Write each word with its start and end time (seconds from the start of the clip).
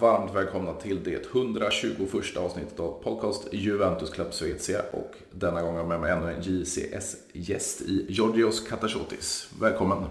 varmt 0.00 0.34
välkomna 0.34 0.74
till 0.74 1.04
det 1.04 1.26
121 1.26 2.36
avsnittet 2.36 2.80
av 2.80 3.02
podcast 3.02 3.48
Juventus 3.52 4.10
Club 4.10 4.34
Svezia 4.34 4.82
och 4.92 5.14
denna 5.30 5.62
gång 5.62 5.72
har 5.72 5.78
jag 5.78 5.88
med 5.88 6.00
mig 6.00 6.12
ännu 6.12 6.32
en 6.32 6.42
JCS-gäst 6.42 7.80
i 7.80 8.06
Georgios 8.08 8.68
Katasotis. 8.68 9.50
Välkommen! 9.60 10.04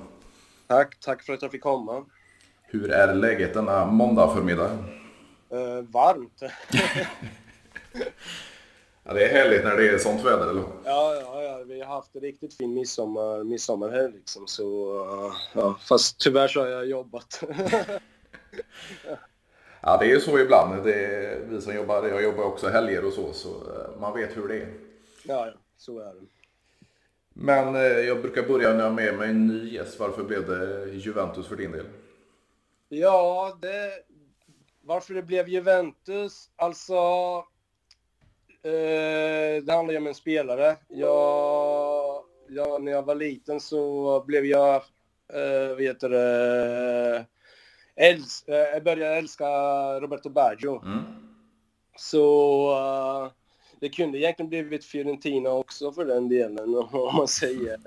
Tack, 0.68 1.00
tack 1.00 1.24
för 1.24 1.34
att 1.34 1.42
jag 1.42 1.52
fick 1.52 1.62
komma. 1.62 2.06
Hur 2.62 2.92
är 2.92 3.16
läget 3.16 3.54
denna 3.54 3.86
måndag 3.86 4.36
förmiddag? 4.36 4.70
Uh, 5.54 5.82
varmt. 5.82 6.42
ja, 9.04 9.14
det 9.14 9.26
är 9.26 9.34
härligt 9.34 9.64
när 9.64 9.78
det 9.78 9.90
är 9.90 9.98
sånt 9.98 10.26
väder, 10.26 10.50
eller 10.50 10.64
Ja, 10.86 11.16
ja, 11.16 11.44
ja, 11.44 11.64
vi 11.68 11.82
har 11.82 11.96
haft 11.96 12.16
en 12.16 12.22
riktigt 12.22 12.54
fin 12.54 12.74
midsommar, 12.74 13.44
midsommarhelg 13.44 14.14
liksom, 14.14 14.48
så... 14.48 14.94
Uh, 15.04 15.34
ja, 15.54 15.78
fast 15.90 16.20
tyvärr 16.20 16.48
så 16.48 16.60
har 16.60 16.68
jag 16.68 16.86
jobbat. 16.86 17.44
ja, 19.82 19.98
det 19.98 20.06
är 20.06 20.10
ju 20.10 20.20
så 20.20 20.40
ibland. 20.40 20.84
Det 20.84 21.06
är 21.06 21.40
vi 21.50 21.62
som 21.62 21.76
jobbar, 21.76 22.08
jag 22.08 22.24
jobbar 22.24 22.44
också 22.44 22.68
helger 22.68 23.06
och 23.06 23.14
så, 23.14 23.34
så 23.34 23.50
eh, 23.50 24.02
man 24.02 24.14
vet 24.14 24.38
hur 24.38 24.48
det 24.48 24.56
är. 24.56 24.74
Ja, 25.24 25.54
så 25.78 26.00
är 26.00 26.06
det. 26.14 26.26
Men 27.34 27.76
eh, 27.76 27.82
jag 27.82 28.22
brukar 28.22 28.44
börja 28.44 28.74
när 28.74 28.84
jag 28.84 28.94
med 28.94 29.18
mig 29.18 29.30
en 29.30 29.48
ny 29.48 29.74
gäst. 29.74 30.00
Varför 30.00 30.24
blev 30.24 30.48
det 30.48 30.90
Juventus 30.92 31.48
för 31.48 31.56
din 31.56 31.72
del? 31.72 31.86
Ja, 32.90 33.58
det, 33.62 33.92
varför 34.82 35.14
det 35.14 35.24
blev 35.24 35.50
Juventus? 35.50 36.50
Alltså, 36.56 36.96
eh, 38.64 39.64
det 39.64 39.74
handlar 39.74 39.92
ju 39.92 39.98
om 39.98 40.08
en 40.08 40.16
spelare. 40.16 40.76
Jag, 40.88 42.24
jag, 42.48 42.84
när 42.84 42.92
jag 42.92 43.04
var 43.04 43.16
liten 43.16 43.60
så 43.60 44.24
blev 44.28 44.46
jag, 44.46 44.76
eh, 45.34 45.76
vet 45.78 46.00
det, 46.00 47.26
äls, 48.00 48.44
eh, 48.48 48.56
jag 48.56 48.84
började 48.84 49.16
älska 49.16 49.46
Roberto 50.00 50.30
Baggio. 50.30 50.82
Mm. 50.86 51.00
Så 51.98 52.72
uh, 52.72 53.32
det 53.80 53.90
kunde 53.90 54.18
egentligen 54.18 54.50
blivit 54.50 54.86
Fiorentina 54.86 55.50
också 55.50 55.92
för 55.92 56.06
den 56.06 56.30
delen, 56.30 56.76
om 56.92 57.16
man 57.16 57.28
säger, 57.28 57.78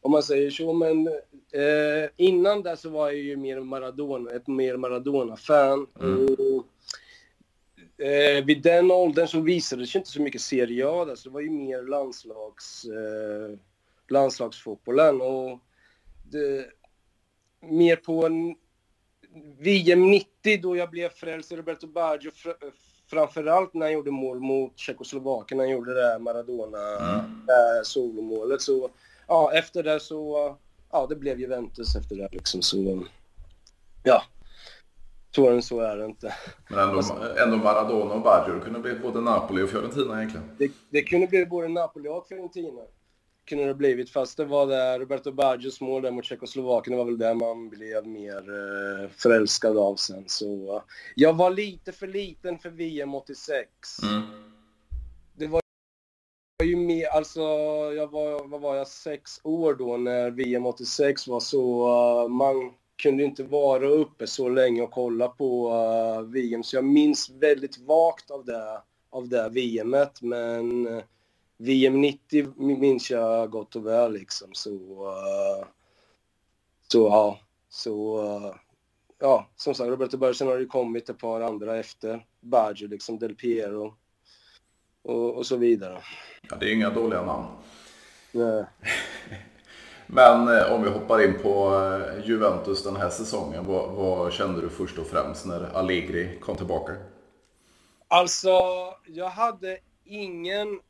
om 0.00 0.10
man 0.10 0.22
säger 0.22 0.50
så. 0.50 0.72
Men 0.72 1.08
eh, 1.52 2.10
innan 2.16 2.62
det 2.62 2.76
så 2.76 2.90
var 2.90 3.10
jag 3.10 3.18
ju 3.18 3.36
mer 3.36 3.60
Maradona, 3.60 4.30
ett 4.30 4.46
mer 4.46 4.76
Maradona-fan. 4.76 5.86
Mm. 6.00 6.36
Eh, 7.98 8.44
vid 8.44 8.62
den 8.62 8.90
åldern 8.90 9.28
så 9.28 9.40
visade 9.40 9.82
det 9.82 9.86
sig 9.86 9.98
inte 9.98 10.10
så 10.10 10.22
mycket 10.22 10.40
Serie 10.40 10.88
A 10.88 11.04
där, 11.04 11.14
så 11.14 11.28
det 11.28 11.32
var 11.32 11.40
ju 11.40 11.50
mer 11.50 11.82
landslags, 11.82 12.84
eh, 12.84 13.58
landslagsfotbollen. 14.08 15.20
Och 15.20 15.58
det, 16.30 16.66
mer 17.60 17.96
på 17.96 18.26
en 18.26 18.54
VM 19.58 20.10
90 20.10 20.60
då 20.62 20.76
jag 20.76 20.90
blev 20.90 21.08
frälst 21.08 21.52
i 21.52 21.56
Roberto 21.56 21.86
Baggio 21.86 22.30
fr 22.30 22.48
framförallt 23.10 23.74
när 23.74 23.86
han 23.86 23.92
gjorde 23.92 24.10
mål 24.10 24.40
mot 24.40 24.78
Tjeckoslovakien, 24.78 25.58
när 25.58 25.64
han 25.64 25.72
gjorde 25.72 25.94
det 25.94 26.00
där 26.00 26.18
Maradona 26.18 26.78
mm. 26.98 28.58
Så 28.58 28.90
ja, 29.28 29.52
efter 29.52 29.82
det 29.82 30.00
så, 30.00 30.56
ja 30.92 31.06
det 31.06 31.16
blev 31.16 31.40
Juventus 31.40 31.96
efter 31.96 32.16
det 32.16 32.28
liksom 32.32 32.62
så, 32.62 33.04
ja. 34.04 34.22
Svårare 35.34 35.54
än 35.54 35.62
så 35.62 35.80
är 35.80 35.96
det 35.96 36.04
inte. 36.04 36.34
Men 36.68 36.78
ändå, 36.78 36.96
alltså, 36.96 37.38
ändå 37.38 37.56
Maradona 37.56 38.14
och 38.14 38.22
Baggio, 38.22 38.54
det 38.54 38.60
kunde 38.60 38.80
bli 38.80 38.94
både 38.94 39.20
Napoli 39.20 39.62
och 39.62 39.70
Fiorentina 39.70 40.16
egentligen. 40.16 40.56
Det, 40.58 40.70
det 40.90 41.02
kunde 41.02 41.26
bli 41.26 41.46
både 41.46 41.68
Napoli 41.68 42.08
och 42.08 42.26
Fiorentina 42.28 42.82
kunde 43.52 43.66
det 43.66 43.74
blivit. 43.74 44.10
Fast 44.10 44.36
det 44.36 44.44
var 44.44 44.66
där 44.66 44.98
Roberto 44.98 45.32
Baggios 45.32 45.80
mål 45.80 46.02
där 46.02 46.10
mot 46.10 46.24
Tjeckoslovakien, 46.24 46.92
det 46.92 46.98
var 46.98 47.10
väl 47.10 47.18
där 47.18 47.34
man 47.34 47.68
blev 47.68 48.06
mer 48.06 48.36
eh, 48.36 49.10
förälskad 49.10 49.78
av 49.78 49.96
sen. 49.96 50.24
Så 50.26 50.82
jag 51.14 51.32
var 51.32 51.50
lite 51.50 51.92
för 51.92 52.06
liten 52.06 52.58
för 52.58 52.70
VM 52.70 53.14
86. 53.14 53.68
Mm. 54.02 54.22
Det 55.36 55.46
var 55.46 55.60
ju 56.64 56.76
mer, 56.76 57.06
alltså 57.06 57.40
jag 57.96 58.10
var, 58.10 58.48
vad 58.48 58.60
var 58.60 58.76
jag, 58.76 58.88
sex 58.88 59.40
år 59.42 59.74
då 59.74 59.96
när 59.96 60.30
VM 60.30 60.66
86 60.66 61.28
var 61.28 61.40
så, 61.40 61.88
uh, 62.24 62.28
man 62.28 62.72
kunde 63.02 63.24
inte 63.24 63.42
vara 63.42 63.88
uppe 63.88 64.26
så 64.26 64.48
länge 64.48 64.82
och 64.82 64.90
kolla 64.90 65.28
på 65.28 65.70
uh, 65.70 66.22
VM. 66.22 66.62
Så 66.62 66.76
jag 66.76 66.84
minns 66.84 67.30
väldigt 67.30 67.78
vagt 67.78 68.30
av 68.30 68.44
det, 68.44 68.82
av 69.10 69.28
det 69.28 69.48
VMet, 69.48 70.22
men 70.22 70.88
VM 71.62 72.00
90 72.00 72.52
minns 72.56 73.10
jag 73.10 73.50
gott 73.50 73.76
och 73.76 73.86
väl 73.86 74.12
liksom. 74.12 74.48
Så, 74.52 74.70
uh, 74.70 75.66
så 76.88 76.98
ja, 76.98 77.38
så 77.68 78.22
uh, 78.22 78.54
ja, 79.18 79.46
som 79.56 79.74
sagt, 79.74 79.90
Roberto 79.90 80.16
Bersen 80.16 80.48
har 80.48 80.58
ju 80.58 80.66
kommit 80.66 81.08
ett 81.08 81.18
par 81.18 81.40
andra 81.40 81.78
efter. 81.78 82.26
Baggio, 82.40 82.88
liksom, 82.88 83.18
Del 83.18 83.34
Piero 83.34 83.94
och, 85.02 85.34
och 85.34 85.46
så 85.46 85.56
vidare. 85.56 86.02
Ja, 86.50 86.56
det 86.56 86.66
är 86.66 86.74
inga 86.74 86.90
dåliga 86.90 87.22
namn. 87.22 87.46
Nej. 88.32 88.64
Men 90.06 90.58
eh, 90.58 90.72
om 90.72 90.82
vi 90.82 90.90
hoppar 90.90 91.24
in 91.24 91.38
på 91.42 91.74
eh, 91.74 92.28
Juventus 92.28 92.84
den 92.84 92.96
här 92.96 93.10
säsongen. 93.10 93.64
Vad, 93.66 93.90
vad, 93.90 94.32
kände 94.32 94.60
du 94.60 94.68
först 94.68 94.98
och 94.98 95.06
främst 95.06 95.46
när 95.46 95.76
Allegri 95.76 96.38
kom 96.40 96.56
tillbaka? 96.56 96.92
Alltså, 98.08 98.50
jag 99.06 99.28
hade 99.28 99.78
ingen 100.04 100.80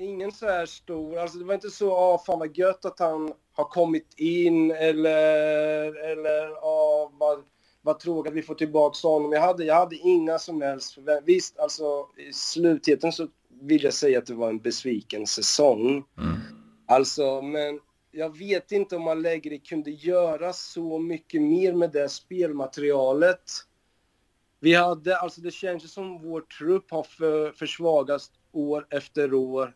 ingen 0.00 0.32
så 0.32 0.46
här 0.46 0.66
stor, 0.66 1.18
alltså 1.18 1.38
det 1.38 1.44
var 1.44 1.54
inte 1.54 1.70
så, 1.70 1.96
ah 1.96 2.18
fan 2.26 2.38
vad 2.38 2.56
gött 2.56 2.84
att 2.84 2.98
han 2.98 3.32
har 3.52 3.64
kommit 3.64 4.14
in 4.16 4.70
eller, 4.70 6.10
eller 6.10 6.50
ah 6.62 7.12
vad, 7.18 7.44
vad 7.82 7.98
tråkigt 7.98 8.30
att 8.30 8.36
vi 8.36 8.42
får 8.42 8.54
tillbaka 8.54 9.08
honom. 9.08 9.32
Jag 9.32 9.40
hade, 9.40 9.64
jag 9.64 9.74
hade 9.74 9.96
inga 9.96 10.38
som 10.38 10.62
helst 10.62 10.98
Visst, 11.24 11.58
alltså 11.58 12.06
i 12.16 12.32
slutheten 12.32 13.12
så 13.12 13.28
vill 13.60 13.84
jag 13.84 13.94
säga 13.94 14.18
att 14.18 14.26
det 14.26 14.34
var 14.34 14.48
en 14.48 14.58
besviken 14.58 15.26
säsong. 15.26 16.04
Mm. 16.18 16.40
Alltså, 16.86 17.42
men 17.42 17.80
jag 18.10 18.38
vet 18.38 18.72
inte 18.72 18.96
om 18.96 19.08
Allegri 19.08 19.58
kunde 19.58 19.90
göra 19.90 20.52
så 20.52 20.98
mycket 20.98 21.42
mer 21.42 21.72
med 21.72 21.90
det 21.90 22.08
spelmaterialet. 22.08 23.50
Vi 24.60 24.74
hade, 24.74 25.18
alltså 25.18 25.40
det 25.40 25.50
känns 25.50 25.92
som 25.92 26.22
vår 26.22 26.40
trupp 26.40 26.90
har 26.90 27.02
för, 27.02 27.52
försvagats 27.52 28.30
år 28.52 28.86
efter 28.90 29.34
år 29.34 29.74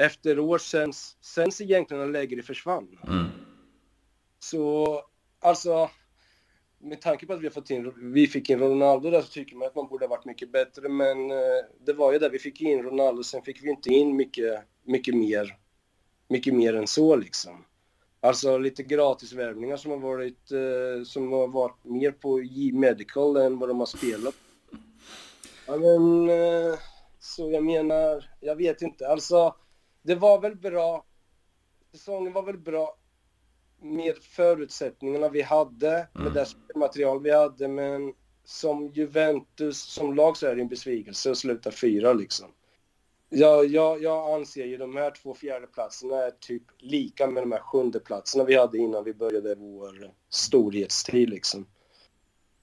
efter 0.00 0.38
år 0.38 0.58
sen, 0.58 0.92
sen 1.20 1.50
egentligen 1.60 2.02
Allegri 2.02 2.42
försvann. 2.42 2.98
Mm. 3.06 3.26
Så 4.38 5.00
alltså, 5.40 5.90
med 6.78 7.00
tanke 7.00 7.26
på 7.26 7.32
att 7.32 7.40
vi 7.40 7.46
har 7.46 7.52
fått 7.52 7.70
in, 7.70 8.12
vi 8.12 8.26
fick 8.26 8.50
in 8.50 8.58
Ronaldo 8.58 9.10
där 9.10 9.22
så 9.22 9.28
tycker 9.28 9.56
man 9.56 9.68
att 9.68 9.74
man 9.74 9.88
borde 9.88 10.04
ha 10.04 10.10
varit 10.10 10.24
mycket 10.24 10.52
bättre. 10.52 10.88
Men 10.88 11.30
eh, 11.30 11.64
det 11.86 11.92
var 11.92 12.12
ju 12.12 12.18
där 12.18 12.30
vi 12.30 12.38
fick 12.38 12.60
in 12.60 12.82
Ronaldo, 12.82 13.22
sen 13.22 13.42
fick 13.42 13.62
vi 13.62 13.70
inte 13.70 13.90
in 13.90 14.16
mycket, 14.16 14.62
mycket 14.84 15.14
mer, 15.14 15.56
mycket 16.28 16.54
mer 16.54 16.74
än 16.74 16.86
så 16.86 17.16
liksom. 17.16 17.64
Alltså 18.22 18.58
lite 18.58 18.82
gratisvärvningar 18.82 19.76
som 19.76 19.90
har 19.90 19.98
varit, 19.98 20.52
eh, 20.52 21.04
som 21.04 21.32
har 21.32 21.48
varit 21.48 21.84
mer 21.84 22.12
på 22.12 22.42
J-Medical 22.42 23.36
än 23.36 23.58
vad 23.58 23.68
de 23.68 23.78
har 23.78 23.86
spelat. 23.86 24.34
Ja, 25.66 25.76
men, 25.76 26.30
eh, 26.30 26.78
så 27.18 27.50
jag 27.50 27.64
menar, 27.64 28.30
jag 28.40 28.56
vet 28.56 28.82
inte. 28.82 29.08
Alltså, 29.08 29.54
det 30.02 30.14
var 30.14 30.40
väl 30.40 30.56
bra. 30.56 31.04
Säsongen 31.92 32.32
var 32.32 32.42
väl 32.42 32.58
bra 32.58 32.96
med 33.82 34.16
förutsättningarna 34.18 35.28
vi 35.28 35.42
hade, 35.42 35.90
mm. 35.90 36.08
med 36.24 36.32
det 36.32 36.78
material 36.78 37.22
vi 37.22 37.30
hade, 37.30 37.68
men 37.68 38.14
som 38.44 38.88
Juventus, 38.88 39.82
som 39.82 40.14
lag 40.14 40.36
så 40.36 40.46
är 40.46 40.56
det 40.56 40.62
en 40.62 40.68
besvikelse 40.68 41.30
att 41.30 41.38
sluta 41.38 41.70
fyra 41.70 42.12
liksom. 42.12 42.46
Jag, 43.28 43.66
jag, 43.66 44.02
jag 44.02 44.34
anser 44.34 44.64
ju 44.64 44.76
de 44.76 44.96
här 44.96 45.10
två 45.10 45.34
fjärdeplatserna 45.34 46.16
är 46.16 46.30
typ 46.30 46.62
lika 46.78 47.26
med 47.26 47.42
de 47.42 47.52
här 47.52 47.60
sjundeplatserna 47.60 48.44
vi 48.44 48.56
hade 48.56 48.78
innan 48.78 49.04
vi 49.04 49.14
började 49.14 49.54
vår 49.54 50.14
storhetstid 50.28 51.30
liksom. 51.30 51.66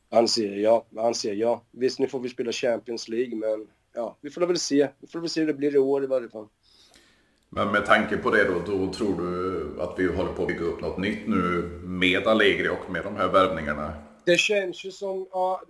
Anser 0.09 0.55
jag, 0.55 0.85
anser 0.97 1.33
jag. 1.33 1.61
Visst, 1.71 1.99
nu 1.99 2.07
får 2.07 2.19
vi 2.19 2.29
spela 2.29 2.51
Champions 2.51 3.07
League, 3.07 3.35
men 3.35 3.67
ja, 3.93 4.17
vi 4.21 4.29
får 4.29 4.41
väl 4.41 4.59
se. 4.59 4.89
Vi 4.99 5.07
får 5.07 5.19
väl 5.19 5.29
se 5.29 5.39
hur 5.39 5.47
det 5.47 5.53
blir 5.53 5.75
i 5.75 5.79
år 5.79 6.03
i 6.03 6.07
varje 6.07 6.29
fall. 6.29 6.47
Men 7.49 7.71
med 7.71 7.85
tanke 7.85 8.17
på 8.17 8.31
det 8.31 8.43
då, 8.43 8.59
då 8.59 8.93
tror 8.93 9.21
du 9.21 9.81
att 9.81 9.99
vi 9.99 10.07
håller 10.07 10.33
på 10.33 10.41
att 10.41 10.47
bygga 10.47 10.61
upp 10.61 10.81
något 10.81 10.97
nytt 10.97 11.27
nu 11.27 11.61
med 11.83 12.27
Allegri 12.27 12.69
och 12.69 12.91
med 12.91 13.03
de 13.03 13.15
här 13.15 13.27
värvningarna? 13.27 13.93
Det 14.25 14.37
känns 14.37 14.85
ju 14.85 14.91
som, 14.91 15.27
ja, 15.31 15.61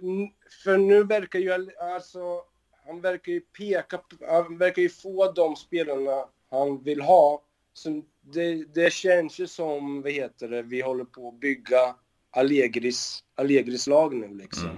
för 0.63 0.77
nu 0.77 1.03
verkar 1.03 1.39
ju 1.39 1.51
alltså, 1.95 2.41
han 2.87 3.01
verkar 3.01 3.31
ju 3.31 3.39
peka, 3.39 3.99
han 4.27 4.57
verkar 4.57 4.81
ju 4.81 4.89
få 4.89 5.31
de 5.31 5.55
spelarna 5.55 6.25
han 6.51 6.83
vill 6.83 7.01
ha. 7.01 7.43
Så 7.73 8.01
det, 8.21 8.73
det 8.73 8.93
känns 8.93 9.39
ju 9.39 9.47
som, 9.47 10.01
vad 10.01 10.11
heter 10.11 10.47
det, 10.47 10.61
vi 10.61 10.81
håller 10.81 11.05
på 11.05 11.27
att 11.27 11.39
bygga 11.39 11.95
Allegris, 12.31 13.23
Allegris 13.35 13.87
lag 13.87 14.15
nu 14.15 14.27
liksom. 14.27 14.69
Mm. 14.69 14.77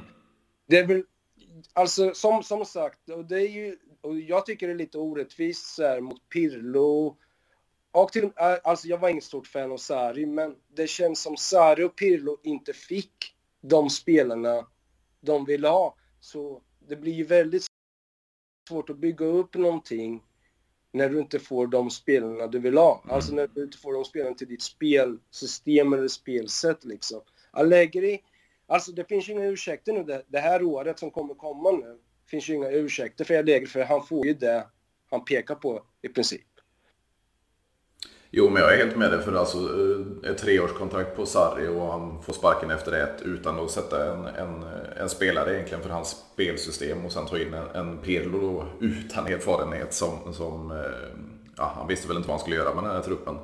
Det 0.68 0.78
är 0.78 0.88
väl, 0.88 1.04
alltså 1.74 2.14
som, 2.14 2.44
som 2.44 2.66
sagt, 2.66 3.10
och 3.10 3.26
det 3.26 3.42
är 3.42 3.50
ju 3.50 3.78
och 4.02 4.20
jag 4.20 4.46
tycker 4.46 4.68
det 4.68 4.74
är 4.74 4.78
lite 4.78 4.98
orättvist 4.98 5.76
så 5.76 5.84
här, 5.84 6.02
mot 6.02 6.30
Pirlo. 6.30 7.18
Och 7.92 8.12
till, 8.12 8.32
alltså 8.36 8.88
jag 8.88 8.98
var 8.98 9.10
inget 9.10 9.24
stort 9.24 9.48
fan 9.48 9.72
av 9.72 9.78
Sarri, 9.78 10.26
men 10.26 10.56
det 10.76 10.88
känns 10.88 11.22
som 11.22 11.38
Sarri 11.38 11.84
och 11.84 11.96
Pirlo 11.96 12.38
inte 12.44 12.74
fick 12.74 13.36
de 13.62 13.90
spelarna 13.90 14.68
de 15.22 15.46
vill 15.46 15.66
ha. 15.66 15.96
Så 16.20 16.62
det 16.88 16.96
blir 16.96 17.14
ju 17.14 17.24
väldigt 17.24 17.64
svårt 18.70 18.90
att 18.90 18.98
bygga 18.98 19.26
upp 19.26 19.56
någonting 19.56 20.24
när 20.92 21.10
du 21.10 21.20
inte 21.20 21.40
får 21.40 21.68
de 21.68 21.90
spelarna 21.90 22.48
du 22.48 22.60
vill 22.60 22.78
ha. 22.78 23.02
Mm. 23.04 23.16
Alltså 23.16 23.34
när 23.36 23.48
du 23.48 23.64
inte 23.64 23.78
får 23.78 23.94
de 23.94 24.06
spelarna 24.06 24.36
till 24.36 24.48
ditt 24.48 24.62
spelsystem 24.62 25.94
eller 25.94 26.08
spelsätt 26.08 26.86
liksom. 26.86 27.22
Allegri, 27.52 28.24
alltså 28.68 28.92
det 28.92 29.06
finns 29.06 29.30
ju 29.30 29.34
inga 29.34 29.46
ursäkter 29.46 29.94
nu 29.94 30.04
det, 30.04 30.24
det 30.28 30.40
här 30.40 30.64
året 30.64 31.00
som 31.00 31.12
kommer 31.12 31.34
komma 31.34 31.72
nu. 31.72 32.00
Finns 32.30 32.50
ju 32.50 32.54
inga 32.54 32.70
ursäkter 32.70 33.26
för 33.26 33.38
Allegri 33.38 33.68
för 33.68 33.84
han 33.84 34.06
får 34.06 34.26
ju 34.26 34.34
det 34.34 34.68
han 35.10 35.26
pekar 35.26 35.56
på 35.56 35.84
i 36.02 36.10
princip. 36.10 36.42
Jo, 38.32 38.50
men 38.50 38.62
jag 38.62 38.74
är 38.74 38.78
helt 38.78 38.98
med 38.98 39.12
dig 39.12 39.22
för 39.22 39.34
alltså 39.34 39.58
eh, 39.58 40.32
ett 40.32 40.38
treårskontrakt 40.38 41.16
på 41.16 41.26
Sarri 41.26 41.68
och 41.68 41.92
han 41.92 42.24
får 42.24 42.34
sparken 42.34 42.72
efter 42.72 42.92
ett 42.92 43.22
utan 43.22 43.60
att 43.60 43.72
sätta 43.72 44.14
en, 44.14 44.26
en, 44.26 44.64
en 44.98 45.10
spelare 45.10 45.54
egentligen 45.54 45.84
för 45.84 45.90
hans 45.90 46.26
spelsystem 46.34 47.06
och 47.06 47.12
sen 47.12 47.26
ta 47.26 47.38
in 47.38 47.54
en, 47.54 47.70
en 47.76 47.98
Pirlo 47.98 48.42
då, 48.42 48.66
utan 48.86 49.28
erfarenhet 49.28 49.94
som, 49.94 50.34
som 50.34 50.72
eh, 50.72 51.22
ja, 51.58 51.74
han 51.76 51.88
visste 51.88 52.08
väl 52.08 52.18
inte 52.18 52.28
vad 52.28 52.36
han 52.36 52.42
skulle 52.42 52.56
göra 52.56 52.76
med 52.76 52.84
den 52.84 52.94
här 52.94 53.02
truppen. 53.02 53.38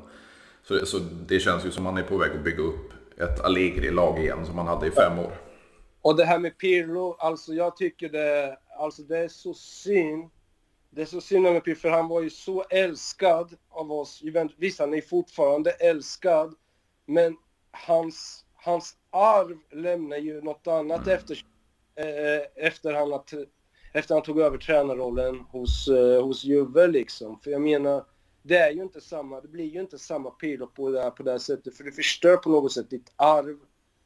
Så, 0.67 0.85
så 0.85 0.97
det 1.27 1.39
känns 1.39 1.65
ju 1.65 1.71
som 1.71 1.85
han 1.85 1.97
är 1.97 2.03
på 2.03 2.17
väg 2.17 2.31
att 2.31 2.43
bygga 2.43 2.63
upp 2.63 2.93
ett 3.17 3.39
Allegri-lag 3.39 4.19
igen 4.19 4.45
som 4.45 4.57
han 4.57 4.67
hade 4.67 4.87
i 4.87 4.91
fem 4.91 5.19
år. 5.19 5.31
Och 6.01 6.15
det 6.15 6.25
här 6.25 6.39
med 6.39 6.57
Pirlo, 6.57 7.15
alltså 7.19 7.53
jag 7.53 7.77
tycker 7.77 8.09
det, 8.09 8.57
alltså 8.75 9.03
det 9.03 9.17
är 9.17 9.27
så 9.27 9.53
synd 9.53 10.29
det 10.95 11.01
är 11.01 11.05
så 11.05 11.21
synd 11.21 11.47
om 11.47 11.61
Pirlo 11.61 11.75
för 11.75 11.89
han 11.89 12.07
var 12.07 12.21
ju 12.21 12.29
så 12.29 12.63
älskad 12.69 13.57
av 13.69 13.91
oss. 13.91 14.23
Visst, 14.57 14.79
han 14.79 14.93
är 14.93 15.01
fortfarande 15.01 15.71
älskad. 15.71 16.55
Men 17.05 17.37
hans, 17.71 18.45
hans 18.53 18.97
arv 19.09 19.57
lämnar 19.71 20.17
ju 20.17 20.41
något 20.41 20.67
annat 20.67 21.07
efter, 21.07 21.45
eh, 21.95 22.65
efter, 22.65 22.93
han, 22.93 23.13
att, 23.13 23.33
efter 23.93 24.15
han 24.15 24.23
tog 24.23 24.39
över 24.39 24.57
tränarrollen 24.57 25.39
hos, 25.39 25.87
eh, 25.87 26.23
hos 26.23 26.43
Juve 26.43 26.87
liksom. 26.87 27.39
För 27.39 27.51
jag 27.51 27.61
menar, 27.61 28.05
det 28.41 28.57
är 28.57 28.71
ju 28.71 28.81
inte 28.81 29.01
samma, 29.01 29.41
det 29.41 29.47
blir 29.47 29.65
ju 29.73 29.81
inte 29.81 29.99
samma 29.99 30.29
Pirlo 30.29 30.67
på 30.67 30.89
det, 30.89 31.01
här, 31.01 31.11
på 31.11 31.23
det 31.23 31.31
här 31.31 31.37
sättet. 31.37 31.77
För 31.77 31.83
du 31.83 31.91
förstör 31.91 32.37
på 32.37 32.49
något 32.49 32.71
sätt 32.71 32.89
ditt 32.89 33.13
arv 33.15 33.57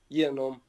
genom 0.07 0.61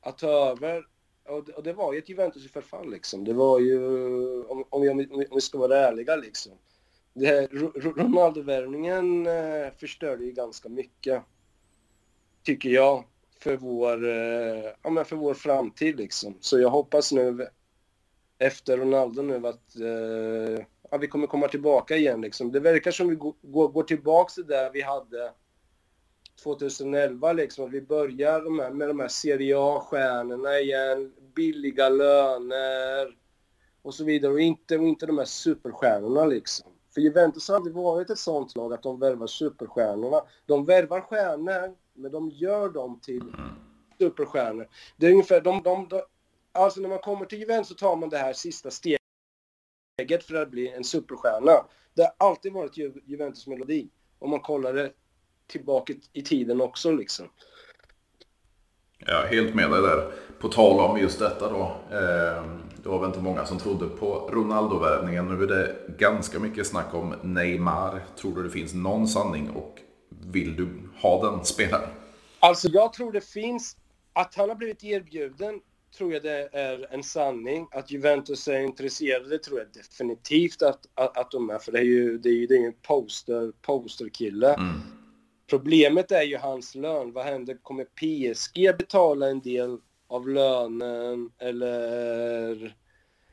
att 0.00 0.18
ta 0.18 0.28
över 0.28 0.89
och 1.30 1.44
det, 1.44 1.52
och 1.52 1.62
det 1.62 1.72
var 1.72 1.92
ju 1.92 1.98
ett 1.98 2.08
Juventus 2.08 2.46
i 2.46 2.48
förfall 2.48 2.90
liksom. 2.90 3.24
Det 3.24 3.32
var 3.32 3.58
ju, 3.60 3.78
om, 4.44 4.64
om, 4.70 4.82
vi, 4.82 4.90
om 4.90 5.34
vi 5.34 5.40
ska 5.40 5.58
vara 5.58 5.78
ärliga 5.78 6.16
liksom. 6.16 6.52
Ronaldo-värvningen 7.74 9.26
eh, 9.26 9.70
förstörde 9.78 10.24
ju 10.24 10.32
ganska 10.32 10.68
mycket. 10.68 11.22
Tycker 12.42 12.68
jag. 12.68 13.04
För 13.38 13.56
vår, 13.56 14.08
eh, 14.08 14.72
ja, 14.82 14.90
men 14.90 15.04
för 15.04 15.16
vår 15.16 15.34
framtid 15.34 15.96
liksom. 15.96 16.36
Så 16.40 16.60
jag 16.60 16.70
hoppas 16.70 17.12
nu 17.12 17.48
efter 18.38 18.76
Ronaldo 18.76 19.22
nu 19.22 19.46
att 19.46 19.76
eh, 19.76 20.64
ja, 20.90 20.98
vi 20.98 21.06
kommer 21.06 21.26
komma 21.26 21.48
tillbaka 21.48 21.96
igen 21.96 22.20
liksom. 22.20 22.52
Det 22.52 22.60
verkar 22.60 22.90
som 22.90 23.08
vi 23.08 23.14
går, 23.14 23.68
går 23.68 23.82
tillbaka 23.82 24.32
till 24.32 24.46
där 24.46 24.70
vi 24.70 24.82
hade 24.82 25.32
2011 26.42 27.32
liksom, 27.32 27.64
att 27.64 27.72
vi 27.72 27.82
börjar 27.82 28.70
med 28.70 28.88
de 28.88 29.00
här 29.00 29.08
Serie 29.08 29.58
A-stjärnorna 29.58 30.58
igen, 30.60 31.12
billiga 31.34 31.88
löner 31.88 33.16
och 33.82 33.94
så 33.94 34.04
vidare 34.04 34.32
och 34.32 34.40
inte, 34.40 34.78
och 34.78 34.86
inte 34.86 35.06
de 35.06 35.18
här 35.18 35.24
superstjärnorna 35.24 36.24
liksom. 36.24 36.70
För 36.94 37.00
Juventus 37.00 37.48
har 37.48 37.56
aldrig 37.56 37.74
varit 37.74 38.10
ett 38.10 38.18
sånt 38.18 38.56
lag 38.56 38.72
att 38.72 38.82
de 38.82 39.00
värvar 39.00 39.26
superstjärnorna. 39.26 40.22
De 40.46 40.64
värvar 40.64 41.00
stjärnor, 41.00 41.76
men 41.94 42.12
de 42.12 42.30
gör 42.30 42.68
dem 42.68 43.00
till 43.00 43.32
superstjärnor. 43.98 44.68
Det 44.96 45.06
är 45.06 45.10
ungefär, 45.10 45.40
de, 45.40 45.62
de, 45.62 45.88
de, 45.88 46.02
alltså 46.52 46.80
när 46.80 46.88
man 46.88 46.98
kommer 46.98 47.26
till 47.26 47.38
Juventus 47.38 47.68
så 47.68 47.74
tar 47.74 47.96
man 47.96 48.08
det 48.08 48.18
här 48.18 48.32
sista 48.32 48.70
steget 48.70 49.00
för 50.24 50.34
att 50.34 50.50
bli 50.50 50.68
en 50.68 50.84
superstjärna. 50.84 51.66
Det 51.94 52.02
har 52.02 52.28
alltid 52.28 52.52
varit 52.52 52.76
Ju, 52.76 52.92
Juventus 53.04 53.46
melodi. 53.46 53.90
Om 54.18 54.30
man 54.30 54.40
kollar 54.40 54.72
det 54.72 54.92
tillbaka 55.46 55.94
i 56.12 56.22
tiden 56.22 56.60
också 56.60 56.92
liksom. 56.92 57.28
Ja, 59.06 59.24
helt 59.30 59.54
med 59.54 59.70
dig 59.70 59.82
där. 59.82 60.12
På 60.38 60.48
tal 60.48 60.90
om 60.90 60.98
just 60.98 61.18
detta 61.18 61.52
då. 61.52 61.62
Eh, 61.90 62.44
det 62.82 62.88
var 62.88 62.98
väl 62.98 63.08
inte 63.08 63.20
många 63.20 63.46
som 63.46 63.58
trodde 63.58 63.86
på 63.86 64.30
Ronaldo-värvningen. 64.32 65.28
Nu 65.28 65.42
är 65.42 65.46
det 65.46 65.76
ganska 65.98 66.38
mycket 66.38 66.66
snack 66.66 66.94
om 66.94 67.14
Neymar. 67.22 68.00
Tror 68.16 68.36
du 68.36 68.42
det 68.42 68.50
finns 68.50 68.74
någon 68.74 69.08
sanning 69.08 69.50
och 69.50 69.78
vill 70.32 70.56
du 70.56 70.68
ha 71.02 71.30
den 71.30 71.44
spelaren? 71.44 71.90
Alltså 72.40 72.68
jag 72.68 72.92
tror 72.92 73.12
det 73.12 73.20
finns, 73.20 73.76
att 74.12 74.34
han 74.34 74.48
har 74.48 74.56
blivit 74.56 74.84
erbjuden 74.84 75.60
tror 75.96 76.12
jag 76.12 76.22
det 76.22 76.48
är 76.52 76.94
en 76.94 77.02
sanning. 77.02 77.68
Att 77.70 77.90
Juventus 77.90 78.48
är 78.48 78.60
intresserade 78.60 79.38
tror 79.38 79.58
jag 79.58 79.68
definitivt 79.72 80.62
att, 80.62 80.80
att, 80.94 81.18
att 81.18 81.30
de 81.30 81.50
är. 81.50 81.58
För 81.58 81.72
det 81.72 81.78
är 81.78 81.82
ju, 81.82 82.18
det 82.18 82.28
är 82.28 82.32
ju, 82.32 82.46
det 82.46 82.54
är 82.54 82.58
ju 82.58 82.66
en 82.66 82.74
poster, 82.82 83.52
posterkille. 83.62 84.54
Mm. 84.54 84.80
Problemet 85.50 86.12
är 86.12 86.22
ju 86.22 86.36
hans 86.36 86.74
lön. 86.74 87.12
Vad 87.12 87.24
händer? 87.24 87.58
Kommer 87.62 87.84
PSG 87.84 88.78
betala 88.78 89.28
en 89.28 89.40
del 89.40 89.78
av 90.08 90.28
lönen 90.28 91.30
eller, 91.38 92.76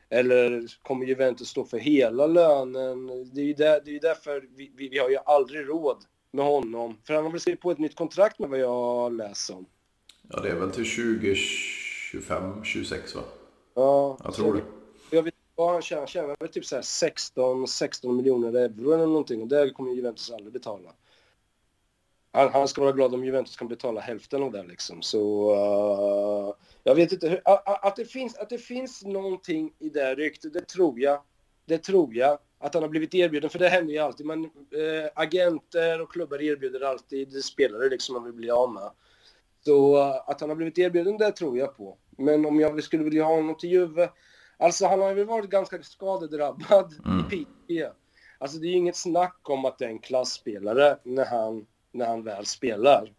eller 0.10 0.68
kommer 0.82 1.06
Juventus 1.06 1.50
stå 1.50 1.66
för 1.66 1.78
hela 1.78 2.28
lönen? 2.28 3.08
Det 3.34 3.42
är 3.42 3.46
ju, 3.46 3.54
där, 3.54 3.82
det 3.86 3.96
är 3.96 4.00
därför 4.00 4.48
vi, 4.56 4.72
vi, 4.76 4.90
vi, 4.90 5.00
har 5.00 5.10
ju 5.10 5.18
aldrig 5.26 5.70
råd 5.70 5.98
med 6.32 6.46
honom. 6.46 6.98
För 7.04 7.14
han 7.14 7.24
har 7.24 7.32
väl 7.32 7.40
skrivit 7.40 7.62
på 7.62 7.72
ett 7.72 7.80
nytt 7.80 7.96
kontrakt 7.96 8.40
med 8.40 8.50
vad 8.50 8.60
jag 8.60 9.14
läser 9.14 9.56
om. 9.56 9.66
Ja, 10.30 10.40
det 10.40 10.50
är 10.50 10.56
väl 10.56 10.72
till 10.72 10.96
2025, 10.96 12.64
26 12.64 13.16
va? 13.16 13.22
Ja. 13.74 14.18
Jag 14.24 14.34
tror 14.34 14.54
det. 14.54 14.62
Jag 15.16 15.24
vet 15.24 15.34
vad 15.56 15.74
han 15.74 15.82
tjänar. 15.82 16.02
Han 16.02 16.08
tjänar 16.08 16.36
väl 16.40 16.50
typ 16.50 16.66
så 16.66 16.76
här 16.76 16.82
16, 16.82 17.68
16 17.68 18.16
miljoner 18.16 18.54
euro 18.54 18.92
eller 18.92 19.06
någonting. 19.06 19.42
Och 19.42 19.48
det 19.48 19.70
kommer 19.70 19.92
Juventus 19.92 20.32
aldrig 20.32 20.54
betala 20.54 20.90
han, 22.38 22.54
han 22.54 22.68
ska 22.68 22.82
vara 22.82 22.92
glad 22.92 23.14
om 23.14 23.26
Juventus 23.26 23.58
kan 23.58 23.68
betala 23.68 24.02
hälften 24.02 24.44
av 24.44 24.52
det 24.52 24.64
liksom. 24.64 25.02
Så 25.02 25.52
uh, 25.54 26.54
jag 26.84 26.96
vet 26.96 27.12
inte 27.12 27.30
hur, 27.30 27.42
att, 27.46 27.86
att, 27.86 27.96
det 27.96 28.06
finns, 28.06 28.38
att 28.38 28.50
det 28.50 28.58
finns 28.58 29.04
någonting 29.04 29.74
i 29.80 29.90
det 29.90 30.16
ryktet, 30.16 30.54
det 30.54 30.68
tror 30.68 31.00
jag. 31.00 31.22
Det 31.66 31.78
tror 31.78 32.16
jag. 32.16 32.40
Att 32.60 32.74
han 32.74 32.84
har 32.84 32.90
blivit 32.90 33.14
erbjuden, 33.14 33.50
för 33.50 33.60
det 33.60 33.70
händer 33.70 33.94
ju 33.94 34.00
alltid. 34.00 34.26
Men 34.26 34.46
uh, 34.46 34.50
agenter 35.16 36.02
och 36.02 36.12
klubbar 36.12 36.42
erbjuder 36.42 36.82
alltid 36.82 37.44
spelare 37.44 37.90
liksom 37.90 38.14
man 38.14 38.24
vill 38.24 38.34
bli 38.34 38.52
av 38.52 38.74
med. 38.74 38.92
Så 39.66 39.98
uh, 39.98 40.16
att 40.28 40.42
han 40.42 40.50
har 40.50 40.56
blivit 40.56 40.78
erbjuden, 40.78 41.18
det 41.18 41.32
tror 41.32 41.58
jag 41.58 41.78
på. 41.78 41.98
Men 42.18 42.46
om 42.46 42.60
jag 42.60 42.84
skulle 42.84 43.04
vilja 43.04 43.24
ha 43.24 43.36
honom 43.36 43.58
till 43.58 43.70
Juve, 43.70 44.10
alltså 44.58 44.88
han 44.88 45.02
har 45.02 45.14
väl 45.14 45.26
varit 45.26 45.50
ganska 45.50 45.84
skadedrabbad 45.84 46.94
mm. 47.06 47.20
i 47.20 47.24
PSG. 47.24 47.88
Alltså 48.40 48.58
det 48.58 48.68
är 48.68 48.70
ju 48.70 48.78
inget 48.78 48.96
snack 48.96 49.40
om 49.44 49.66
att 49.66 49.78
det 49.78 49.86
är 49.86 49.90
en 49.90 50.00
klassspelare 50.00 50.98
när 51.04 51.26
han 51.26 51.66
när 51.98 52.08
han 52.08 52.24
väl 52.24 52.46
spelar. 52.46 53.14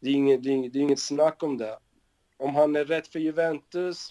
Det 0.00 0.08
är, 0.08 0.14
inget, 0.14 0.42
det, 0.42 0.48
är 0.48 0.52
inget, 0.52 0.72
det 0.72 0.78
är 0.78 0.82
inget 0.82 1.00
snack 1.00 1.42
om 1.42 1.58
det. 1.58 1.78
Om 2.36 2.54
han 2.54 2.76
är 2.76 2.84
rätt 2.84 3.08
för 3.08 3.18
Juventus, 3.18 4.10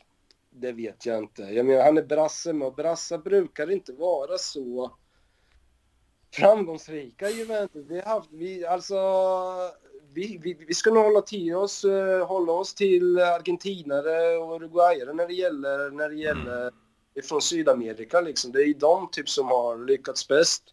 det 0.50 0.72
vet 0.72 1.06
jag 1.06 1.18
inte. 1.18 1.42
Jag 1.42 1.66
menar, 1.66 1.84
han 1.84 1.98
är 1.98 2.04
brasse, 2.04 2.54
men 2.54 2.74
brassar 2.74 3.18
brukar 3.18 3.72
inte 3.72 3.94
vara 3.94 4.38
så 4.38 4.98
framgångsrika 6.34 7.30
i 7.30 7.38
Juventus. 7.38 7.86
Vi 7.90 7.96
har 8.00 8.04
haft, 8.04 8.30
vi, 8.32 8.66
alltså, 8.66 8.96
vi, 10.14 10.40
vi, 10.42 10.54
vi 10.68 10.74
ska 10.74 10.92
nog 10.92 11.04
hålla, 11.04 11.22
till 11.22 11.56
oss, 11.56 11.86
uh, 11.86 12.26
hålla 12.26 12.52
oss 12.52 12.74
till 12.74 13.20
argentinare 13.20 14.38
och 14.38 14.56
uruguayare 14.56 15.14
när 15.14 15.28
det 15.28 15.34
gäller, 15.34 15.92
när 15.92 16.10
det 16.10 16.16
gäller 16.16 16.62
mm. 16.62 16.74
från 17.24 17.42
Sydamerika 17.42 18.22
liksom. 18.22 18.52
Det 18.52 18.64
är 18.64 18.74
de 18.74 19.12
typ 19.12 19.30
som 19.30 19.48
har 19.48 19.86
lyckats 19.86 20.28
bäst 20.28 20.64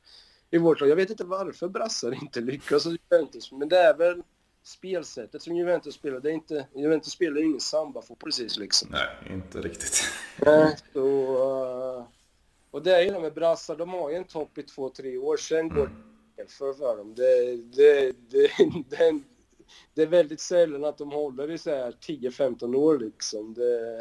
i 0.55 0.59
vårt 0.59 0.81
lag. 0.81 0.91
Jag 0.91 0.97
vet 0.97 1.11
inte 1.11 1.25
varför 1.25 1.69
brassar 1.69 2.23
inte 2.23 2.41
lyckas 2.41 2.85
hos 2.85 2.97
Juventus, 3.11 3.53
men 3.53 3.69
det 3.69 3.79
är 3.79 3.97
väl 3.97 4.23
spelsättet 4.63 5.43
som 5.43 5.57
Juventus 5.57 5.95
spelar. 5.95 6.21
Det 6.21 6.31
är 6.31 6.35
inte, 6.35 6.67
Juventus 6.75 7.13
spelar 7.13 7.41
ju 7.41 7.45
ingen 7.45 7.61
samba-fotboll 7.61 8.31
precis 8.31 8.59
liksom. 8.59 8.89
Nej, 8.91 9.35
inte 9.35 9.61
riktigt. 9.61 10.03
Nej, 10.37 10.77
så, 10.93 11.07
uh, 11.99 12.05
och 12.71 12.83
det 12.83 12.97
är 12.97 13.03
ju 13.03 13.11
det 13.11 13.21
med 13.21 13.35
brassar, 13.35 13.77
de 13.77 13.89
har 13.89 14.11
ju 14.11 14.17
en 14.17 14.25
topp 14.25 14.59
i 14.59 14.63
två, 14.63 14.89
tre 14.89 15.19
år, 15.19 15.37
sen 15.37 15.69
går 15.69 15.91
det 16.37 16.51
för, 16.53 16.73
för 16.73 16.97
dem. 16.97 17.15
Det, 17.15 17.57
det, 17.57 18.13
det, 18.31 18.51
det, 18.97 19.21
det 19.95 20.03
är 20.03 20.07
väldigt 20.07 20.41
sällan 20.41 20.85
att 20.85 20.99
de 20.99 21.11
håller 21.11 21.51
i 21.51 21.59
så 21.59 21.71
här 21.71 21.93
10-15 21.93 22.75
år 22.75 22.99
liksom. 22.99 23.55
Det... 23.55 24.01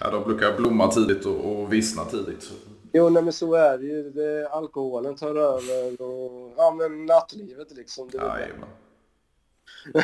Ja, 0.00 0.10
de 0.10 0.24
brukar 0.24 0.56
blomma 0.56 0.92
tidigt 0.92 1.26
och, 1.26 1.60
och 1.60 1.72
vissna 1.72 2.04
tidigt. 2.04 2.52
Jo, 2.92 3.08
nej, 3.08 3.22
men 3.22 3.32
så 3.32 3.54
är 3.54 3.78
det 3.78 3.84
ju. 3.84 4.10
Det, 4.10 4.48
alkoholen 4.48 5.16
tar 5.16 5.34
över 5.34 6.02
och 6.02 6.52
ja, 6.56 6.74
men 6.78 7.06
nattlivet 7.06 7.70
liksom. 7.70 8.08
Det 8.10 8.18
ja, 8.18 8.36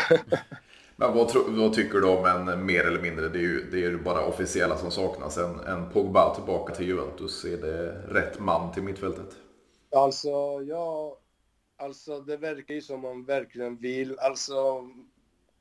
men 0.97 1.15
vad, 1.15 1.29
tro, 1.29 1.45
vad, 1.49 1.75
tycker 1.75 1.99
du 1.99 2.07
om 2.07 2.25
en 2.25 2.67
mer 2.67 2.85
eller 2.85 3.01
mindre, 3.01 3.29
det 3.29 3.39
är 3.39 3.43
ju, 3.43 3.71
det 3.71 3.77
är 3.77 3.91
ju 3.91 4.03
bara 4.03 4.27
officiella 4.27 4.77
som 4.77 4.91
saknas, 4.91 5.39
en, 5.39 5.61
en 5.61 5.91
Pogba 5.91 6.35
tillbaka 6.35 6.75
till 6.75 6.87
Juventus. 6.87 7.45
Är 7.45 7.57
det 7.57 8.03
rätt 8.09 8.39
man 8.39 8.73
till 8.73 8.83
mittfältet? 8.83 9.37
Alltså, 9.97 10.63
ja, 10.69 11.19
alltså 11.77 12.21
det 12.21 12.37
verkar 12.37 12.75
ju 12.75 12.81
som 12.81 13.01
man 13.01 13.25
verkligen 13.25 13.77
vill. 13.77 14.19
Alltså, 14.19 14.89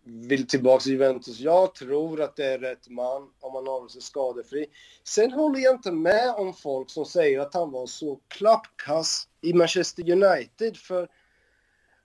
vill 0.08 0.48
tillbaka 0.48 0.84
till 0.84 0.92
Juventus. 0.92 1.40
Jag 1.40 1.76
tror 1.76 2.22
att 2.22 2.36
det 2.36 2.46
är 2.46 2.60
rätt 2.60 2.90
man 2.90 3.30
om 3.40 3.56
han 3.56 3.68
håller 3.68 3.88
sig 3.88 4.02
skadefri. 4.02 4.66
Sen 5.04 5.32
håller 5.32 5.60
jag 5.60 5.76
inte 5.76 5.92
med 5.92 6.36
om 6.36 6.54
folk 6.54 6.90
som 6.90 7.06
säger 7.06 7.40
att 7.40 7.54
han 7.54 7.72
var 7.72 7.88
så 7.88 8.20
klappkass 8.28 9.28
i 9.42 9.54
Manchester 9.54 10.12
United. 10.12 10.78
För 10.78 11.08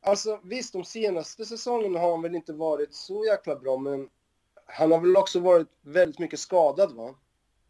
alltså 0.02 0.40
visst, 0.44 0.73
de 0.73 0.85
senaste 0.85 1.44
säsongerna 1.44 1.99
har 1.99 2.11
han 2.11 2.23
väl 2.23 2.35
inte 2.35 2.52
varit 2.52 2.94
så 2.94 3.25
jäkla 3.25 3.56
bra, 3.56 3.78
men 3.78 4.09
han 4.66 4.92
har 4.92 5.00
väl 5.00 5.16
också 5.16 5.40
varit 5.40 5.68
väldigt 5.82 6.18
mycket 6.18 6.40
skadad 6.40 6.92
va? 6.92 7.14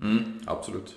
Mm, 0.03 0.41
absolut. 0.47 0.97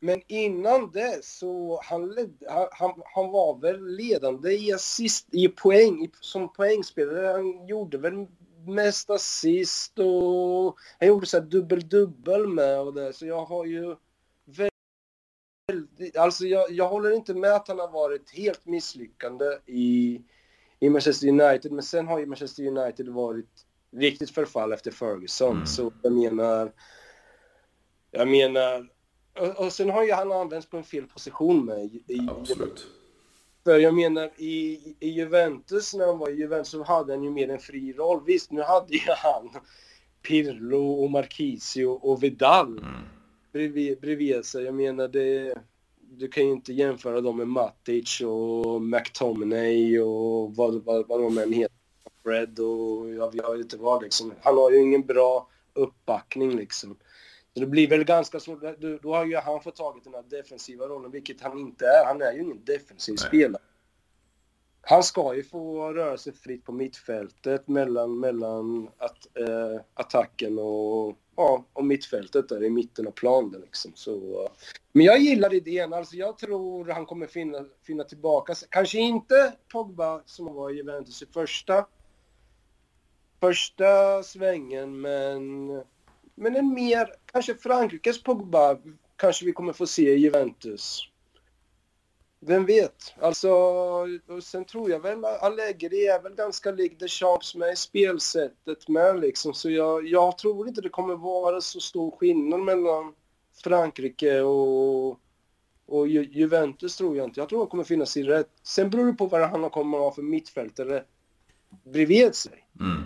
Men 0.00 0.22
innan 0.26 0.90
det 0.90 1.24
så 1.24 1.80
han, 1.84 2.28
han, 2.72 3.02
han 3.14 3.30
var 3.30 3.60
väl 3.60 3.86
ledande 3.86 4.52
i 4.52 4.72
assist, 4.72 5.28
i 5.32 5.48
poäng, 5.48 6.10
som 6.20 6.52
poängspelare. 6.52 7.26
Han 7.26 7.66
gjorde 7.66 7.98
väl 7.98 8.26
mest 8.66 9.10
assist 9.10 9.98
och 9.98 10.76
han 10.98 11.08
gjorde 11.08 11.26
så 11.26 11.40
dubbel-dubbel 11.40 12.46
med 12.46 12.80
och 12.80 12.94
det. 12.94 13.12
Så 13.12 13.26
jag 13.26 13.44
har 13.44 13.64
ju 13.64 13.96
väldigt, 14.44 16.16
alltså 16.16 16.44
jag, 16.44 16.70
jag 16.70 16.88
håller 16.88 17.10
inte 17.10 17.34
med 17.34 17.52
att 17.52 17.68
han 17.68 17.78
har 17.78 17.90
varit 17.90 18.30
helt 18.30 18.66
misslyckande 18.66 19.44
i, 19.66 20.22
i 20.80 20.90
Manchester 20.90 21.28
United. 21.28 21.72
Men 21.72 21.82
sen 21.82 22.06
har 22.06 22.18
ju 22.18 22.26
Manchester 22.26 22.66
United 22.66 23.08
varit 23.08 23.66
riktigt 23.92 24.30
förfall 24.30 24.72
efter 24.72 24.90
Ferguson. 24.90 25.52
Mm. 25.52 25.66
Så 25.66 25.92
jag 26.02 26.12
menar, 26.12 26.72
jag 28.10 28.28
menar 28.28 28.95
och, 29.38 29.64
och 29.64 29.72
sen 29.72 29.90
har 29.90 30.04
ju 30.04 30.12
han 30.12 30.32
använts 30.32 30.66
på 30.66 30.76
en 30.76 30.84
fel 30.84 31.06
position 31.06 31.64
med. 31.64 31.84
I, 31.84 32.28
Absolut. 32.28 32.86
För 33.64 33.78
jag 33.78 33.94
menar, 33.94 34.30
i, 34.36 34.80
i 35.00 35.08
Juventus, 35.08 35.94
när 35.94 36.06
han 36.06 36.18
var 36.18 36.30
i 36.30 36.34
Juventus, 36.34 36.70
så 36.70 36.82
hade 36.82 37.12
han 37.12 37.24
ju 37.24 37.30
mer 37.30 37.48
en 37.50 37.58
fri 37.58 37.92
roll. 37.92 38.22
Visst, 38.26 38.52
nu 38.52 38.62
hade 38.62 38.92
ju 38.92 39.12
han 39.16 39.50
Pirlo 40.22 41.04
och 41.04 41.10
Marquisio 41.10 41.86
och 41.86 42.22
Vidal 42.22 42.78
mm. 42.78 42.94
bredvid, 43.52 44.00
bredvid 44.00 44.44
sig. 44.44 44.64
Jag 44.64 44.74
menar, 44.74 45.08
det, 45.08 45.58
du 46.00 46.28
kan 46.28 46.46
ju 46.46 46.52
inte 46.52 46.72
jämföra 46.72 47.20
dem 47.20 47.36
med 47.36 47.48
Matic 47.48 48.20
och 48.20 48.82
McTominay 48.82 50.00
och 50.00 50.56
vad, 50.56 50.84
vad, 50.84 51.08
vad 51.08 51.20
de 51.20 51.38
än 51.38 51.52
heter. 51.52 51.76
Fred 52.22 52.58
och 52.58 53.10
jag 53.14 53.32
vet 53.32 53.60
inte 53.60 53.76
vad 53.76 54.02
liksom. 54.02 54.32
Han 54.42 54.56
har 54.56 54.70
ju 54.70 54.82
ingen 54.82 55.02
bra 55.02 55.48
uppbackning 55.74 56.56
liksom. 56.56 56.96
Så 57.56 57.60
det 57.60 57.66
blir 57.66 57.88
väl 57.88 58.04
ganska 58.04 58.40
svårt. 58.40 58.60
Då 59.02 59.14
har 59.14 59.24
ju 59.24 59.36
han 59.36 59.60
fått 59.60 59.76
tagit 59.76 60.04
den 60.04 60.14
här 60.14 60.22
defensiva 60.22 60.86
rollen, 60.86 61.10
vilket 61.10 61.40
han 61.40 61.58
inte 61.58 61.86
är. 61.86 62.04
Han 62.04 62.22
är 62.22 62.32
ju 62.32 62.42
ingen 62.42 62.64
defensiv 62.64 63.16
Nej. 63.20 63.28
spelare. 63.28 63.62
Han 64.80 65.02
ska 65.02 65.34
ju 65.34 65.44
få 65.44 65.92
röra 65.92 66.18
sig 66.18 66.32
fritt 66.32 66.64
på 66.64 66.72
mittfältet 66.72 67.68
mellan, 67.68 68.20
mellan 68.20 68.88
att, 68.98 69.36
eh, 69.38 69.80
attacken 69.94 70.58
och, 70.58 71.16
ja, 71.36 71.64
och 71.72 71.84
mittfältet 71.84 72.48
där 72.48 72.64
i 72.64 72.70
mitten 72.70 73.06
av 73.06 73.10
planen. 73.10 73.60
Liksom. 73.60 73.92
Så, 73.94 74.48
men 74.92 75.06
jag 75.06 75.18
gillar 75.18 75.54
idén. 75.54 75.92
Alltså 75.92 76.16
jag 76.16 76.38
tror 76.38 76.88
han 76.88 77.06
kommer 77.06 77.26
finna, 77.26 77.64
finna 77.82 78.04
tillbaka. 78.04 78.54
Kanske 78.68 78.98
inte 78.98 79.52
Pogba 79.72 80.22
som 80.26 80.54
var 80.54 80.70
i 80.70 80.76
Juventus 80.76 81.22
i 81.22 81.26
första, 81.26 81.86
första 83.40 84.22
svängen, 84.22 85.00
men 85.00 85.70
men 86.36 86.56
en 86.56 86.74
mer, 86.74 87.14
kanske 87.32 87.54
Frankrikes 87.54 88.22
Pogba 88.22 88.78
kanske 89.16 89.44
vi 89.44 89.52
kommer 89.52 89.72
få 89.72 89.86
se 89.86 90.12
i 90.12 90.18
Juventus. 90.18 91.08
Vem 92.40 92.66
vet? 92.66 93.14
Alltså, 93.20 93.50
och 94.26 94.42
sen 94.42 94.64
tror 94.64 94.90
jag 94.90 95.00
väl 95.00 95.24
Allegri 95.24 96.06
är 96.06 96.22
väl 96.22 96.34
ganska 96.34 96.70
lik 96.70 97.00
Deschamps 97.00 97.54
med 97.54 97.78
spelsättet 97.78 98.88
med 98.88 99.20
liksom. 99.20 99.54
Så 99.54 99.70
jag, 99.70 100.08
jag 100.08 100.38
tror 100.38 100.68
inte 100.68 100.80
det 100.80 100.88
kommer 100.88 101.16
vara 101.16 101.60
så 101.60 101.80
stor 101.80 102.10
skillnad 102.10 102.60
mellan 102.60 103.14
Frankrike 103.64 104.40
och, 104.40 105.08
och 105.86 106.08
Ju 106.08 106.24
Juventus 106.24 106.96
tror 106.96 107.16
jag 107.16 107.26
inte. 107.26 107.40
Jag 107.40 107.48
tror 107.48 107.58
han 107.58 107.68
kommer 107.68 107.84
finna 107.84 108.06
sig 108.06 108.22
rätt. 108.22 108.50
Sen 108.62 108.90
beror 108.90 109.06
det 109.06 109.12
på 109.12 109.26
vad 109.26 109.50
han 109.50 109.70
kommer 109.70 109.98
ha 109.98 110.12
för 110.12 110.22
mittfältare 110.22 111.04
bredvid 111.84 112.34
sig. 112.34 112.66
Mm. 112.80 113.02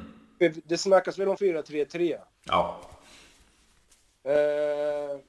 Det 0.64 0.78
snackas 0.78 1.18
väl 1.18 1.28
om 1.28 1.36
4-3-3? 1.36 2.18
Ja. 2.44 2.89
Eh, 4.30 5.20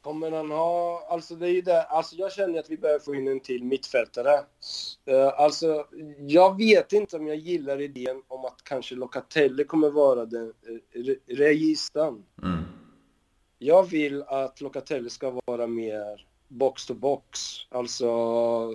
kommer 0.00 0.30
han 0.30 0.50
ha... 0.50 1.06
Alltså 1.10 1.34
det 1.34 1.46
är 1.46 1.52
ju 1.52 1.60
det. 1.60 1.82
Alltså 1.82 2.16
jag 2.16 2.32
känner 2.32 2.58
att 2.58 2.70
vi 2.70 2.76
behöver 2.76 3.00
få 3.00 3.14
in 3.14 3.28
en 3.28 3.40
till 3.40 3.64
mittfältare. 3.64 4.44
Eh, 5.04 5.40
alltså 5.40 5.86
jag 6.18 6.56
vet 6.56 6.92
inte 6.92 7.16
om 7.16 7.26
jag 7.26 7.36
gillar 7.36 7.80
idén 7.80 8.22
om 8.28 8.44
att 8.44 8.64
kanske 8.64 8.94
Locatelli 8.94 9.64
kommer 9.64 9.90
vara 9.90 10.26
den 10.26 10.52
eh, 10.94 11.34
registern. 11.36 12.24
Mm. 12.42 12.64
Jag 13.58 13.90
vill 13.90 14.22
att 14.22 14.60
Locatelli 14.60 15.10
ska 15.10 15.40
vara 15.46 15.66
mer 15.66 16.26
box 16.48 16.86
to 16.86 16.94
box. 16.94 17.38
Alltså 17.68 18.08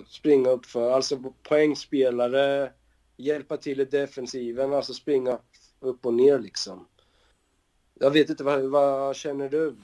springa 0.08 0.50
upp 0.50 0.66
för, 0.66 0.90
alltså 0.90 1.32
poängspelare, 1.42 2.72
hjälpa 3.16 3.56
till 3.56 3.80
i 3.80 3.84
defensiven, 3.84 4.72
alltså 4.72 4.94
springa 4.94 5.38
upp 5.80 6.06
och 6.06 6.14
ner 6.14 6.38
liksom. 6.38 6.86
Jag 8.00 8.10
vet 8.10 8.30
inte, 8.30 8.44
vad, 8.44 8.62
vad 8.62 9.16
känner 9.16 9.48
du? 9.48 9.74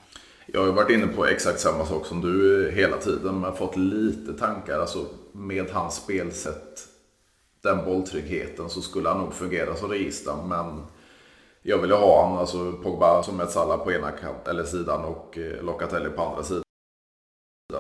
Jag 0.47 0.61
har 0.61 0.67
ju 0.67 0.73
varit 0.73 0.91
inne 0.91 1.07
på 1.07 1.27
exakt 1.27 1.61
samma 1.61 1.87
sak 1.87 2.07
som 2.07 2.21
du 2.21 2.71
hela 2.71 2.97
tiden, 2.97 3.41
men 3.41 3.57
fått 3.57 3.77
lite 3.77 4.33
tankar. 4.33 4.79
Alltså 4.81 5.07
med 5.33 5.71
hans 5.71 5.95
spelsätt, 5.95 6.89
den 7.63 7.85
bolltryggheten, 7.85 8.71
så 8.71 8.81
skulle 8.81 9.09
han 9.09 9.19
nog 9.19 9.35
fungera 9.35 9.75
som 9.75 9.91
register. 9.91 10.35
Men 10.49 10.83
jag 11.63 11.79
vill 11.79 11.91
ju 11.91 11.97
ha 11.97 12.29
han, 12.29 12.39
alltså 12.39 12.73
Pogba 12.73 13.23
som 13.23 13.41
ett 13.41 13.51
Salah 13.51 13.85
på 13.85 13.93
ena 13.93 14.11
kant, 14.11 14.49
eller 14.49 14.65
sidan 14.65 15.05
och 15.05 15.39
eh, 15.39 15.65
Locatelli 15.65 16.11
på 16.11 16.23
andra 16.23 16.43
sidan. 16.43 16.65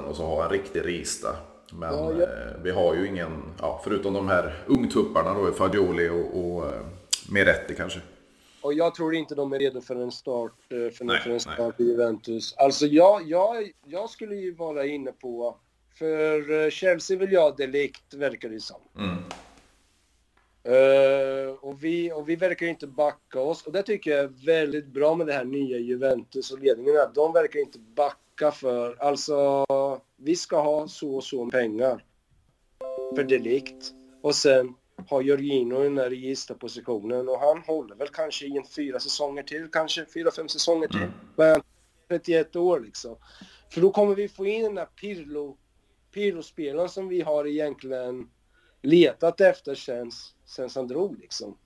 Och 0.08 0.16
så 0.16 0.22
ha 0.22 0.44
en 0.44 0.50
riktig 0.50 0.84
register. 0.84 1.32
Men 1.72 1.94
ja, 1.94 2.12
ja. 2.12 2.22
Eh, 2.22 2.62
vi 2.62 2.70
har 2.70 2.94
ju 2.94 3.08
ingen, 3.08 3.42
ja, 3.60 3.80
förutom 3.84 4.14
de 4.14 4.28
här 4.28 4.64
ungtupparna 4.66 5.34
då, 5.34 5.52
Fagioli 5.52 6.08
och, 6.08 6.44
och 6.44 6.66
eh, 6.66 6.80
Meretti 7.30 7.74
kanske. 7.74 8.00
Och 8.62 8.74
jag 8.74 8.94
tror 8.94 9.14
inte 9.14 9.34
de 9.34 9.52
är 9.52 9.58
redo 9.58 9.80
för 9.80 9.96
en 9.96 10.12
start, 10.12 10.52
eh, 10.68 10.90
för, 10.92 11.04
nej, 11.04 11.20
för 11.20 11.30
en 11.30 11.40
start 11.40 11.80
i 11.80 11.84
Juventus. 11.84 12.54
Alltså 12.56 12.86
jag, 12.86 13.28
jag, 13.28 13.70
jag 13.86 14.10
skulle 14.10 14.34
ju 14.36 14.54
vara 14.54 14.86
inne 14.86 15.12
på... 15.12 15.56
För 15.98 16.64
eh, 16.64 16.70
Chelsea 16.70 17.18
vill 17.18 17.32
jag 17.32 17.56
delikt, 17.56 18.14
verkar 18.14 18.48
det 18.48 18.60
som. 18.60 18.80
Mm. 18.98 19.24
Uh, 20.68 21.54
och, 21.60 21.84
vi, 21.84 22.12
och 22.12 22.28
vi 22.28 22.36
verkar 22.36 22.66
inte 22.66 22.86
backa 22.86 23.40
oss. 23.40 23.66
Och 23.66 23.72
det 23.72 23.82
tycker 23.82 24.10
jag 24.10 24.20
är 24.20 24.46
väldigt 24.46 24.86
bra 24.86 25.14
med 25.14 25.26
det 25.26 25.32
här 25.32 25.44
nya 25.44 25.78
Juventus 25.78 26.50
och 26.50 26.58
ledningen. 26.58 26.94
Här. 26.94 27.10
De 27.14 27.32
verkar 27.32 27.60
inte 27.60 27.78
backa 27.78 28.50
för... 28.50 28.96
Alltså, 29.02 29.66
vi 30.16 30.36
ska 30.36 30.60
ha 30.60 30.88
så 30.88 31.14
och 31.14 31.24
så 31.24 31.50
pengar 31.50 32.04
för 33.14 33.24
delikt. 33.24 33.92
Och 34.22 34.34
sen 34.34 34.74
har 35.08 35.22
Jorginho 35.22 35.80
i 35.80 35.84
den 35.84 35.98
här 35.98 36.10
registerpositionen 36.10 37.28
och 37.28 37.38
han 37.38 37.62
håller 37.62 37.94
väl 37.94 38.08
kanske 38.08 38.46
i 38.46 38.56
en 38.56 38.64
fyra 38.64 39.00
säsonger 39.00 39.42
till, 39.42 39.68
kanske 39.72 40.06
fyra, 40.14 40.30
fem 40.30 40.48
säsonger 40.48 40.88
till. 40.88 41.08
Mm. 41.38 41.62
31 42.08 42.56
år 42.56 42.80
liksom. 42.80 43.16
För 43.70 43.80
då 43.80 43.90
kommer 43.90 44.14
vi 44.14 44.28
få 44.28 44.46
in 44.46 44.62
den 44.62 44.74
där 44.74 44.86
Pirlo, 44.86 45.56
Pirlo-spelaren 46.14 46.88
som 46.88 47.08
vi 47.08 47.20
har 47.20 47.46
egentligen 47.46 48.30
letat 48.82 49.40
efter 49.40 49.74
sen, 49.74 50.10
sen 50.44 50.68
han 50.74 50.88
drog 50.88 51.18
liksom. 51.18 51.58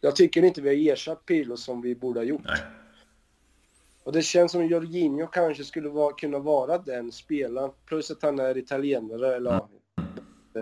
Jag 0.00 0.16
tycker 0.16 0.42
inte 0.42 0.60
vi 0.60 0.68
har 0.68 0.92
ersatt 0.92 1.26
Pirlo 1.26 1.56
som 1.56 1.82
vi 1.82 1.94
borde 1.94 2.20
ha 2.20 2.24
gjort. 2.24 2.44
Nej. 2.44 2.60
Och 4.04 4.12
det 4.12 4.22
känns 4.22 4.52
som 4.52 4.66
Jorginho 4.66 5.26
kanske 5.26 5.64
skulle 5.64 5.88
vara, 5.88 6.14
kunna 6.14 6.38
vara 6.38 6.78
den 6.78 7.12
spelaren. 7.12 7.70
Plus 7.86 8.10
att 8.10 8.22
han 8.22 8.38
är 8.38 8.56
italienare, 8.56 9.36
eller 9.36 9.50
mm 9.50 9.66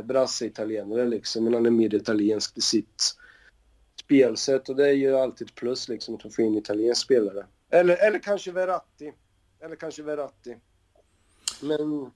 brasse-italienare 0.03 1.09
liksom, 1.09 1.45
men 1.45 1.55
han 1.55 1.67
är 1.67 1.71
mer 1.71 1.95
italiensk 1.95 2.59
i 2.59 2.61
sitt 2.61 3.17
spelsätt 4.05 4.69
och 4.69 4.77
det 4.77 4.89
är 4.89 4.93
ju 4.93 5.17
alltid 5.17 5.49
ett 5.49 5.55
plus 5.55 5.89
liksom 5.89 6.15
att 6.15 6.35
få 6.35 6.43
in 6.43 6.59
italiensk 6.59 7.03
spelare. 7.03 7.47
Eller, 7.71 8.07
eller 8.07 8.19
kanske 8.19 8.53
Verratti. 8.53 9.13
Eller 9.61 9.77
kanske 9.77 10.03
Verratti. 10.03 10.57
Men 11.61 12.11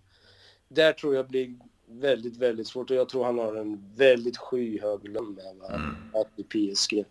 där 0.68 0.92
tror 0.92 1.14
jag 1.14 1.28
blir 1.28 1.54
väldigt, 1.88 2.37
väldigt 2.37 2.66
svårt 2.66 2.90
och 2.90 2.97
jag 2.97 3.09
tror 3.09 3.25
han 3.25 3.38
har 3.38 3.54
en 3.54 3.95
väldigt 3.97 4.37
skyhög 4.37 5.09
lön 5.09 5.35
med 5.35 5.71
mm. 5.71 5.95
att 6.14 6.37
bli 6.37 6.75
PSG. 6.75 7.04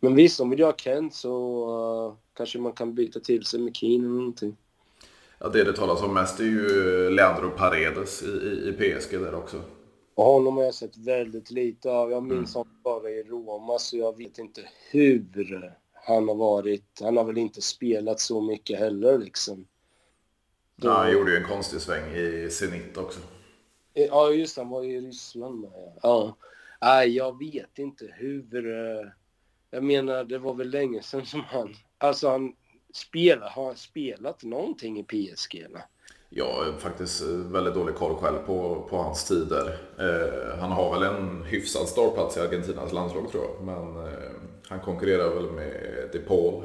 Men 0.00 0.14
visst, 0.14 0.40
om 0.40 0.50
vi 0.50 0.62
har 0.62 0.72
Kent 0.72 1.14
så 1.14 2.08
uh, 2.08 2.16
kanske 2.36 2.58
man 2.58 2.72
kan 2.72 2.94
byta 2.94 3.20
till 3.20 3.44
sig 3.44 3.60
med 3.60 3.76
Keane 3.76 3.94
eller 3.94 4.08
någonting. 4.08 4.56
Ja, 5.38 5.48
det 5.48 5.64
det 5.64 5.72
talas 5.72 6.02
om 6.02 6.14
mest 6.14 6.40
är 6.40 6.44
ju 6.44 7.10
Leandro 7.10 7.50
Paredes 7.50 8.22
i, 8.22 8.26
i, 8.26 8.68
i 8.68 8.72
PSG 8.72 9.20
där 9.20 9.34
också. 9.34 9.62
Och 10.16 10.24
honom 10.24 10.56
har 10.56 10.64
jag 10.64 10.74
sett 10.74 10.96
väldigt 10.96 11.50
lite 11.50 11.90
av. 11.90 12.10
Jag 12.10 12.22
minns 12.22 12.56
mm. 12.56 12.66
honom 12.66 12.82
bara 12.82 13.10
i 13.10 13.22
Roma, 13.22 13.78
så 13.78 13.96
jag 13.96 14.16
vet 14.16 14.38
inte 14.38 14.68
hur 14.90 15.74
han 15.92 16.28
har 16.28 16.34
varit. 16.34 17.00
Han 17.00 17.16
har 17.16 17.24
väl 17.24 17.38
inte 17.38 17.62
spelat 17.62 18.20
så 18.20 18.40
mycket 18.40 18.78
heller 18.78 19.18
liksom. 19.18 19.66
Då... 20.76 20.88
Ja, 20.88 20.92
han 20.92 21.12
gjorde 21.12 21.30
ju 21.30 21.36
en 21.36 21.48
konstig 21.48 21.80
sväng 21.80 22.14
i 22.14 22.48
Zenit 22.50 22.96
också. 22.96 23.20
Ja, 23.92 24.30
just 24.30 24.54
det. 24.54 24.60
Han 24.60 24.70
var 24.70 24.84
i 24.84 25.00
Ryssland 25.00 25.60
med. 25.60 25.98
Ja. 26.02 26.36
Nej, 26.80 27.16
jag 27.16 27.38
vet 27.38 27.78
inte 27.78 28.14
hur... 28.14 29.14
Jag 29.70 29.84
menar, 29.84 30.24
det 30.24 30.38
var 30.38 30.54
väl 30.54 30.70
länge 30.70 31.02
sedan 31.02 31.26
som 31.26 31.40
han... 31.40 31.74
Alltså 31.98 32.28
han 32.28 32.52
spelar, 32.94 33.48
har 33.48 33.66
han 33.66 33.76
spelat 33.76 34.44
någonting 34.44 34.98
i 34.98 35.04
PSG 35.04 35.54
eller? 35.54 35.82
Jag 36.28 36.52
har 36.52 36.72
faktiskt 36.72 37.22
eh, 37.22 37.28
väldigt 37.28 37.74
dålig 37.74 37.94
koll 37.94 38.16
själv 38.16 38.38
på, 38.38 38.86
på 38.90 38.96
hans 38.96 39.24
tider. 39.24 39.78
Eh, 39.98 40.58
han 40.58 40.72
har 40.72 40.92
väl 40.92 41.02
en 41.02 41.44
hyfsad 41.44 41.88
startplats 41.88 42.36
i 42.36 42.40
Argentinas 42.40 42.92
landslag 42.92 43.30
tror 43.30 43.44
jag. 43.44 43.64
Men 43.64 44.06
eh, 44.06 44.30
han 44.68 44.80
konkurrerar 44.80 45.34
väl 45.34 45.50
med 45.50 46.08
De 46.12 46.18
Paul. 46.18 46.64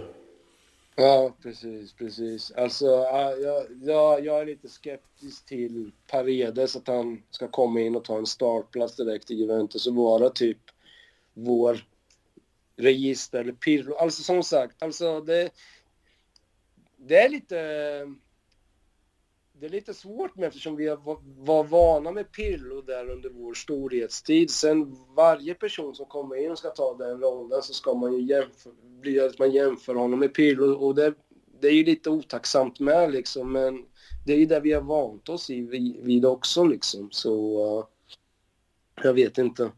Ja, 0.95 1.35
precis, 1.43 1.93
precis. 1.93 2.51
Alltså, 2.51 2.85
jag, 2.85 3.65
jag, 3.81 4.25
jag 4.25 4.41
är 4.41 4.45
lite 4.45 4.69
skeptisk 4.69 5.45
till 5.45 5.91
Paredes, 6.07 6.75
att 6.75 6.87
han 6.87 7.23
ska 7.31 7.47
komma 7.47 7.79
in 7.79 7.95
och 7.95 8.03
ta 8.03 8.17
en 8.17 8.25
startplats 8.25 8.95
direkt 8.95 9.31
i 9.31 9.35
Juventus 9.35 9.87
och 9.87 9.95
vara 9.95 10.29
typ 10.29 10.57
vår 11.33 11.85
register 12.75 13.39
eller 13.39 13.53
Pirlo. 13.53 13.95
Alltså 13.95 14.23
som 14.23 14.43
sagt, 14.43 14.83
alltså 14.83 15.21
det, 15.21 15.49
det 16.97 17.17
är 17.17 17.29
lite 17.29 17.55
det 19.61 19.67
är 19.67 19.69
lite 19.69 19.93
svårt 19.93 20.35
med 20.35 20.47
eftersom 20.47 20.75
vi 20.75 20.97
var 21.37 21.63
vana 21.63 22.11
med 22.11 22.31
Pirlo 22.31 22.81
där 22.81 23.09
under 23.09 23.29
vår 23.29 23.53
storhetstid. 23.53 24.49
Sen 24.49 24.95
varje 25.15 25.53
person 25.53 25.95
som 25.95 26.05
kommer 26.05 26.35
in 26.35 26.51
och 26.51 26.57
ska 26.57 26.69
ta 26.69 26.95
den 26.97 27.19
rollen 27.19 27.61
så 27.61 27.73
ska 27.73 27.93
man 27.93 28.13
ju 28.13 28.21
jämföra, 28.21 28.73
bli 29.01 29.19
att 29.19 29.39
man 29.39 29.51
jämför 29.51 29.95
honom 29.95 30.19
med 30.19 30.33
Pirlo 30.33 30.73
och 30.73 30.95
det, 30.95 31.13
det 31.59 31.67
är 31.67 31.73
ju 31.73 31.83
lite 31.83 32.09
otacksamt 32.09 32.79
med 32.79 33.11
liksom 33.11 33.51
men 33.51 33.85
det 34.25 34.33
är 34.33 34.37
ju 34.37 34.45
det 34.45 34.59
vi 34.59 34.73
har 34.73 34.81
vant 34.81 35.29
oss 35.29 35.49
i 35.49 35.61
vid 36.01 36.25
också 36.25 36.63
liksom 36.63 37.11
så 37.11 37.65
uh, 37.77 37.85
jag 39.03 39.13
vet 39.13 39.37
inte. 39.37 39.71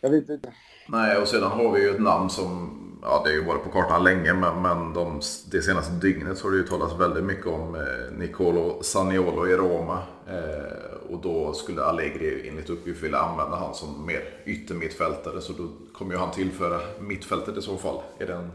Jag 0.00 0.10
vet 0.10 0.28
inte. 0.28 0.52
Nej 0.88 1.16
och 1.16 1.28
sedan 1.28 1.50
har 1.50 1.72
vi 1.72 1.82
ju 1.82 1.90
ett 1.90 2.02
namn 2.02 2.30
som 2.30 2.78
ja, 3.02 3.22
det 3.24 3.30
har 3.30 3.36
ju 3.36 3.44
varit 3.44 3.64
på 3.64 3.70
kartan 3.70 4.04
länge, 4.04 4.34
men, 4.34 4.62
men 4.62 4.92
de, 4.92 5.20
det 5.50 5.62
senaste 5.62 5.92
dygnet 5.92 6.38
så 6.38 6.46
har 6.46 6.52
det 6.52 6.56
ju 6.56 6.66
talats 6.66 6.94
väldigt 6.94 7.24
mycket 7.24 7.46
om 7.46 7.74
eh, 7.74 8.18
Nicolo 8.18 8.82
Saniolo 8.82 9.48
i 9.48 9.56
Roma. 9.56 10.02
Eh, 10.28 11.12
och 11.12 11.18
då 11.18 11.52
skulle 11.52 11.82
Allegri 11.82 12.48
enligt 12.48 12.70
uppgift 12.70 13.02
vilja 13.02 13.18
använda 13.18 13.56
han 13.56 13.74
som 13.74 14.06
mer 14.06 14.42
yttermittfältare, 14.44 15.40
så 15.40 15.52
då 15.52 15.68
kommer 15.92 16.12
ju 16.12 16.18
han 16.18 16.30
tillföra 16.30 16.80
mittfältet 17.00 17.56
i 17.56 17.62
så 17.62 17.76
fall. 17.76 18.00
Är 18.18 18.26
det 18.26 18.34
en 18.34 18.52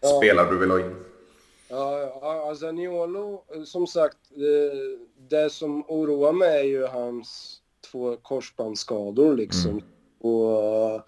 ja. 0.00 0.08
spelare 0.08 0.50
du 0.50 0.58
vill 0.58 0.70
ha 0.70 0.80
in? 0.80 0.96
Ja, 1.68 2.46
alltså 2.48 2.66
Saniolo, 2.66 3.42
som 3.64 3.86
sagt, 3.86 4.18
eh, 4.32 5.06
det 5.30 5.50
som 5.50 5.84
oroar 5.88 6.32
mig 6.32 6.60
är 6.60 6.64
ju 6.64 6.86
hans 6.86 7.60
två 7.90 8.16
korsbandsskador 8.16 9.36
liksom. 9.36 9.70
Mm. 9.70 9.84
Och 10.20 11.00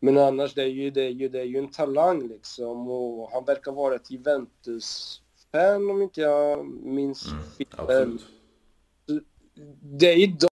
men 0.00 0.18
annars, 0.18 0.54
det 0.54 0.62
är 0.62 0.66
ju, 0.66 0.90
det 0.90 1.02
är 1.02 1.10
ju, 1.10 1.28
det 1.28 1.40
är 1.40 1.44
ju 1.44 1.58
en 1.58 1.70
talang 1.70 2.28
liksom. 2.28 2.88
Och 2.88 3.30
han 3.32 3.44
verkar 3.44 3.72
vara 3.72 3.94
ett 3.94 4.10
Juventus-fan 4.10 5.90
om 5.90 6.02
inte 6.02 6.20
jag 6.20 6.66
minns 6.66 7.26
mm, 7.26 7.42
fel. 7.42 8.18
Det 9.82 10.12
är 10.12 10.16
ju 10.16 10.26
de, 10.26 10.48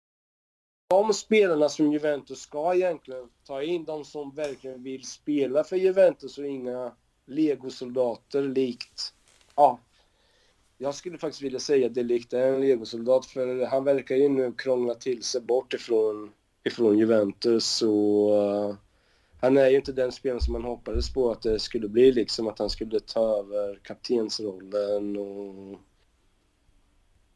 de 0.90 1.14
spelarna 1.14 1.70
som 1.70 1.92
Juventus 1.92 2.40
ska 2.40 2.76
egentligen 2.76 3.30
ta 3.48 3.64
in, 3.64 3.86
de 3.86 4.06
som 4.06 4.36
verkligen 4.36 4.84
vill 4.84 5.08
spela 5.08 5.64
för 5.64 5.76
Juventus 5.76 6.38
och 6.38 6.46
inga 6.46 6.92
legosoldater 7.26 8.42
likt, 8.42 9.14
ja, 9.56 9.80
jag 10.78 10.96
skulle 10.96 11.18
faktiskt 11.18 11.42
vilja 11.42 11.60
säga 11.60 11.88
att 11.88 11.94
det 11.94 12.04
likt 12.04 12.34
är 12.34 12.54
en 12.54 12.62
legosoldat 12.62 13.26
för 13.26 13.66
han 13.66 13.84
verkar 13.84 14.16
ju 14.16 14.30
nu 14.30 14.52
krångla 14.52 14.96
till 14.96 15.24
sig 15.24 15.42
bort 15.42 15.74
ifrån, 15.74 16.32
ifrån 16.64 16.98
Juventus 16.98 17.82
och 17.82 18.76
han 19.44 19.58
är 19.58 19.70
ju 19.70 19.76
inte 19.76 19.92
den 19.92 20.12
spelaren 20.12 20.42
som 20.42 20.54
man 20.54 20.64
hoppades 20.64 21.14
på 21.14 21.32
att 21.32 21.42
det 21.42 21.60
skulle 21.60 21.88
bli 21.88 22.12
liksom 22.12 22.48
att 22.48 22.60
han 22.60 22.70
skulle 22.70 23.00
ta 23.00 23.40
över 23.40 23.80
kaptensrollen 23.84 25.18
och 25.18 25.80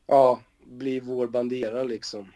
ja, 0.06 0.42
bli 0.66 1.00
vår 1.00 1.28
bandera 1.28 1.84
liksom. 1.84 2.32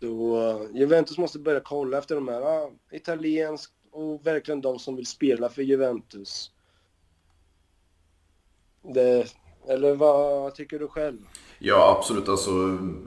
Så 0.00 0.40
eh, 0.50 0.76
Juventus 0.76 1.18
måste 1.18 1.38
börja 1.38 1.60
kolla 1.60 1.98
efter 1.98 2.14
de 2.14 2.28
här 2.28 2.40
ja, 2.40 2.70
italiensk 2.90 3.72
och 3.90 4.26
verkligen 4.26 4.60
de 4.60 4.78
som 4.78 4.96
vill 4.96 5.06
spela 5.06 5.48
för 5.48 5.62
Juventus. 5.62 6.50
Det, 8.82 9.34
eller 9.68 9.94
vad 9.94 10.54
tycker 10.54 10.78
du 10.78 10.88
själv? 10.88 11.18
Ja, 11.66 11.96
absolut. 11.98 12.28
Alltså, 12.28 12.50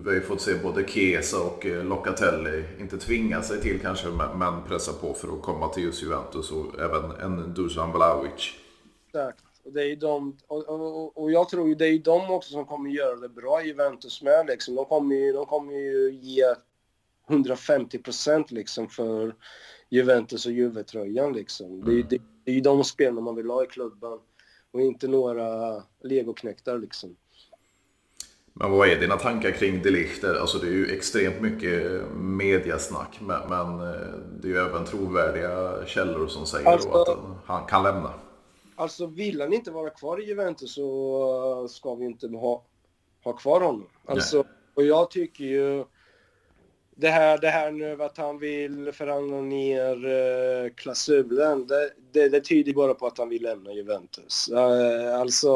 vi 0.03 0.09
har 0.09 0.13
ju 0.13 0.21
fått 0.21 0.41
se 0.41 0.55
både 0.63 0.87
Chiesa 0.87 1.41
och 1.41 1.65
eh, 1.65 1.85
Locatelli, 1.85 2.63
inte 2.79 2.97
tvinga 2.97 3.41
sig 3.41 3.61
till 3.61 3.79
kanske, 3.79 4.07
men 4.35 4.63
pressa 4.67 4.93
på 4.93 5.13
för 5.13 5.27
att 5.27 5.41
komma 5.41 5.69
till 5.69 5.83
just 5.83 6.03
Juventus 6.03 6.51
och 6.51 6.79
även 6.79 7.11
en 7.11 7.53
Dusan 7.53 7.91
Vlahovic. 7.91 8.53
Exakt. 9.07 9.43
Och, 9.63 9.73
det 9.73 9.91
är 9.91 9.95
de, 9.95 10.37
och, 10.47 10.69
och, 10.69 11.17
och, 11.17 11.31
jag 11.31 11.49
tror 11.49 11.67
ju 11.67 11.75
det 11.75 11.87
är 11.87 11.99
de 11.99 12.31
också 12.31 12.51
som 12.51 12.65
kommer 12.65 12.89
göra 12.89 13.15
det 13.15 13.29
bra 13.29 13.61
i 13.61 13.67
Juventus 13.67 14.21
med. 14.21 14.45
Liksom. 14.47 14.75
De, 14.75 14.85
kommer 14.85 15.15
ju, 15.15 15.33
de 15.33 15.45
kommer 15.45 15.73
ju 15.73 16.11
ge 16.11 16.55
150 17.29 17.97
procent 17.97 18.51
liksom 18.51 18.87
för 18.87 19.35
Juventus 19.89 20.45
och 20.45 20.51
Juve-tröjan. 20.51 21.33
Liksom. 21.33 21.85
Det, 21.85 21.91
är, 21.91 21.95
mm. 21.95 22.07
det, 22.09 22.21
det 22.43 22.51
är 22.51 22.55
ju 22.55 22.61
de 22.61 22.83
spelarna 22.83 23.21
man 23.21 23.35
vill 23.35 23.49
ha 23.49 23.63
i 23.63 23.67
klubben 23.67 24.19
och 24.71 24.81
inte 24.81 25.07
några 25.07 25.83
legoknäktar 26.03 26.77
liksom. 26.77 27.15
Men 28.59 28.71
vad 28.71 28.89
är 28.89 28.99
dina 28.99 29.17
tankar 29.17 29.51
kring 29.51 29.81
Delichter? 29.81 30.35
Alltså 30.35 30.57
det 30.57 30.67
är 30.67 30.71
ju 30.71 30.95
extremt 30.95 31.41
mycket 31.41 32.01
mediasnack 32.15 33.19
men, 33.21 33.79
eh, 33.79 33.95
det 34.41 34.47
är 34.47 34.51
ju 34.51 34.57
även 34.57 34.85
trovärdiga 34.85 35.85
källor 35.85 36.27
som 36.27 36.45
säger 36.45 36.69
alltså, 36.69 36.89
att 36.89 37.17
han 37.45 37.65
kan 37.65 37.83
lämna. 37.83 38.13
Alltså 38.75 39.05
vill 39.05 39.41
han 39.41 39.53
inte 39.53 39.71
vara 39.71 39.89
kvar 39.89 40.21
i 40.21 40.25
Juventus 40.25 40.73
så 40.73 41.67
ska 41.69 41.95
vi 41.95 42.05
inte 42.05 42.27
ha, 42.27 42.63
ha 43.23 43.33
kvar 43.33 43.61
honom. 43.61 43.87
Alltså, 44.05 44.43
och 44.73 44.83
jag 44.83 45.11
tycker 45.11 45.43
ju 45.43 45.85
det 46.95 47.09
här, 47.09 47.37
det 47.37 47.49
här 47.49 47.71
nu 47.71 48.03
att 48.03 48.17
han 48.17 48.39
vill 48.39 48.91
förhandla 48.91 49.41
ner 49.41 50.05
uh, 50.05 50.69
klausulen, 50.73 51.67
det, 51.67 51.91
det, 52.11 52.29
det 52.29 52.41
tyder 52.41 52.73
bara 52.73 52.93
på 52.93 53.07
att 53.07 53.17
han 53.17 53.29
vill 53.29 53.43
lämna 53.43 53.73
Juventus. 53.73 54.49
Uh, 54.51 55.19
alltså, 55.19 55.51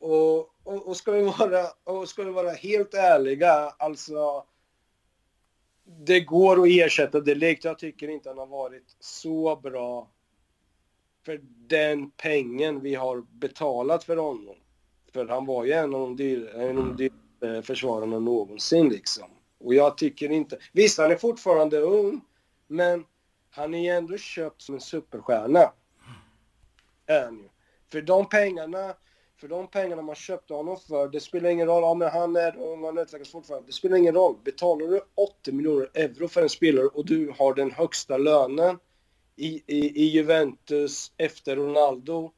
och, 0.00 0.51
och, 0.64 0.88
och, 0.88 0.96
ska 0.96 1.12
vi 1.12 1.22
vara, 1.22 1.66
och 1.84 2.08
ska 2.08 2.22
vi 2.22 2.30
vara 2.30 2.50
helt 2.50 2.94
ärliga, 2.94 3.52
alltså 3.78 4.44
det 5.84 6.20
går 6.20 6.62
att 6.62 6.68
ersätta 6.68 7.20
Delict. 7.20 7.64
Jag 7.64 7.78
tycker 7.78 8.08
inte 8.08 8.28
han 8.28 8.38
har 8.38 8.46
varit 8.46 8.96
så 9.00 9.56
bra 9.56 10.10
för 11.24 11.40
den 11.66 12.10
pengen 12.10 12.80
vi 12.80 12.94
har 12.94 13.20
betalat 13.20 14.04
för 14.04 14.16
honom. 14.16 14.56
För 15.12 15.26
han 15.26 15.46
var 15.46 15.64
ju 15.64 15.72
en 15.72 15.94
av 15.94 16.00
de 16.00 16.16
dyraste 16.16 16.96
dyr, 16.96 17.12
eh, 17.40 17.62
försvararna 17.62 18.18
någonsin 18.18 18.88
liksom. 18.88 19.30
Och 19.58 19.74
jag 19.74 19.98
tycker 19.98 20.30
inte... 20.30 20.58
Visst, 20.72 20.98
han 20.98 21.10
är 21.10 21.16
fortfarande 21.16 21.78
ung, 21.78 22.20
men 22.66 23.04
han 23.50 23.74
är 23.74 23.78
ju 23.78 23.88
ändå 23.88 24.16
köpt 24.16 24.62
som 24.62 24.74
en 24.74 24.80
superstjärna. 24.80 25.72
Är 27.06 27.24
han 27.24 27.38
ju. 27.38 27.48
För 27.92 28.02
de 28.02 28.28
pengarna, 28.28 28.94
för 29.42 29.48
de 29.48 29.68
pengarna 29.68 30.02
man 30.02 30.14
köpte 30.14 30.54
honom 30.54 30.76
för, 30.76 31.08
det 31.08 31.20
spelar 31.20 31.50
ingen 31.50 31.66
roll, 31.66 31.82
ja 31.82 31.94
men 31.94 32.10
han 32.10 32.36
är 32.36 32.56
ung, 32.56 32.84
han 32.84 32.98
utvecklas 32.98 33.30
fortfarande. 33.30 33.66
Det 33.66 33.72
spelar 33.72 33.96
ingen 33.96 34.14
roll. 34.14 34.36
Betalar 34.44 34.86
du 34.86 35.00
80 35.14 35.52
miljoner 35.52 35.88
euro 35.94 36.28
för 36.28 36.42
en 36.42 36.48
spelare 36.48 36.86
och 36.86 37.06
du 37.06 37.34
har 37.38 37.54
den 37.54 37.70
högsta 37.70 38.18
lönen 38.18 38.78
i, 39.36 39.62
i, 39.66 40.02
i 40.02 40.04
Juventus 40.04 41.12
efter 41.16 41.56
Ronaldo, 41.56 42.32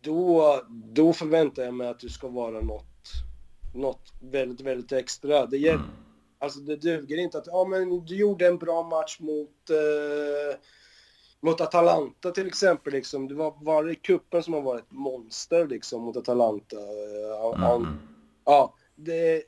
då, 0.00 0.54
då 0.68 1.12
förväntar 1.12 1.62
jag 1.62 1.74
mig 1.74 1.88
att 1.88 2.00
du 2.00 2.08
ska 2.08 2.28
vara 2.28 2.60
något 2.60 2.84
något 3.74 4.12
väldigt, 4.20 4.60
väldigt 4.60 4.92
extra. 4.92 5.46
Det, 5.46 5.58
hjälp, 5.58 5.80
mm. 5.80 5.90
alltså 6.38 6.60
det 6.60 6.76
duger 6.76 7.16
inte 7.16 7.38
att 7.38 7.46
ja, 7.46 7.64
men 7.64 8.04
du 8.04 8.16
gjorde 8.16 8.46
en 8.46 8.58
bra 8.58 8.82
match 8.82 9.20
mot, 9.20 9.70
eh, 9.70 10.58
mot 11.40 11.60
Atalanta 11.60 12.30
till 12.30 12.46
exempel. 12.46 12.92
Liksom. 12.92 13.28
Det 13.28 13.34
var, 13.34 13.54
var 13.60 13.84
det 13.84 13.94
kuppen 13.94 14.42
som 14.42 14.54
har 14.54 14.62
varit 14.62 14.84
ett 14.84 14.92
monster 14.92 15.66
liksom, 15.66 16.02
mot 16.02 16.16
Atalanta. 16.16 16.76
Mm. 17.56 17.86
Ja, 18.44 18.74
det, 18.94 19.44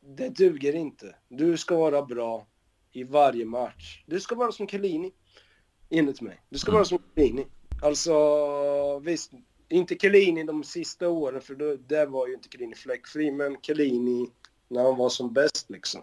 det 0.00 0.28
duger 0.28 0.74
inte. 0.74 1.14
Du 1.28 1.56
ska 1.56 1.76
vara 1.76 2.02
bra 2.02 2.46
i 2.92 3.04
varje 3.04 3.44
match. 3.44 4.04
Du 4.06 4.20
ska 4.20 4.34
vara 4.34 4.52
som 4.52 4.68
Kellini, 4.68 5.12
enligt 5.90 6.20
mig. 6.20 6.40
Du 6.48 6.58
ska 6.58 6.72
vara 6.72 6.84
som 6.84 6.98
Kellini. 7.14 7.46
Alltså, 7.82 8.98
visst, 8.98 9.32
inte 9.68 9.94
Kellini 9.98 10.44
de 10.44 10.64
sista 10.64 11.08
åren, 11.08 11.40
för 11.40 11.54
då, 11.54 11.76
där 11.76 12.06
var 12.06 12.26
ju 12.26 12.34
inte 12.34 12.48
Kellini 12.52 12.74
fläckfri, 12.74 13.30
men 13.30 13.56
Kellini 13.62 14.30
när 14.68 14.82
han 14.82 14.96
var 14.96 15.08
som 15.08 15.32
bäst 15.32 15.70
liksom. 15.70 16.02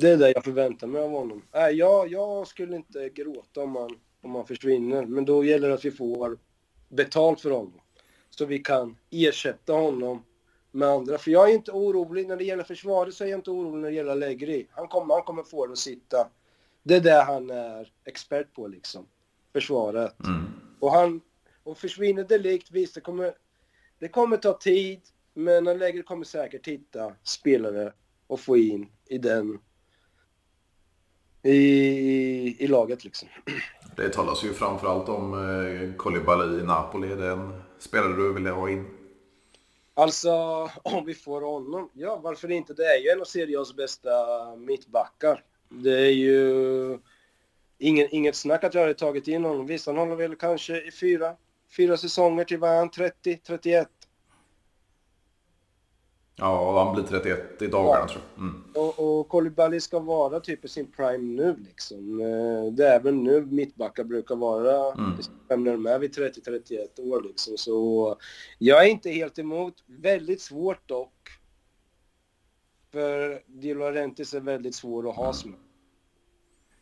Det 0.00 0.10
är 0.10 0.16
det 0.16 0.32
jag 0.32 0.44
förväntar 0.44 0.86
mig 0.86 1.02
av 1.02 1.10
honom. 1.10 1.42
Äh, 1.52 1.68
jag, 1.68 2.12
jag 2.12 2.46
skulle 2.46 2.76
inte 2.76 3.08
gråta 3.08 3.62
om 3.62 3.76
han, 3.76 3.90
om 4.20 4.34
han 4.34 4.46
försvinner, 4.46 5.06
men 5.06 5.24
då 5.24 5.44
gäller 5.44 5.68
det 5.68 5.74
att 5.74 5.84
vi 5.84 5.90
får 5.90 6.38
betalt 6.88 7.40
för 7.40 7.50
honom. 7.50 7.80
Så 8.30 8.44
vi 8.44 8.58
kan 8.58 8.96
ersätta 9.10 9.72
honom 9.72 10.24
med 10.70 10.88
andra. 10.88 11.18
För 11.18 11.30
jag 11.30 11.50
är 11.50 11.54
inte 11.54 11.72
orolig 11.72 12.28
när 12.28 12.36
det 12.36 12.44
gäller 12.44 12.64
försvaret, 12.64 13.14
så 13.14 13.24
är 13.24 13.28
jag 13.28 13.38
inte 13.38 13.50
orolig 13.50 13.82
när 13.82 13.88
det 13.88 13.94
gäller 13.94 14.12
Allegri. 14.12 14.66
Han 14.70 14.88
kommer, 14.88 15.14
han 15.14 15.22
kommer 15.22 15.42
få 15.42 15.66
det 15.66 15.72
att 15.72 15.78
sitta 15.78 16.28
Det 16.82 16.96
är 16.96 17.00
det 17.00 17.22
han 17.22 17.50
är 17.50 17.92
expert 18.04 18.54
på 18.54 18.68
liksom. 18.68 19.06
Försvaret. 19.52 20.20
Mm. 20.26 20.46
Och 20.80 20.92
han, 20.92 21.20
och 21.62 21.78
försvinner 21.78 22.24
Delikt, 22.24 22.70
visst 22.70 22.94
det 22.94 23.00
kommer, 23.00 23.32
det 23.98 24.08
kommer 24.08 24.36
ta 24.36 24.58
tid, 24.58 25.00
men 25.34 25.68
Allegri 25.68 26.02
kommer 26.02 26.24
säkert 26.24 26.68
hitta 26.68 27.14
spelare 27.22 27.92
och 28.26 28.40
få 28.40 28.56
in 28.56 28.88
i 29.06 29.18
den, 29.18 29.58
i, 31.42 32.64
i 32.64 32.66
laget 32.66 33.04
liksom. 33.04 33.28
Det 33.96 34.08
talas 34.08 34.44
ju 34.44 34.54
framförallt 34.54 35.08
om 35.08 35.34
eh, 35.34 35.96
Kolibali 35.96 36.60
i 36.60 36.62
Napoli. 36.62 37.08
Det 37.08 37.26
är 37.26 37.32
en 37.32 37.62
spelare 37.78 38.12
du 38.12 38.32
vill 38.32 38.46
ha 38.46 38.70
in? 38.70 38.86
Alltså, 39.94 40.30
om 40.82 41.04
vi 41.06 41.14
får 41.14 41.40
honom? 41.40 41.90
Ja, 41.92 42.20
varför 42.22 42.50
inte? 42.50 42.74
Det 42.74 42.84
är 42.84 42.98
ju 42.98 43.10
en 43.10 43.20
av 43.20 43.24
Serios 43.24 43.76
bästa 43.76 44.10
mittbackar. 44.56 45.44
Det 45.68 45.98
är 45.98 46.12
ju 46.12 46.98
ingen, 47.78 48.08
inget 48.10 48.36
snack 48.36 48.64
att 48.64 48.74
jag 48.74 48.80
hade 48.80 48.94
tagit 48.94 49.28
in 49.28 49.44
honom. 49.44 49.66
Visst, 49.66 49.86
han 49.86 49.96
håller 49.96 50.16
väl 50.16 50.36
kanske 50.36 50.82
i 50.82 50.90
fyra, 50.90 51.34
fyra 51.76 51.96
säsonger 51.96 52.44
till 52.44 52.58
vad 52.58 52.70
han 52.70 52.90
30, 52.90 53.36
31. 53.36 53.88
Ja, 56.40 56.84
han 56.84 56.94
blir 56.94 57.04
31 57.04 57.62
i 57.62 57.66
dagarna 57.66 58.00
ja. 58.00 58.08
tror 58.08 58.22
jag. 58.34 58.42
Mm. 58.42 58.64
Och, 58.74 59.20
och 59.20 59.28
Kolibali 59.28 59.80
ska 59.80 59.98
vara 59.98 60.40
typ 60.40 60.64
i 60.64 60.68
sin 60.68 60.90
prime 60.90 61.42
nu 61.42 61.56
liksom. 61.68 62.20
Eh, 62.20 62.72
det 62.72 62.86
är 62.86 63.00
väl 63.00 63.14
nu 63.14 63.46
mittbackar 63.46 64.04
brukar 64.04 64.36
vara. 64.36 64.92
Mm. 64.92 65.64
När 65.64 65.72
de 65.72 65.86
är 65.86 65.98
vid 65.98 66.18
30-31 66.18 67.10
år 67.10 67.22
liksom. 67.22 67.56
Så 67.56 68.16
jag 68.58 68.84
är 68.84 68.90
inte 68.90 69.10
helt 69.10 69.38
emot. 69.38 69.74
Väldigt 69.86 70.40
svårt 70.40 70.88
dock. 70.88 71.28
För 72.92 73.42
Di 73.46 73.74
Laurentiis 73.74 74.34
är 74.34 74.40
väldigt 74.40 74.74
svår 74.74 75.10
att 75.10 75.16
ha 75.16 75.32
som. 75.32 75.56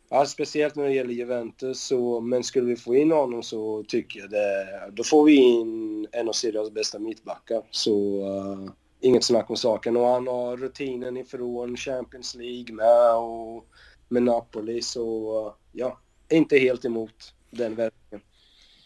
Ja, 0.09 0.25
speciellt 0.25 0.75
när 0.75 0.83
det 0.83 0.93
gäller 0.93 1.13
Juventus. 1.13 1.83
Så, 1.83 2.19
men 2.19 2.43
skulle 2.43 2.67
vi 2.67 2.75
få 2.75 2.95
in 2.95 3.11
honom 3.11 3.43
så 3.43 3.83
tycker 3.87 4.19
jag 4.19 4.29
det... 4.29 4.91
Då 4.91 5.03
får 5.03 5.25
vi 5.25 5.35
in 5.35 6.07
en 6.11 6.29
av 6.29 6.33
Serias 6.33 6.71
bästa 6.71 6.99
mittbackar. 6.99 7.63
Så... 7.71 8.21
Uh, 8.21 8.71
inget 9.07 9.23
snack 9.23 9.49
om 9.49 9.57
saken. 9.57 9.97
Och 9.97 10.07
han 10.07 10.27
har 10.27 10.57
rutinen 10.57 11.17
ifrån 11.17 11.77
Champions 11.77 12.35
League 12.35 12.75
med 12.75 13.15
och 13.15 13.65
med 14.07 14.23
Napoli. 14.23 14.81
Så 14.81 15.55
ja, 15.71 15.99
inte 16.29 16.57
helt 16.57 16.85
emot 16.85 17.33
den 17.49 17.75
värvningen. 17.75 18.25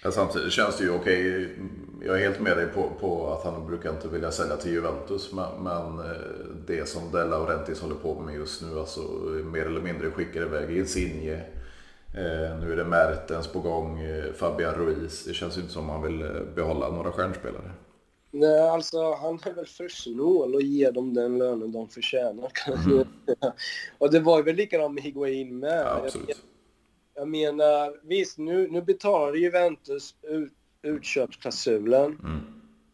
Ja, 0.04 0.12
samtidigt 0.12 0.54
känns 0.54 0.78
det 0.78 0.84
ju 0.84 0.96
okej. 0.96 1.50
Jag 2.06 2.16
är 2.16 2.20
helt 2.20 2.40
med 2.40 2.58
dig 2.58 2.68
på, 2.68 2.90
på 3.00 3.34
att 3.34 3.44
han 3.44 3.68
brukar 3.68 3.90
inte 3.90 4.08
vilja 4.08 4.32
sälja 4.32 4.58
till 4.58 4.72
Juventus. 4.72 5.32
Men, 5.34 5.64
men 5.64 6.00
eh, 6.00 6.22
det 6.68 6.90
som 6.90 7.12
De 7.12 7.30
Laurentiis 7.30 7.82
håller 7.82 7.96
på 7.96 8.20
med 8.20 8.36
just 8.36 8.62
nu, 8.62 8.80
alltså 8.80 9.02
mer 9.46 9.66
eller 9.66 9.82
mindre 9.82 10.12
skickar 10.12 10.42
iväg 10.42 10.78
Insigne. 10.78 11.44
Eh, 12.14 12.60
nu 12.60 12.72
är 12.72 12.76
det 12.76 12.86
Mertens 12.86 13.48
på 13.48 13.60
gång, 13.60 14.02
eh, 14.02 14.34
Fabian 14.34 14.74
Ruiz. 14.74 15.26
Det 15.26 15.34
känns 15.34 15.58
ju 15.58 15.62
inte 15.62 15.74
som 15.74 15.90
att 15.90 16.06
vill 16.06 16.22
eh, 16.22 16.42
behålla 16.56 16.90
några 16.90 17.12
stjärnspelare. 17.12 17.72
Nej, 18.32 18.70
alltså 18.70 19.14
han 19.14 19.40
är 19.46 19.54
väl 19.54 19.66
för 19.66 19.88
snål 19.90 20.56
och 20.56 20.62
ger 20.62 20.92
dem 20.92 21.14
den 21.14 21.38
lönen 21.38 21.72
de 21.72 21.90
förtjänar. 21.90 22.52
Mm. 22.86 23.08
och 23.98 24.12
det 24.12 24.20
var 24.20 24.44
väl 24.44 24.56
likadant 24.56 24.94
med 24.94 25.04
Higuain 25.04 25.60
med. 25.60 25.82
Ja, 25.86 26.08
jag, 26.14 26.36
jag, 27.14 27.28
menar, 27.28 28.08
visst 28.08 28.38
nu, 28.38 28.68
nu 28.68 28.82
betalar 28.82 29.34
Juventus 29.34 30.16
ut, 30.22 30.54
utköpsklausulen 30.82 32.06
mm. 32.06 32.40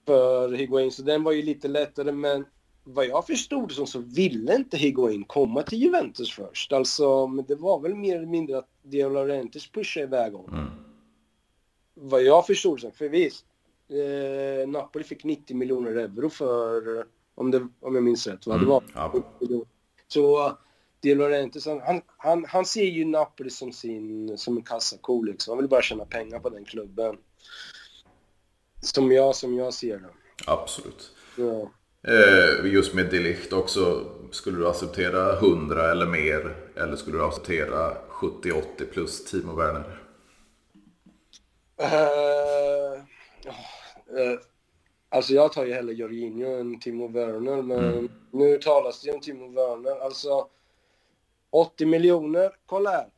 för 0.06 0.52
Higuain, 0.52 0.92
så 0.92 1.02
den 1.02 1.24
var 1.24 1.32
ju 1.32 1.42
lite 1.42 1.68
lättare, 1.68 2.12
men 2.12 2.46
vad 2.84 3.06
jag 3.06 3.28
förstod 3.28 3.72
som 3.72 3.88
så 3.88 4.00
ville 4.00 4.56
inte 4.56 4.78
Higuain 4.78 5.24
komma 5.24 5.64
till 5.64 5.84
Juventus 5.84 6.32
först. 6.32 6.74
Alltså, 6.74 7.28
men 7.28 7.46
det 7.46 7.56
var 7.56 7.80
väl 7.80 7.96
mer 7.96 8.16
eller 8.16 8.28
mindre 8.28 8.58
att 8.58 8.70
Di 8.84 9.02
Laurentiis 9.02 9.72
pushade 9.72 10.06
iväg 10.06 10.34
honom. 10.34 10.54
Mm. 10.54 10.70
Vad 11.94 12.24
jag 12.24 12.48
förstod 12.48 12.80
som, 12.80 12.92
för 12.92 13.10
visst, 13.10 13.46
eh, 13.90 14.68
Napoli 14.68 15.04
fick 15.04 15.24
90 15.24 15.58
miljoner 15.58 15.92
euro 15.92 16.30
för, 16.30 17.06
om, 17.36 17.52
det, 17.52 17.68
om 17.80 17.96
jag 17.96 18.04
minns 18.04 18.28
rätt, 18.28 18.48
vad 18.48 18.56
det 18.56 18.66
mm, 18.66 18.70
var. 18.70 18.84
Ja. 18.94 19.14
Så 20.08 20.58
Di 21.00 21.16
Laurentiis, 21.16 21.66
han, 21.66 22.02
han, 22.18 22.46
han 22.46 22.66
ser 22.66 22.86
ju 22.86 23.06
Napoli 23.06 23.50
som, 23.50 23.72
sin, 23.72 24.38
som 24.38 24.58
en 24.58 24.64
kassako 24.64 25.24
liksom. 25.24 25.52
Han 25.52 25.58
vill 25.58 25.70
bara 25.70 25.82
tjäna 25.82 26.06
pengar 26.06 26.40
på 26.40 26.50
den 26.50 26.66
klubben. 26.66 27.18
Som 28.82 29.12
jag, 29.12 29.36
som 29.36 29.56
jag 29.56 29.74
ser 29.74 29.98
det. 29.98 30.10
Absolut. 30.46 31.12
Ja. 31.38 31.72
Eh, 32.08 32.66
just 32.66 32.94
med 32.94 33.10
Delicht 33.10 33.54
också, 33.54 34.06
skulle 34.32 34.58
du 34.58 34.68
acceptera 34.68 35.34
100 35.34 35.92
eller 35.92 36.06
mer? 36.06 36.56
Eller 36.76 36.96
skulle 36.96 37.18
du 37.18 37.26
acceptera 37.26 37.94
70-80 38.10 38.86
plus 38.92 39.26
Timo 39.26 39.56
Werner? 39.56 40.04
Uh, 41.82 43.04
Eh, 44.10 44.40
alltså 45.10 45.34
jag 45.34 45.54
tar 45.54 45.66
ju 45.66 45.74
hellre 45.74 45.94
Jorginho 45.94 46.60
än 46.60 46.80
Timo 46.80 47.08
Werner, 47.08 47.62
men 47.62 47.84
mm. 47.84 48.10
nu 48.32 48.58
talas 48.58 49.02
det 49.02 49.12
om 49.12 49.22
Timo 49.22 49.52
Werner. 49.52 50.00
Alltså 50.06 50.48
80 51.50 51.86
miljoner, 51.86 52.52
kolla 52.66 52.90
här. 52.90 53.10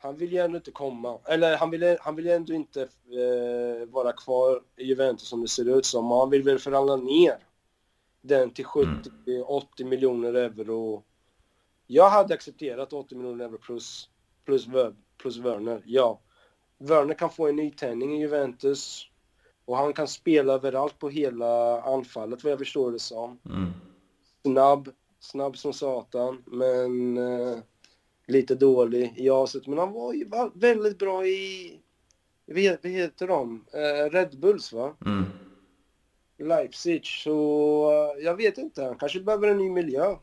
Han 0.00 0.16
vill 0.16 0.32
ju 0.32 0.38
ändå 0.38 0.56
inte 0.56 0.70
komma, 0.70 1.18
eller 1.24 1.56
han 1.56 1.70
vill, 1.70 1.96
han 2.00 2.16
vill 2.16 2.26
ju 2.26 2.32
ändå 2.32 2.52
inte 2.52 2.82
eh, 2.82 3.88
vara 3.88 4.12
kvar 4.12 4.62
i 4.76 4.84
Juventus 4.84 5.28
som 5.28 5.42
det 5.42 5.48
ser 5.48 5.78
ut 5.78 5.86
som. 5.86 6.10
Han 6.10 6.30
vill 6.30 6.42
väl 6.42 6.58
förhandla 6.58 6.96
ner 6.96 7.38
den 8.20 8.50
till 8.50 8.64
70-80 8.64 9.02
mm. 9.78 9.88
miljoner 9.88 10.34
euro. 10.34 11.02
Jag 11.86 12.10
hade 12.10 12.34
accepterat 12.34 12.92
80 12.92 13.14
miljoner 13.14 13.44
euro 13.44 13.58
plus, 13.58 14.10
plus, 14.44 14.66
plus 15.18 15.36
Werner, 15.36 15.82
ja. 15.86 16.20
Werner 16.78 17.14
kan 17.14 17.30
få 17.30 17.48
en 17.48 17.56
nytändning 17.56 18.16
i 18.16 18.20
Juventus. 18.20 19.10
Och 19.68 19.76
han 19.76 19.92
kan 19.92 20.08
spela 20.08 20.52
överallt 20.52 20.98
på 20.98 21.08
hela 21.08 21.82
anfallet 21.82 22.44
vad 22.44 22.52
jag 22.52 22.58
förstår 22.58 22.92
det 22.92 22.98
som. 22.98 23.38
Mm. 23.44 23.70
Snabb, 24.42 24.88
snabb 25.20 25.56
som 25.56 25.72
satan, 25.72 26.42
men 26.46 27.16
eh, 27.16 27.58
lite 28.26 28.54
dålig 28.54 29.14
i 29.16 29.30
aset. 29.30 29.66
Men 29.66 29.78
han 29.78 29.92
var 29.92 30.12
ju 30.12 30.30
väldigt 30.54 30.98
bra 30.98 31.26
i, 31.26 31.80
vad 32.46 32.58
heter 32.58 33.26
de? 33.26 33.64
Eh, 33.72 34.10
Red 34.10 34.38
Bulls 34.40 34.72
va? 34.72 34.94
Mm. 35.06 35.24
Leipzig, 36.38 37.06
så 37.06 37.90
uh, 37.90 38.24
jag 38.24 38.36
vet 38.36 38.58
inte. 38.58 38.82
Han 38.82 38.98
kanske 38.98 39.20
behöver 39.20 39.48
en 39.48 39.58
ny 39.58 39.70
miljö. 39.70 40.16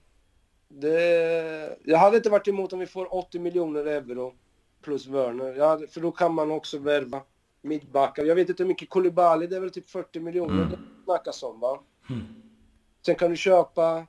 Det, 0.67 1.77
jag 1.84 1.97
hade 1.97 2.17
inte 2.17 2.29
varit 2.29 2.47
emot 2.47 2.73
om 2.73 2.79
vi 2.79 2.88
får 2.88 3.15
80 3.15 3.39
miljoner 3.39 3.86
euro 3.86 4.34
plus 4.81 5.08
Werner. 5.08 5.60
Hade, 5.60 5.88
för 5.88 6.01
då 6.01 6.12
kan 6.12 6.34
man 6.34 6.51
också 6.51 6.77
värva 6.77 7.21
mittbackar. 7.65 8.25
Jag 8.25 8.36
vet 8.36 8.49
inte 8.49 8.63
hur 8.63 8.67
mycket 8.67 8.89
Kolibali, 8.89 9.47
det 9.47 9.56
är 9.56 9.60
väl 9.60 9.71
typ 9.71 9.89
40 9.89 10.19
miljoner 10.19 10.54
mm. 10.54 10.69
det 10.69 10.78
snackas 11.04 11.43
om 11.43 11.60
va? 11.60 11.80
Mm. 12.10 12.21
Sen 13.06 13.15
kan 13.15 13.32
du 13.32 13.38
köpa... 13.38 14.08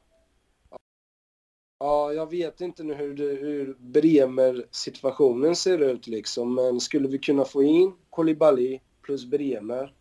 Ja, 1.78 2.12
jag 2.12 2.30
vet 2.30 2.60
inte 2.60 2.82
nu 2.82 2.94
hur, 2.94 3.14
det, 3.14 3.24
hur 3.24 3.76
Bremer-situationen 3.78 5.56
ser 5.56 5.78
ut 5.78 6.06
liksom, 6.06 6.54
men 6.54 6.80
skulle 6.80 7.08
vi 7.08 7.18
kunna 7.18 7.44
få 7.44 7.62
in 7.62 7.92
Kolibali 8.10 8.80
plus 9.02 9.24
Bremer 9.24 9.94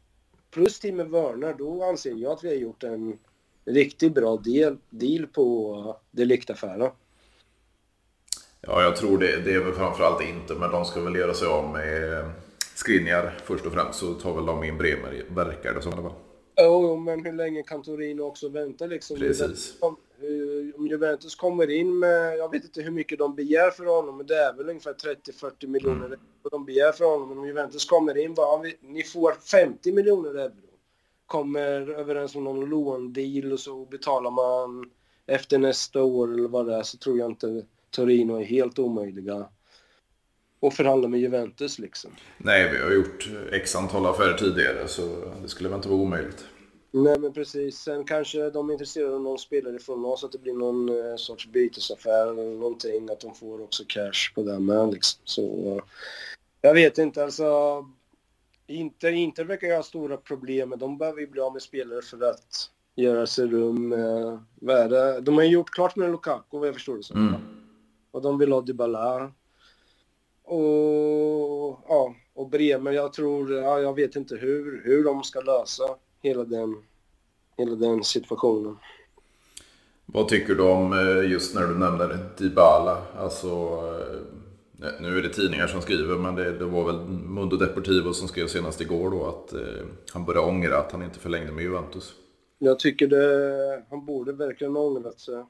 plus 0.55 0.79
Timo 0.79 1.03
Werner, 1.03 1.53
då 1.53 1.83
anser 1.83 2.11
jag 2.15 2.31
att 2.31 2.43
vi 2.43 2.47
har 2.47 2.55
gjort 2.55 2.83
en 2.83 3.17
riktigt 3.65 4.13
bra 4.13 4.37
del, 4.37 4.77
deal 4.89 5.27
på 5.27 5.97
Delict-affären. 6.11 6.91
Ja, 8.61 8.81
jag 8.81 8.95
tror 8.95 9.17
det, 9.17 9.41
det 9.41 9.53
är 9.53 9.59
väl 9.59 9.73
framförallt 9.73 10.21
inte, 10.21 10.53
men 10.53 10.71
de 10.71 10.85
ska 10.85 11.01
väl 11.01 11.15
göra 11.15 11.33
sig 11.33 11.47
av 11.47 11.69
med 11.69 12.31
Skriniar 12.75 13.37
först 13.43 13.65
och 13.65 13.73
främst 13.73 13.99
så 13.99 14.13
tar 14.13 14.33
väl 14.35 14.45
de 14.45 14.63
in 14.63 14.77
Bremer, 14.77 15.25
verkar 15.29 15.73
det 15.73 15.81
som 15.81 15.95
det 15.95 16.01
var. 16.01 16.13
Jo, 16.57 16.95
men 16.95 17.25
hur 17.25 17.33
länge 17.33 17.63
kan 17.63 17.83
Torino 17.83 18.21
också 18.21 18.49
vänta 18.49 18.85
liksom? 18.85 19.17
Precis. 19.17 19.77
Om, 19.79 19.97
om 20.75 20.87
Juventus 20.87 21.35
kommer 21.35 21.69
in 21.69 21.99
med, 21.99 22.37
jag 22.37 22.51
vet 22.51 22.63
inte 22.63 22.81
hur 22.81 22.91
mycket 22.91 23.19
de 23.19 23.35
begär 23.35 23.71
för 23.71 23.85
honom, 23.85 24.17
men 24.17 24.25
det 24.25 24.35
är 24.35 24.53
väl 24.53 24.69
ungefär 24.69 24.93
30-40 24.93 25.67
miljoner 25.67 26.05
mm. 26.05 26.19
de 26.51 26.65
begär 26.65 26.91
för 26.91 27.05
honom. 27.05 27.29
Men 27.29 27.37
om 27.37 27.47
Juventus 27.47 27.85
kommer 27.85 28.17
in 28.17 28.33
bara, 28.33 28.63
ni 28.81 29.03
får 29.03 29.31
50 29.31 29.91
miljoner 29.91 30.35
euro. 30.35 30.51
Kommer 31.25 31.99
överens 31.99 32.35
om 32.35 32.43
någon 32.43 32.69
låndeal 32.69 33.53
och 33.53 33.59
så 33.59 33.85
betalar 33.85 34.31
man 34.31 34.91
efter 35.25 35.57
nästa 35.57 36.03
år 36.03 36.33
eller 36.33 36.47
vad 36.47 36.67
det 36.67 36.75
är 36.75 36.83
så 36.83 36.97
tror 36.97 37.17
jag 37.17 37.31
inte 37.31 37.65
Torino 37.89 38.35
är 38.35 38.43
helt 38.43 38.79
omöjliga 38.79 39.47
och 40.65 40.73
förhandla 40.73 41.07
med 41.07 41.19
Juventus 41.19 41.79
liksom. 41.79 42.11
Nej, 42.37 42.69
vi 42.71 42.77
har 42.77 42.91
gjort 42.91 43.29
x 43.51 43.75
antal 43.75 44.05
affärer 44.05 44.37
tidigare 44.37 44.87
så 44.87 45.31
det 45.41 45.47
skulle 45.47 45.69
väl 45.69 45.75
inte 45.75 45.89
vara 45.89 45.99
omöjligt. 45.99 46.45
Nej 46.91 47.19
men 47.19 47.33
precis. 47.33 47.77
Sen 47.77 48.03
kanske 48.03 48.49
de 48.49 48.69
är 48.69 48.73
intresserade 48.73 49.15
av 49.15 49.21
någon 49.21 49.37
spelare 49.37 49.79
från 49.79 50.05
oss, 50.05 50.23
att 50.23 50.31
det 50.31 50.37
blir 50.37 50.53
någon 50.53 50.89
eh, 50.89 51.15
sorts 51.15 51.47
bytesaffär 51.47 52.27
eller 52.27 52.43
någonting, 52.43 53.09
att 53.09 53.19
de 53.19 53.35
får 53.35 53.61
också 53.61 53.83
cash 53.87 54.33
på 54.35 54.43
det 54.43 54.59
med 54.59 54.93
liksom. 54.93 55.21
Så 55.23 55.81
jag 56.61 56.73
vet 56.73 56.97
inte 56.97 57.23
alltså. 57.23 57.45
Inter, 58.67 59.11
Inter 59.11 59.45
verkar 59.45 59.75
ha 59.75 59.83
stora 59.83 60.17
problem, 60.17 60.69
men 60.69 60.79
de 60.79 60.97
behöver 60.97 61.21
ju 61.21 61.27
bli 61.27 61.41
av 61.41 61.53
med 61.53 61.61
spelare 61.61 62.01
för 62.01 62.29
att 62.29 62.69
göra 62.95 63.27
sig 63.27 63.47
rum. 63.47 63.93
Eh, 63.93 64.39
vad 64.55 65.23
De 65.23 65.35
har 65.35 65.43
ju 65.43 65.49
gjort 65.49 65.69
klart 65.69 65.95
med 65.95 66.11
Lukaku 66.11 66.57
vad 66.57 66.67
jag 66.67 66.75
förstår 66.75 66.97
det 66.97 67.03
som. 67.03 67.27
Mm. 67.27 67.41
Och 68.11 68.21
de 68.21 68.37
vill 68.37 68.51
ha 68.51 68.61
Dybala. 68.61 69.31
Och, 70.45 71.79
ja, 71.87 72.15
och 72.33 72.49
Bremer, 72.49 72.91
jag 72.91 73.13
tror, 73.13 73.53
ja, 73.53 73.79
jag 73.79 73.95
vet 73.95 74.15
inte 74.15 74.35
hur, 74.35 74.81
hur 74.85 75.03
de 75.03 75.23
ska 75.23 75.41
lösa 75.41 75.83
hela 76.21 76.43
den, 76.43 76.75
hela 77.57 77.75
den 77.75 78.03
situationen. 78.03 78.77
Vad 80.05 80.27
tycker 80.27 80.55
du 80.55 80.63
om 80.63 80.93
eh, 80.93 81.31
just 81.31 81.55
när 81.55 81.67
du 81.67 81.77
nämner 81.77 82.29
Dybala? 82.37 83.01
Alltså, 83.17 83.47
eh, 83.47 84.87
nu 85.01 85.17
är 85.17 85.21
det 85.21 85.29
tidningar 85.29 85.67
som 85.67 85.81
skriver, 85.81 86.15
men 86.15 86.35
det, 86.35 86.57
det 86.57 86.65
var 86.65 86.85
väl 86.85 86.99
Mundo 87.09 87.57
Deportivo 87.57 88.13
som 88.13 88.27
skrev 88.27 88.47
senast 88.47 88.81
igår 88.81 89.11
då 89.11 89.25
att 89.25 89.53
eh, 89.53 89.85
han 90.13 90.25
började 90.25 90.47
ångra 90.47 90.77
att 90.77 90.91
han 90.91 91.03
inte 91.03 91.19
förlängde 91.19 91.51
med 91.51 91.63
Juventus. 91.63 92.13
Jag 92.57 92.79
tycker 92.79 93.07
det, 93.07 93.83
han 93.89 94.05
borde 94.05 94.33
verkligen 94.33 94.77
ångrat 94.77 95.19
sig. 95.19 95.45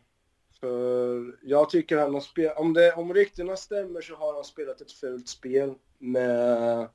För 0.60 1.36
jag 1.44 1.70
tycker 1.70 1.98
han 1.98 2.14
har 2.14 2.22
spelat, 2.22 2.58
om, 2.58 2.74
det, 2.74 2.94
om 2.94 3.14
ryktena 3.14 3.56
stämmer 3.56 4.02
så 4.02 4.16
har 4.16 4.34
han 4.34 4.44
spelat 4.44 4.82
ett 4.82 4.92
fult 4.92 5.28
spel 5.28 5.74
med, 5.98 6.88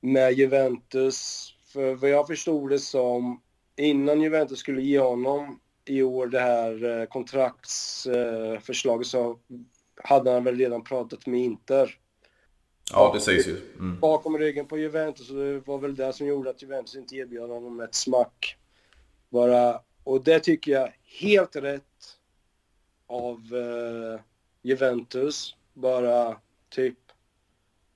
med 0.00 0.32
Juventus. 0.32 1.48
För 1.72 1.94
vad 1.94 2.10
jag 2.10 2.26
förstod 2.26 2.70
det 2.70 2.78
som, 2.78 3.42
innan 3.76 4.20
Juventus 4.20 4.58
skulle 4.58 4.82
ge 4.82 4.98
honom 4.98 5.60
i 5.84 6.02
år 6.02 6.26
det 6.26 6.40
här 6.40 7.00
eh, 7.00 7.06
kontraktsförslaget 7.06 9.06
så 9.06 9.38
hade 10.02 10.30
han 10.30 10.44
väl 10.44 10.58
redan 10.58 10.84
pratat 10.84 11.26
med 11.26 11.40
Inter. 11.40 11.98
Ja, 12.92 13.10
det 13.14 13.20
sägs 13.20 13.46
ju. 13.46 13.60
Mm. 13.78 14.00
Bakom 14.00 14.38
ryggen 14.38 14.66
på 14.66 14.78
Juventus, 14.78 15.30
och 15.30 15.36
det 15.36 15.60
var 15.60 15.78
väl 15.78 15.96
det 15.96 16.12
som 16.12 16.26
gjorde 16.26 16.50
att 16.50 16.62
Juventus 16.62 16.96
inte 16.96 17.16
erbjöd 17.16 17.50
honom 17.50 17.80
ett 17.80 17.94
smack. 17.94 18.56
Bara, 19.28 19.80
och 20.04 20.24
det 20.24 20.40
tycker 20.40 20.72
jag 20.72 20.92
helt 21.20 21.56
rätt 21.56 21.82
av 23.06 23.38
eh, 23.54 24.20
Juventus. 24.62 25.56
Bara 25.74 26.40
typ, 26.68 26.98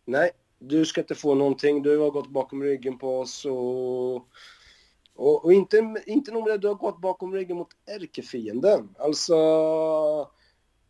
nej, 0.04 0.30
du 0.58 0.84
ska 0.84 1.00
inte 1.00 1.14
få 1.14 1.34
någonting. 1.34 1.82
Du 1.82 1.98
har 1.98 2.10
gått 2.10 2.28
bakom 2.28 2.62
ryggen 2.62 2.98
på 2.98 3.20
oss 3.20 3.44
och, 3.44 4.14
och, 5.14 5.44
och 5.44 5.52
inte, 5.52 6.02
inte 6.06 6.32
nog 6.32 6.42
med 6.44 6.52
det, 6.52 6.58
du 6.58 6.68
har 6.68 6.74
gått 6.74 7.00
bakom 7.00 7.34
ryggen 7.34 7.56
mot 7.56 7.76
ärkefienden. 7.86 8.94
Alltså, 8.98 9.36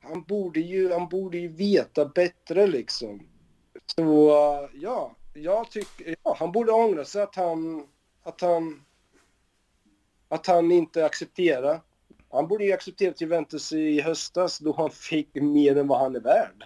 han 0.00 0.22
borde 0.22 0.60
ju, 0.60 0.92
han 0.92 1.08
borde 1.08 1.38
ju 1.38 1.48
veta 1.48 2.04
bättre 2.04 2.66
liksom. 2.66 3.22
Så 3.96 4.30
ja, 4.74 5.16
jag 5.34 5.70
tycker, 5.70 6.16
ja, 6.22 6.36
han 6.38 6.52
borde 6.52 6.72
ångra 6.72 7.04
sig 7.04 7.22
att 7.22 7.36
han, 7.36 7.86
att 8.22 8.40
han, 8.40 8.82
att 10.28 10.46
han 10.46 10.72
inte 10.72 11.04
accepterar. 11.04 11.80
Han 12.30 12.48
borde 12.48 12.64
ju 12.64 12.72
accepterat 12.72 13.20
Juventus 13.20 13.72
i 13.72 14.00
höstas 14.00 14.58
då 14.58 14.72
han 14.72 14.90
fick 14.90 15.34
mer 15.34 15.76
än 15.76 15.88
vad 15.88 15.98
han 15.98 16.16
är 16.16 16.20
värd. 16.20 16.64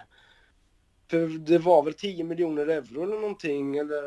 För 1.09 1.17
det 1.27 1.57
var 1.57 1.83
väl 1.83 1.93
10 1.93 2.23
miljoner 2.23 2.67
euro 2.67 3.03
eller 3.03 3.15
någonting, 3.15 3.77
eller 3.77 4.01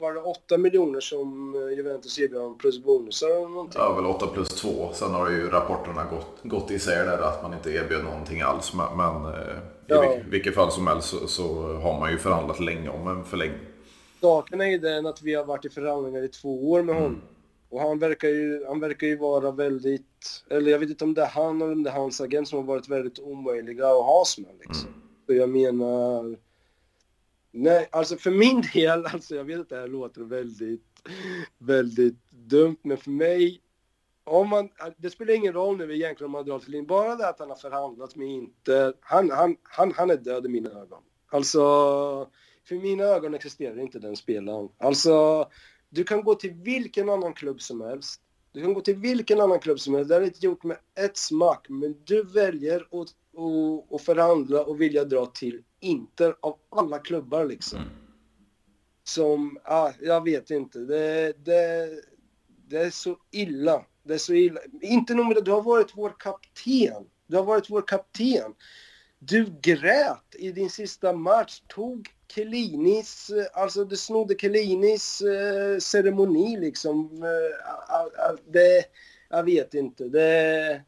var 0.00 0.14
det 0.14 0.20
8 0.20 0.58
miljoner 0.58 1.00
som 1.00 1.54
Juventus 1.76 2.18
erbjöd 2.18 2.58
plus 2.58 2.82
bonusar 2.84 3.26
eller 3.26 3.48
någonting? 3.48 3.80
Ja, 3.80 3.92
väl 3.92 4.06
8 4.06 4.26
plus 4.26 4.48
2. 4.48 4.92
Sen 4.92 5.10
har 5.10 5.30
ju 5.30 5.50
rapporterna 5.50 6.04
gått, 6.04 6.42
gått 6.42 6.70
isär 6.70 7.04
där 7.04 7.18
att 7.18 7.42
man 7.42 7.54
inte 7.54 7.70
erbjöd 7.70 8.04
någonting 8.04 8.40
alls. 8.40 8.74
Men, 8.74 8.96
men 8.96 9.34
eh, 9.34 9.56
ja. 9.86 10.14
i 10.14 10.22
vilket 10.30 10.54
fall 10.54 10.72
som 10.72 10.86
helst 10.86 11.08
så, 11.08 11.26
så, 11.26 11.72
har 11.72 12.00
man 12.00 12.10
ju 12.10 12.18
förhandlat 12.18 12.60
länge 12.60 12.88
om 12.88 13.08
en 13.08 13.24
förlängning. 13.24 13.66
Saken 14.20 14.60
är 14.60 14.66
ju 14.66 14.78
den 14.78 15.06
att 15.06 15.22
vi 15.22 15.34
har 15.34 15.44
varit 15.44 15.64
i 15.64 15.68
förhandlingar 15.68 16.22
i 16.22 16.28
två 16.28 16.70
år 16.70 16.82
med 16.82 16.94
honom. 16.94 17.10
Mm. 17.10 17.22
Och 17.72 17.80
han 17.80 17.98
verkar, 17.98 18.28
ju, 18.28 18.64
han 18.66 18.80
verkar 18.80 19.06
ju 19.06 19.16
vara 19.16 19.50
väldigt, 19.50 20.44
eller 20.50 20.70
jag 20.70 20.78
vet 20.78 20.90
inte 20.90 21.04
om 21.04 21.14
det 21.14 21.22
är 21.22 21.26
han 21.26 21.62
eller 21.62 21.72
om 21.72 21.82
det 21.82 21.90
är 21.90 21.94
hans 21.94 22.20
agent 22.20 22.48
som 22.48 22.58
har 22.58 22.66
varit 22.66 22.88
väldigt 22.88 23.18
omöjliga 23.18 23.86
att 23.86 24.04
ha 24.04 24.24
med 24.38 24.54
liksom. 24.58 24.88
Mm. 24.88 25.00
Så 25.26 25.34
jag 25.34 25.48
menar... 25.48 26.38
Nej, 27.50 27.88
alltså 27.92 28.16
för 28.16 28.30
min 28.30 28.62
del, 28.74 29.06
alltså 29.12 29.34
jag 29.34 29.44
vet 29.44 29.60
att 29.60 29.68
det 29.68 29.76
här 29.76 29.88
låter 29.88 30.20
väldigt, 30.20 30.86
väldigt 31.58 32.30
dumt, 32.30 32.78
men 32.82 32.96
för 32.96 33.10
mig, 33.10 33.60
om 34.24 34.48
man, 34.48 34.68
det 34.96 35.10
spelar 35.10 35.34
ingen 35.34 35.52
roll 35.52 35.76
nu 35.76 35.94
egentligen 35.94 36.26
om 36.26 36.32
man 36.32 36.44
drar 36.44 36.58
till 36.58 36.74
in, 36.74 36.86
bara 36.86 37.16
det 37.16 37.28
att 37.28 37.38
han 37.38 37.48
har 37.48 37.56
förhandlat 37.56 38.16
med 38.16 38.28
Inter, 38.28 38.94
han, 39.00 39.30
han, 39.30 39.56
han, 39.62 39.92
han 39.96 40.10
är 40.10 40.16
död 40.16 40.46
i 40.46 40.48
mina 40.48 40.70
ögon. 40.70 41.02
Alltså, 41.30 41.60
för 42.68 42.74
mina 42.74 43.04
ögon 43.04 43.34
existerar 43.34 43.80
inte 43.80 43.98
den 43.98 44.16
spelaren. 44.16 44.68
Alltså, 44.78 45.46
du 45.92 46.04
kan 46.04 46.22
gå 46.22 46.34
till 46.34 46.52
vilken 46.52 47.08
annan 47.08 47.34
klubb 47.34 47.60
som 47.60 47.80
helst. 47.80 48.20
Du 48.52 48.60
kan 48.60 48.74
gå 48.74 48.80
till 48.80 48.96
vilken 48.96 49.40
annan 49.40 49.60
klubb 49.60 49.80
som 49.80 49.94
helst. 49.94 50.08
Det 50.08 50.16
är 50.16 50.22
inte 50.22 50.46
gjort 50.46 50.64
med 50.64 50.76
ett 50.94 51.16
smack, 51.16 51.66
men 51.68 51.96
du 52.04 52.22
väljer 52.22 52.80
att 52.80 53.14
och, 53.34 53.92
och 53.92 54.00
förhandla 54.00 54.64
och 54.64 54.80
vilja 54.80 55.04
dra 55.04 55.26
till 55.26 55.62
Inter 55.80 56.34
av 56.40 56.58
alla 56.68 56.98
klubbar 56.98 57.44
liksom. 57.44 57.78
Mm. 57.78 57.90
Som, 59.04 59.58
ah, 59.64 59.92
jag 60.00 60.24
vet 60.24 60.50
inte. 60.50 60.78
Det, 60.78 61.32
det, 61.44 61.90
det 62.68 62.78
är 62.78 62.90
så 62.90 63.18
illa. 63.30 63.86
Det 64.02 64.14
är 64.14 64.18
så 64.18 64.34
illa. 64.34 64.60
Inte 64.80 65.14
nog 65.14 65.26
med 65.26 65.36
det, 65.36 65.42
du 65.42 65.50
har 65.50 65.62
varit 65.62 65.92
vår 65.94 66.14
kapten. 66.18 67.06
Du 67.26 67.36
har 67.36 67.44
varit 67.44 67.70
vår 67.70 67.82
kapten. 67.86 68.54
Du 69.24 69.46
grät 69.62 70.34
i 70.34 70.52
din 70.52 70.70
sista 70.70 71.12
match, 71.12 71.62
tog 71.68 72.08
Kellinis, 72.28 73.30
eh, 73.30 73.46
alltså 73.52 73.84
du 73.84 73.96
snodde 73.96 74.34
Kellinis 74.38 75.20
eh, 75.20 75.78
ceremoni 75.78 76.56
liksom. 76.56 77.22
Eh, 77.22 78.34
det, 78.46 78.84
jag 79.28 79.42
vet 79.42 79.74
inte, 79.74 80.04
det, 80.04 80.82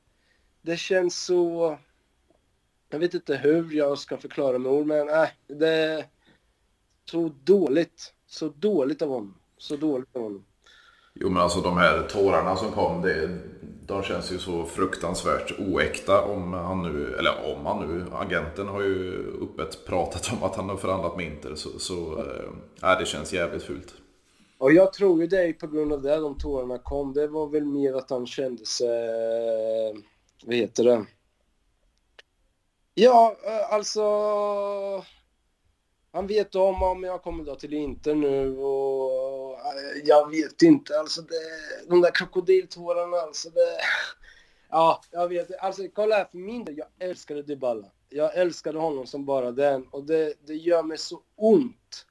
det 0.62 0.76
känns 0.76 1.24
så 1.24 1.78
jag 2.88 2.98
vet 2.98 3.14
inte 3.14 3.36
hur 3.36 3.72
jag 3.72 3.98
ska 3.98 4.16
förklara 4.16 4.58
med 4.58 4.72
ord, 4.72 4.86
men 4.86 5.08
äh, 5.08 5.28
det 5.46 6.04
så 7.04 7.32
dåligt. 7.44 8.14
Så 8.26 8.48
dåligt 8.48 9.02
av 9.02 9.08
honom. 9.08 9.38
Så 9.56 9.76
dåligt 9.76 10.16
av 10.16 10.22
honom. 10.22 10.44
Jo 11.14 11.30
men 11.30 11.42
alltså 11.42 11.60
de 11.60 11.76
här 11.76 12.02
tårarna 12.02 12.56
som 12.56 12.72
kom, 12.72 13.02
det, 13.02 13.38
de 13.86 14.02
känns 14.02 14.32
ju 14.32 14.38
så 14.38 14.64
fruktansvärt 14.64 15.52
oäkta 15.58 16.24
om 16.24 16.52
han 16.52 16.82
nu, 16.82 17.16
eller 17.18 17.54
om 17.54 17.66
han 17.66 17.88
nu, 17.88 18.04
agenten 18.12 18.68
har 18.68 18.82
ju 18.82 19.32
öppet 19.42 19.86
pratat 19.86 20.32
om 20.32 20.42
att 20.42 20.56
han 20.56 20.68
har 20.68 20.76
förhandlat 20.76 21.16
med 21.16 21.26
Inter 21.26 21.54
så, 21.54 21.78
så 21.78 22.18
eh, 22.18 22.90
äh, 22.90 22.98
det 22.98 23.06
känns 23.06 23.32
jävligt 23.32 23.62
fult. 23.62 23.94
Och 24.58 24.72
jag 24.72 24.92
tror 24.92 25.20
ju 25.20 25.26
det 25.26 25.48
är 25.48 25.52
på 25.52 25.66
grund 25.66 25.92
av 25.92 26.02
det 26.02 26.16
de 26.16 26.38
tårarna 26.38 26.78
kom. 26.78 27.12
Det 27.12 27.26
var 27.26 27.46
väl 27.46 27.64
mer 27.64 27.94
att 27.94 28.10
han 28.10 28.26
kände 28.26 28.66
sig, 28.66 28.88
eh, 28.88 29.96
vad 30.44 30.56
heter 30.56 30.84
det, 30.84 31.04
Ja, 32.94 33.36
eh, 33.46 33.74
alltså... 33.74 34.02
Han 36.12 36.26
vet 36.26 36.54
om 36.54 36.82
om 36.82 37.02
jag 37.04 37.22
kommer 37.22 37.44
då 37.44 37.54
till 37.54 37.72
Inter 37.72 38.14
nu 38.14 38.58
och 38.58 39.43
jag 40.04 40.30
vet 40.30 40.62
inte 40.62 40.98
alltså 40.98 41.22
det, 41.22 41.88
de 41.88 42.00
där 42.00 42.14
krokodiltårarna 42.14 43.16
alltså 43.16 43.50
det... 43.50 43.78
Ja, 44.70 45.00
jag 45.10 45.28
vet 45.28 45.58
Alltså 45.60 45.82
kolla 45.94 46.16
här 46.16 46.24
för 46.24 46.38
min 46.38 46.64
del, 46.64 46.78
jag 46.78 46.86
älskade 46.98 47.42
Dybala. 47.42 47.86
Jag 48.08 48.36
älskade 48.36 48.78
honom 48.78 49.06
som 49.06 49.24
bara 49.24 49.52
den 49.52 49.86
och 49.86 50.04
det, 50.04 50.34
det 50.46 50.54
gör 50.54 50.82
mig 50.82 50.98
så 50.98 51.20
ont 51.36 52.06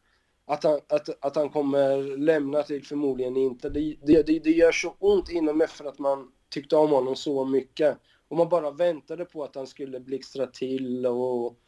att 0.45 0.63
han, 0.63 0.79
att, 0.89 1.25
att 1.25 1.35
han 1.35 1.49
kommer 1.49 2.17
lämna 2.17 2.63
till 2.63 2.85
förmodligen 2.85 3.37
inte. 3.37 3.69
Det, 3.69 3.97
det, 4.03 4.23
det 4.23 4.51
gör 4.51 4.71
så 4.71 4.95
ont 4.99 5.29
inom 5.29 5.57
mig 5.57 5.67
för 5.67 5.85
att 5.85 5.99
man 5.99 6.31
tyckte 6.49 6.75
om 6.75 6.91
honom 6.91 7.15
så 7.15 7.45
mycket. 7.45 7.97
Och 8.27 8.37
man 8.37 8.49
bara 8.49 8.71
väntade 8.71 9.25
på 9.25 9.43
att 9.43 9.55
han 9.55 9.67
skulle 9.67 9.99
blixtra 9.99 10.47
till 10.47 11.05
och... 11.05 11.59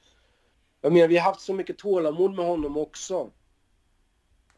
Jag 0.81 0.93
menar, 0.93 1.07
vi 1.07 1.17
har 1.17 1.25
haft 1.25 1.41
så 1.41 1.53
mycket 1.53 1.77
tålamod 1.77 2.35
med 2.35 2.45
honom 2.45 2.77
också. 2.77 3.31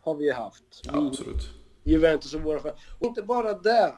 Har 0.07 0.15
vi 0.15 0.31
haft. 0.31 0.81
Ja, 0.83 1.07
absolut. 1.07 1.49
Juventus 1.83 2.33
och 2.33 2.41
våra 2.41 2.71
Och 2.99 3.05
inte 3.05 3.21
bara 3.21 3.53
det. 3.53 3.97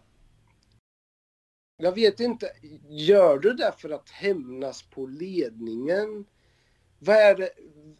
Jag 1.78 1.92
vet 1.92 2.20
inte, 2.20 2.52
gör 2.90 3.40
du 3.40 3.54
det 3.54 3.74
för 3.78 3.90
att 3.90 4.10
hämnas 4.10 4.84
på 4.84 5.06
ledningen? 5.06 6.26
Vad 7.00 7.16
är 7.16 7.36
det, 7.36 7.50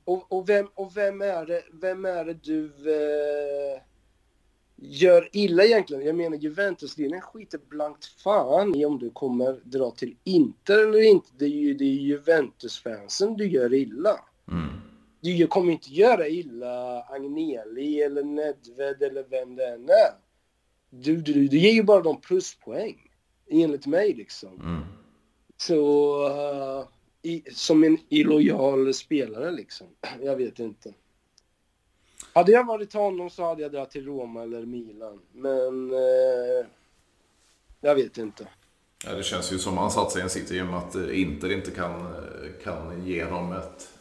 och, 0.04 0.32
och, 0.32 0.50
vem, 0.50 0.68
och 0.74 0.98
vem 0.98 1.22
är 1.22 1.46
det, 1.46 1.64
vem 1.72 2.06
är 2.06 2.26
det 2.26 2.34
du 2.34 2.66
eh, 2.66 3.82
gör 4.76 5.30
illa 5.32 5.64
egentligen. 5.64 6.06
Jag 6.06 6.16
menar 6.16 6.38
Juventus-ledningen 6.38 7.22
skiter 7.22 7.60
blankt 7.70 8.06
fan 8.06 8.76
i 8.76 8.86
om 8.86 9.00
du 9.00 9.10
kommer 9.10 9.62
dra 9.64 9.92
till 9.92 10.18
Inter 10.24 10.88
eller 10.88 11.02
inte. 11.02 11.30
Det 11.38 11.46
är 11.46 11.50
ju 11.50 11.74
det 11.74 11.86
är 11.86 11.94
Juventus-fansen 11.94 13.38
du 13.38 13.48
gör 13.48 13.74
illa. 13.74 14.20
Du 15.22 15.48
kommer 15.48 15.72
inte 15.72 15.90
göra 15.90 16.28
illa 16.28 17.02
Agnelli 17.02 18.02
eller 18.02 18.24
Nedved 18.24 19.02
eller 19.02 19.24
vem 19.30 19.56
det 19.56 19.68
än 19.68 19.90
är. 19.90 20.14
Du, 20.90 21.18
du, 21.18 21.48
du 21.48 21.58
ger 21.58 21.74
ju 21.74 21.84
bara 21.84 22.02
dem 22.02 22.22
pluspoäng. 22.22 23.12
Enligt 23.50 23.86
mig 23.86 24.14
liksom. 24.14 24.60
Mm. 24.62 24.82
Så... 25.58 25.80
Uh, 26.28 26.88
i, 27.22 27.44
som 27.54 27.84
en 27.84 27.98
illojal 28.10 28.94
spelare 28.94 29.52
liksom. 29.52 29.88
Jag 30.22 30.36
vet 30.36 30.60
inte. 30.60 30.94
Hade 32.34 32.52
jag 32.52 32.66
varit 32.66 32.94
honom 32.94 33.30
så 33.30 33.44
hade 33.46 33.62
jag 33.62 33.72
dragit 33.72 33.92
till 33.92 34.06
Roma 34.06 34.44
eller 34.44 34.66
Milan. 34.66 35.22
Men... 35.32 35.92
Eh, 35.92 36.66
jag 37.82 37.96
vet 37.96 38.18
inte. 38.18 38.48
Ja, 39.06 39.14
det 39.14 39.24
känns 39.24 39.54
ju 39.54 39.60
som 39.60 39.78
han 39.78 39.92
satt 39.92 40.12
sig 40.12 40.20
i 40.20 40.24
en 40.24 40.30
city 40.30 40.58
i 40.58 40.62
och 40.62 40.66
med 40.66 40.78
att 40.78 40.96
Inter 40.96 41.52
inte 41.52 41.72
kan, 41.72 42.16
kan 42.64 43.06
ge 43.06 43.24
honom 43.24 43.52
ett 43.52 43.99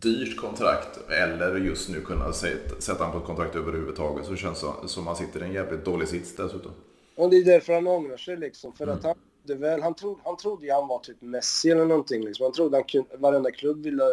dyrt 0.00 0.36
kontrakt 0.36 1.10
eller 1.10 1.56
just 1.56 1.88
nu 1.88 2.00
kunna 2.00 2.32
sätta 2.32 3.04
honom 3.04 3.12
på 3.12 3.18
ett 3.18 3.24
kontrakt 3.24 3.56
överhuvudtaget 3.56 4.26
så 4.26 4.36
känns 4.36 4.64
det 4.82 4.88
som 4.88 5.08
att 5.08 5.18
han 5.18 5.26
sitter 5.26 5.40
i 5.40 5.44
en 5.44 5.52
jävligt 5.52 5.84
dålig 5.84 6.08
sits 6.08 6.36
dessutom. 6.36 6.72
Och 7.16 7.30
det 7.30 7.36
är 7.36 7.44
därför 7.44 7.72
han 7.72 7.86
ångrar 7.86 8.16
sig 8.16 8.36
liksom. 8.36 8.72
För 8.72 8.84
mm. 8.84 8.96
att 8.96 9.04
han, 9.04 9.14
det 9.42 9.54
väl, 9.54 9.82
han, 9.82 9.94
trodde, 9.94 10.20
han 10.24 10.36
trodde 10.36 10.66
ju 10.66 10.72
han 10.72 10.88
var 10.88 10.98
typ 10.98 11.22
Messi 11.22 11.70
eller 11.70 11.84
någonting 11.84 12.24
liksom. 12.24 12.44
Han 12.44 12.52
trodde 12.52 12.78
att 12.78 13.20
varenda 13.20 13.50
klubb 13.50 13.82
ville, 13.84 14.04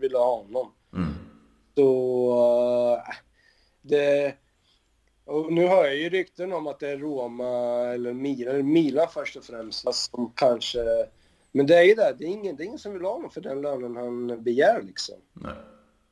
ville 0.00 0.18
ha 0.18 0.36
honom. 0.36 0.72
Mm. 0.94 1.08
Så... 1.74 3.02
Äh, 3.08 3.14
det... 3.82 4.34
Och 5.24 5.52
nu 5.52 5.66
hör 5.66 5.84
jag 5.84 5.96
ju 5.96 6.08
rykten 6.08 6.52
om 6.52 6.66
att 6.66 6.80
det 6.80 6.88
är 6.88 6.98
Roma 6.98 7.48
eller 7.86 8.12
Milan, 8.12 8.54
eller 8.54 8.62
Milan 8.62 9.06
först 9.14 9.36
och 9.36 9.44
främst, 9.44 9.94
som 9.94 10.32
kanske... 10.36 10.80
Men 11.52 11.66
det 11.66 11.78
är 11.78 11.82
ju 11.82 11.94
det, 11.94 12.14
det 12.18 12.24
är 12.24 12.28
ingen, 12.28 12.56
det 12.56 12.62
är 12.62 12.66
ingen 12.66 12.78
som 12.78 12.92
vill 12.92 13.02
ha 13.02 13.12
honom 13.12 13.30
för 13.30 13.40
den 13.40 13.62
lönen 13.62 13.96
han 13.96 14.42
begär 14.42 14.82
liksom. 14.82 15.14
Nej. 15.32 15.54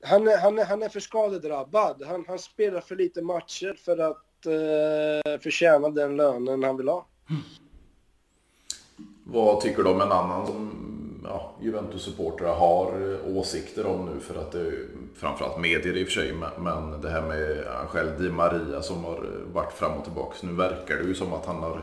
Han, 0.03 0.29
är, 0.29 0.39
han, 0.39 0.59
är, 0.59 0.65
han 0.65 0.83
är 0.83 0.89
för 0.89 1.01
skadedrabbad. 1.01 2.03
Han, 2.07 2.25
han 2.29 2.39
spelar 2.39 2.81
för 2.81 2.97
lite 2.97 3.23
matcher 3.23 3.77
för 3.85 3.99
att 3.99 4.47
uh, 4.47 5.41
förtjäna 5.41 5.89
den 5.89 6.17
lönen 6.17 6.63
han 6.63 6.77
vill 6.77 6.89
ha. 6.89 7.07
Mm. 7.31 7.43
Vad 9.25 9.61
tycker 9.61 9.83
du 9.83 9.91
om 9.91 10.01
en 10.01 10.13
annan 10.13 10.47
som 10.47 10.71
ja, 11.25 11.55
Juventus-supportrar 11.61 12.55
har 12.55 12.87
eh, 12.87 13.37
åsikter 13.37 13.87
om 13.87 14.07
nu 14.07 14.21
för 14.21 14.41
att 14.41 14.53
det 14.53 14.61
är 14.61 14.87
framförallt 15.15 15.61
medier 15.61 15.97
i 15.97 16.05
och 16.05 16.09
för 16.09 16.13
sig, 16.13 16.33
men 16.59 17.01
det 17.01 17.11
här 17.11 17.23
med 17.23 17.65
Angel 17.67 18.23
Di 18.23 18.31
Maria 18.31 18.83
som 18.83 19.05
har 19.05 19.17
eh, 19.17 19.55
varit 19.55 19.73
fram 19.73 19.99
och 19.99 20.05
tillbaka. 20.05 20.47
Nu 20.47 20.53
verkar 20.53 20.97
det 20.97 21.03
ju 21.03 21.15
som 21.15 21.33
att 21.33 21.47
han 21.47 21.57
har 21.57 21.83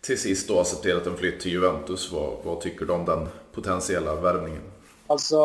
till 0.00 0.18
sist 0.18 0.48
då 0.48 0.60
accepterat 0.60 1.06
en 1.06 1.16
flytt 1.16 1.40
till 1.40 1.52
Juventus. 1.52 2.12
Vad, 2.12 2.44
vad 2.44 2.60
tycker 2.60 2.86
du 2.86 2.92
om 2.92 3.04
den 3.04 3.28
potentiella 3.52 4.14
värvningen? 4.14 4.62
Alltså, 5.06 5.36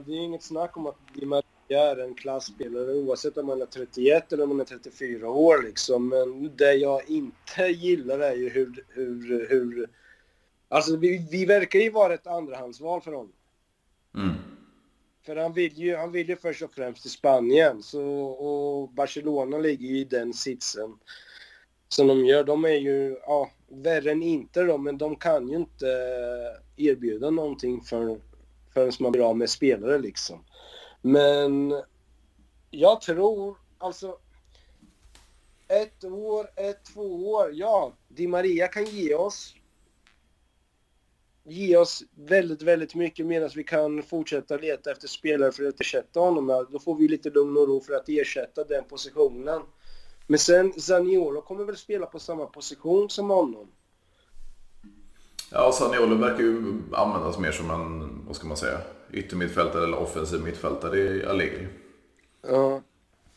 det 0.00 0.12
är 0.12 0.16
inget 0.16 0.42
snack 0.42 0.76
om 0.76 0.86
att 0.86 0.96
Di 1.14 1.26
Maria 1.26 1.44
är 1.68 1.96
en 1.96 2.14
klassspelare 2.14 2.94
oavsett 2.94 3.38
om 3.38 3.46
man 3.46 3.62
är 3.62 3.66
31 3.66 4.32
eller 4.32 4.42
om 4.42 4.48
man 4.48 4.60
är 4.60 4.64
34 4.64 5.28
år 5.28 5.62
liksom. 5.62 6.08
Men 6.08 6.56
det 6.56 6.74
jag 6.74 7.10
inte 7.10 7.62
gillar 7.62 8.18
är 8.18 8.34
ju 8.34 8.48
hur, 8.48 8.84
hur, 8.88 9.48
hur 9.48 9.88
Alltså 10.72 10.96
vi, 10.96 11.26
vi 11.30 11.44
verkar 11.44 11.78
ju 11.78 11.90
vara 11.90 12.14
ett 12.14 12.26
andrahandsval 12.26 13.00
för 13.00 13.12
honom. 13.12 13.32
Mm. 14.14 14.34
För 15.26 15.36
han 15.36 15.52
vill, 15.52 15.78
ju, 15.78 15.96
han 15.96 16.12
vill 16.12 16.28
ju 16.28 16.36
först 16.36 16.62
och 16.62 16.72
främst 16.72 17.02
till 17.02 17.10
Spanien. 17.10 17.82
Så, 17.82 18.02
och 18.22 18.88
Barcelona 18.88 19.58
ligger 19.58 19.88
ju 19.88 19.98
i 19.98 20.04
den 20.04 20.32
sitsen 20.32 20.94
som 21.92 22.06
de 22.06 22.26
gör. 22.26 22.44
De 22.44 22.64
är 22.64 22.68
ju, 22.68 23.16
ja, 23.26 23.50
värre 23.68 24.10
än 24.10 24.22
inte 24.22 24.62
då, 24.62 24.78
men 24.78 24.98
de 24.98 25.16
kan 25.16 25.48
ju 25.48 25.56
inte 25.56 25.86
erbjuda 26.76 27.30
någonting 27.30 27.80
för, 27.80 28.20
förrän 28.74 28.92
man 29.00 29.12
blir 29.12 29.28
av 29.28 29.36
med 29.36 29.50
spelare 29.50 29.98
liksom. 29.98 30.44
Men 31.02 31.82
jag 32.70 33.00
tror, 33.00 33.56
alltså 33.78 34.18
ett 35.68 36.04
år, 36.04 36.50
ett, 36.56 36.84
två 36.84 37.30
år, 37.32 37.50
ja, 37.54 37.92
Di 38.08 38.26
Maria 38.26 38.68
kan 38.68 38.84
ge 38.84 39.14
oss 39.14 39.54
ge 41.44 41.76
oss 41.76 42.02
väldigt, 42.14 42.62
väldigt 42.62 42.94
mycket 42.94 43.26
medan 43.26 43.50
vi 43.54 43.64
kan 43.64 44.02
fortsätta 44.02 44.56
leta 44.56 44.90
efter 44.90 45.08
spelare 45.08 45.52
för 45.52 45.64
att 45.64 45.80
ersätta 45.80 46.20
honom. 46.20 46.66
Då 46.70 46.78
får 46.78 46.96
vi 46.96 47.08
lite 47.08 47.30
lugn 47.30 47.56
och 47.56 47.68
ro 47.68 47.80
för 47.80 47.94
att 47.94 48.08
ersätta 48.08 48.64
den 48.64 48.84
positionen. 48.84 49.62
Men 50.30 50.38
sen 50.38 50.72
Zaniolo 50.80 51.40
kommer 51.40 51.64
väl 51.64 51.76
spela 51.76 52.06
på 52.06 52.18
samma 52.18 52.46
position 52.46 53.10
som 53.10 53.30
honom. 53.30 53.68
Ja, 55.52 55.72
Zaniolo 55.72 56.16
verkar 56.16 56.42
ju 56.42 56.82
användas 56.92 57.38
mer 57.38 57.52
som 57.52 57.70
en, 57.70 58.20
vad 58.26 58.36
ska 58.36 58.48
man 58.48 58.56
säga, 58.56 58.78
yttermittfältare 59.12 59.84
eller 59.84 59.98
offensiv 59.98 60.40
mittfältare 60.40 60.98
i 60.98 61.26
Allegri. 61.26 61.66
Ja, 62.42 62.82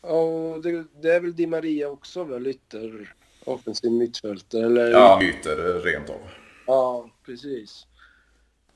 och 0.00 0.62
det, 0.62 0.84
det, 1.02 1.14
är 1.14 1.20
väl 1.20 1.36
Di 1.36 1.46
Maria 1.46 1.88
också 1.88 2.24
väl, 2.24 2.46
ytter, 2.46 3.14
offensiv 3.44 3.92
mittfältare? 3.92 4.66
Eller... 4.66 4.90
Ja, 4.90 5.22
ytter 5.22 5.80
rent 5.80 6.10
av. 6.10 6.20
Ja, 6.66 7.10
precis. 7.26 7.86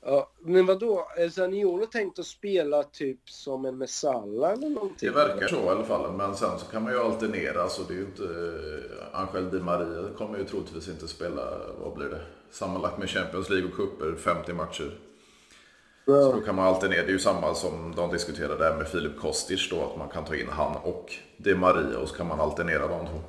Ja, 0.01 0.31
men 0.39 0.65
vadå? 0.65 1.07
Zaniolo 1.31 1.85
tänkt 1.85 2.19
att 2.19 2.25
spela 2.25 2.83
typ 2.83 3.29
som 3.29 3.65
en 3.65 3.77
Messalla 3.77 4.51
eller 4.51 4.69
någonting? 4.69 5.09
Det 5.09 5.15
verkar 5.15 5.47
så 5.47 5.55
i 5.55 5.67
alla 5.69 5.83
fall. 5.83 6.13
Men 6.13 6.35
sen 6.35 6.59
så 6.59 6.65
kan 6.65 6.83
man 6.83 6.91
ju 6.91 6.99
alternera. 6.99 7.69
Så 7.69 7.81
det 7.83 7.93
är 7.93 7.97
ju 7.97 8.05
inte... 8.05 8.23
Eh, 8.23 9.19
Angel 9.19 9.49
Di 9.49 9.59
Maria 9.59 10.09
kommer 10.17 10.37
ju 10.37 10.43
troligtvis 10.43 10.87
inte 10.87 11.07
spela, 11.07 11.41
vad 11.83 11.93
blir 11.93 12.09
det? 12.09 12.21
Sammanlagt 12.51 12.97
med 12.97 13.09
Champions 13.09 13.49
League 13.49 13.69
och 13.69 13.75
cuper, 13.75 14.15
50 14.15 14.53
matcher. 14.53 14.99
Ja. 16.05 16.21
Så 16.21 16.31
då 16.31 16.41
kan 16.41 16.55
man 16.55 16.67
alternera. 16.67 17.01
Det 17.01 17.09
är 17.09 17.13
ju 17.13 17.19
samma 17.19 17.53
som 17.53 17.95
de 17.95 18.11
diskuterade 18.11 18.57
där 18.57 18.77
med 18.77 18.87
Filip 18.87 19.19
Kostic 19.19 19.69
då. 19.69 19.83
Att 19.83 19.97
man 19.97 20.09
kan 20.09 20.25
ta 20.25 20.35
in 20.35 20.49
han 20.49 20.75
och 20.83 21.13
Di 21.37 21.55
Maria 21.55 21.99
och 21.99 22.09
så 22.09 22.15
kan 22.15 22.27
man 22.27 22.39
alternera 22.39 22.87
de 22.87 23.05
två. 23.07 23.19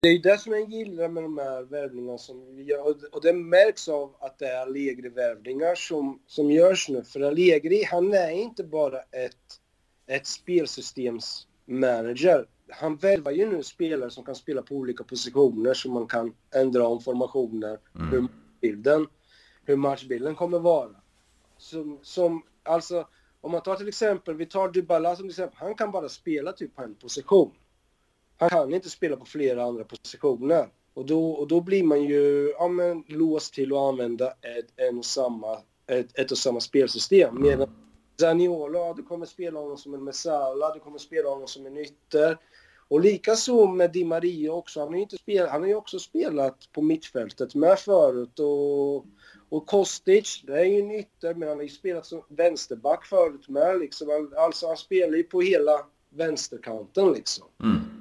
Det 0.00 0.08
är 0.08 0.18
det 0.18 0.38
som 0.38 0.52
jag 0.52 0.70
gillar 0.70 1.08
med 1.08 1.22
de 1.22 1.38
här 1.38 1.62
värvningarna 1.62 2.18
som 2.18 2.56
vi 2.56 2.62
gör. 2.62 2.96
Och 3.12 3.22
det 3.22 3.32
märks 3.32 3.88
av 3.88 4.16
att 4.20 4.38
det 4.38 4.46
är 4.46 4.62
Allegri-värvningar 4.62 5.74
som, 5.74 6.22
som 6.26 6.50
görs 6.50 6.88
nu. 6.88 7.04
För 7.04 7.20
Allegri, 7.20 7.84
han 7.84 8.14
är 8.14 8.30
inte 8.30 8.64
bara 8.64 8.98
ett, 8.98 9.60
ett 10.06 10.26
spelsystemsmanager. 10.26 12.46
Han 12.68 12.96
värvar 12.96 13.30
ju 13.30 13.50
nu 13.50 13.62
spelare 13.62 14.10
som 14.10 14.24
kan 14.24 14.34
spela 14.34 14.62
på 14.62 14.74
olika 14.74 15.04
positioner 15.04 15.74
så 15.74 15.90
man 15.90 16.06
kan 16.06 16.34
ändra 16.54 16.86
om 16.86 17.00
formationer, 17.00 17.78
mm. 17.94 18.10
hur, 18.10 18.20
matchbilden, 18.20 19.06
hur 19.64 19.76
matchbilden 19.76 20.34
kommer 20.34 20.58
vara. 20.58 20.94
Som, 21.56 21.98
som, 22.02 22.42
alltså, 22.62 23.08
om 23.40 23.52
man 23.52 23.62
tar 23.62 23.76
till 23.76 23.88
exempel, 23.88 24.34
vi 24.34 24.46
tar 24.46 24.68
Dybala 24.68 25.16
som 25.16 25.24
till 25.24 25.30
exempel, 25.30 25.58
han 25.58 25.74
kan 25.74 25.90
bara 25.90 26.08
spela 26.08 26.52
typ 26.52 26.76
på 26.76 26.82
en 26.82 26.94
position. 26.94 27.52
Han 28.38 28.50
kan 28.50 28.74
inte 28.74 28.90
spela 28.90 29.16
på 29.16 29.24
flera 29.24 29.64
andra 29.64 29.84
positioner. 29.84 30.68
Och 30.94 31.06
då, 31.06 31.30
och 31.30 31.48
då 31.48 31.60
blir 31.60 31.82
man 31.82 32.02
ju 32.02 32.54
ja, 32.58 32.68
men, 32.68 33.04
låst 33.08 33.54
till 33.54 33.72
att 33.72 33.78
använda 33.78 34.30
ett, 34.30 34.66
en 34.76 34.98
och 34.98 35.04
samma, 35.04 35.58
ett, 35.86 36.18
ett 36.18 36.30
och 36.30 36.38
samma 36.38 36.60
spelsystem. 36.60 37.36
Mm. 37.36 37.42
Medan 37.42 37.68
Zaniolo, 38.20 38.94
du 38.94 39.02
kommer 39.02 39.26
spela 39.26 39.60
honom 39.60 39.76
som 39.76 39.94
en 39.94 40.04
Messala, 40.04 40.74
du 40.74 40.80
kommer 40.80 40.98
spela 40.98 41.28
honom 41.28 41.48
som 41.48 41.66
en 41.66 41.76
ytter. 41.76 42.38
Och 42.88 43.00
likaså 43.00 43.66
med 43.66 43.92
Di 43.92 44.04
Maria 44.04 44.52
också. 44.52 44.80
Han 44.80 44.88
har 44.88 44.94
ju, 44.94 45.02
inte 45.02 45.18
spelat, 45.18 45.50
han 45.50 45.60
har 45.60 45.68
ju 45.68 45.74
också 45.74 45.98
spelat 45.98 46.72
på 46.72 46.82
mittfältet 46.82 47.54
med 47.54 47.78
förut. 47.78 48.38
Och, 48.38 48.96
och 49.48 49.66
Kostic, 49.66 50.42
det 50.46 50.60
är 50.60 50.64
ju 50.64 50.80
en 50.80 50.90
ytter, 50.90 51.34
men 51.34 51.48
han 51.48 51.58
har 51.58 51.62
ju 51.62 51.68
spelat 51.68 52.06
som 52.06 52.22
vänsterback 52.28 53.06
förut 53.06 53.48
med. 53.48 53.78
Liksom. 53.78 54.32
Alltså 54.36 54.66
han 54.66 54.76
spelar 54.76 55.16
ju 55.16 55.22
på 55.22 55.40
hela 55.40 55.86
vänsterkanten 56.10 57.12
liksom. 57.12 57.46
Mm. 57.62 57.97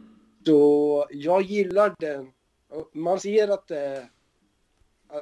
Så 0.48 1.08
jag 1.10 1.42
gillar 1.42 1.96
den. 2.00 2.32
Man 2.94 3.20
ser 3.20 3.48
att 3.48 3.68
det 3.68 3.80
är, 3.80 4.10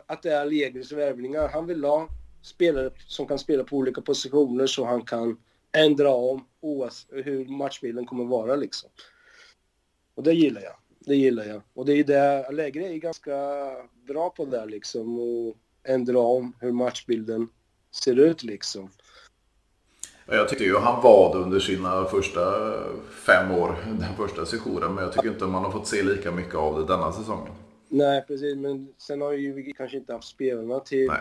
att 0.06 0.22
det 0.22 0.32
är 0.32 0.42
Allegris 0.42 0.92
värvningar. 0.92 1.48
Han 1.48 1.68
vill 1.68 1.84
ha 1.84 2.08
spelare 2.42 2.92
som 3.08 3.28
kan 3.28 3.40
spela 3.40 3.64
på 3.64 3.78
olika 3.78 4.02
positioner 4.02 4.68
så 4.68 4.86
han 4.86 5.02
kan 5.02 5.38
ändra 5.72 6.10
om 6.10 6.48
oavsett 6.62 7.26
hur 7.26 7.46
matchbilden 7.46 8.06
kommer 8.06 8.26
vara 8.26 8.56
liksom. 8.56 8.90
Och 10.16 10.24
det 10.24 10.34
gillar 10.34 10.62
jag. 10.62 10.76
Det 11.00 11.16
gillar 11.16 11.46
jag. 11.46 11.62
Och 11.74 11.86
det 11.86 11.94
är 11.94 11.98
ju 11.98 12.04
det, 12.04 12.48
Allegri 12.48 12.94
är 12.94 12.98
ganska 12.98 13.38
bra 14.08 14.30
på 14.30 14.46
det 14.46 14.66
liksom. 14.66 15.20
Och 15.20 15.58
ändra 15.84 16.20
om 16.20 16.54
hur 16.60 16.72
matchbilden 16.72 17.48
ser 17.92 18.20
ut 18.20 18.44
liksom. 18.44 18.90
Jag 20.28 20.50
tyckte 20.50 20.64
ju 20.64 20.78
han 20.78 21.04
var 21.04 21.34
det 21.34 21.40
under 21.40 21.60
sina 21.60 22.06
första 22.06 22.74
fem 23.26 23.52
år, 23.52 23.76
den 24.00 24.16
första 24.18 24.46
sessionen. 24.46 24.94
Men 24.96 25.04
jag 25.04 25.14
tycker 25.14 25.30
inte 25.30 25.46
man 25.46 25.64
har 25.64 25.72
fått 25.72 25.88
se 25.88 26.04
lika 26.04 26.32
mycket 26.32 26.56
av 26.56 26.80
det 26.80 26.86
denna 26.86 27.12
säsongen. 27.12 27.54
Nej, 27.90 28.26
precis. 28.28 28.56
Men 28.56 28.94
sen 28.98 29.22
har 29.22 29.34
ju 29.34 29.54
vi 29.54 29.74
kanske 29.74 29.98
inte 29.98 30.14
haft 30.14 30.28
spelarna 30.28 30.80
till... 30.80 31.12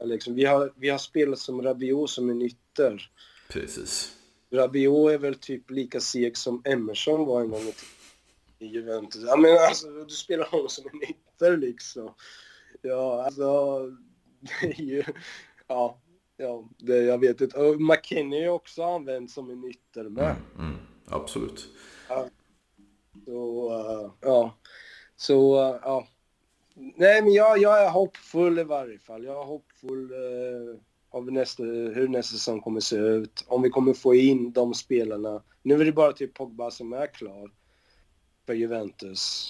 Liksom. 0.00 0.34
Vi, 0.34 0.44
har, 0.44 0.72
vi 0.76 0.88
har 0.88 0.98
spelat 0.98 1.38
som 1.38 1.62
Rabiot 1.62 2.10
som 2.10 2.30
en 2.30 2.42
ytter. 2.42 3.10
Precis. 3.48 4.12
Rabiot 4.50 5.10
är 5.10 5.18
väl 5.18 5.34
typ 5.34 5.70
lika 5.70 6.00
seg 6.00 6.36
som 6.36 6.62
Emerson 6.64 7.26
var 7.26 7.40
en 7.40 7.50
gång 7.50 7.72
i 8.58 8.66
Juventus. 8.66 9.22
Ja, 9.26 9.36
men 9.36 9.50
alltså, 9.58 9.86
du 9.90 10.14
spelar 10.14 10.46
honom 10.46 10.68
som 10.68 10.84
en 10.92 11.02
ytter 11.02 11.56
liksom. 11.56 12.14
Ja, 12.82 13.24
alltså... 13.24 13.80
Det 14.60 14.66
är 14.66 14.82
ju... 14.82 15.04
Ja, 15.66 16.01
Ja, 16.36 16.68
det, 16.78 16.96
jag 16.96 17.18
vet 17.18 17.40
inte. 17.40 17.76
McKinney 17.78 18.44
är 18.44 18.48
också 18.48 18.82
använd 18.82 19.30
som 19.30 19.50
en 19.50 19.64
ytter 19.64 20.04
med. 20.04 20.36
Mm, 20.58 20.70
mm, 20.70 20.76
absolut. 21.06 21.68
Ja. 22.08 22.28
Så, 23.24 23.70
uh, 23.72 24.12
ja. 24.20 24.58
Så, 25.16 25.54
uh, 25.54 25.80
ja. 25.82 26.06
Nej, 26.74 27.22
men 27.22 27.32
jag, 27.32 27.58
jag 27.58 27.84
är 27.84 27.90
hoppfull 27.90 28.58
i 28.58 28.64
varje 28.64 28.98
fall. 28.98 29.24
Jag 29.24 29.42
är 29.42 29.46
hoppfull 29.46 30.12
uh, 30.12 30.76
av 31.10 31.32
nästa, 31.32 31.62
hur 31.62 32.08
nästa 32.08 32.32
säsong 32.36 32.60
kommer 32.60 32.80
se 32.80 32.96
ut. 32.96 33.44
Om 33.48 33.62
vi 33.62 33.70
kommer 33.70 33.94
få 33.94 34.14
in 34.14 34.52
de 34.52 34.74
spelarna. 34.74 35.42
Nu 35.62 35.80
är 35.80 35.84
det 35.84 35.92
bara 35.92 36.12
typ 36.12 36.34
Pogba 36.34 36.70
som 36.70 36.92
är 36.92 37.06
klar 37.06 37.50
för 38.46 38.54
Juventus. 38.54 39.48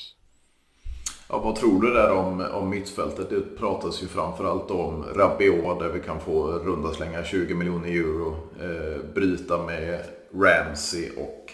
Ja, 1.33 1.39
vad 1.39 1.57
tror 1.57 1.83
du 1.83 1.95
där 1.95 2.11
om, 2.11 2.41
om 2.41 2.71
mittfältet? 2.71 3.31
Det 3.31 3.41
pratas 3.41 4.03
ju 4.03 4.07
framförallt 4.07 4.71
om 4.71 5.05
Rabiot 5.15 5.79
där 5.79 5.89
vi 5.89 6.01
kan 6.01 6.21
få 6.21 6.47
runda 6.47 6.93
slänga 6.93 7.25
20 7.25 7.55
miljoner 7.55 7.89
euro. 7.89 8.37
Eh, 8.61 9.05
bryta 9.15 9.67
med 9.67 10.05
Ramsey 10.35 11.11
och 11.17 11.53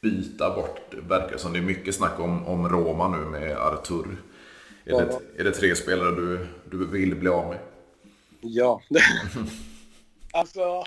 byta 0.00 0.54
bort. 0.54 0.80
Det 0.90 1.00
verkar 1.00 1.36
som 1.36 1.52
det 1.52 1.58
är 1.58 1.62
mycket 1.62 1.94
snack 1.94 2.20
om, 2.20 2.46
om 2.46 2.68
Roma 2.68 3.08
nu 3.08 3.24
med 3.24 3.56
Artur. 3.56 4.22
Är, 4.84 4.92
ja. 4.92 4.98
det, 4.98 5.40
är 5.40 5.44
det 5.44 5.52
tre 5.52 5.76
spelare 5.76 6.10
du, 6.10 6.46
du 6.70 6.86
vill 6.86 7.14
bli 7.14 7.28
av 7.28 7.48
med? 7.48 7.58
Ja. 8.40 8.82
alltså, 10.32 10.84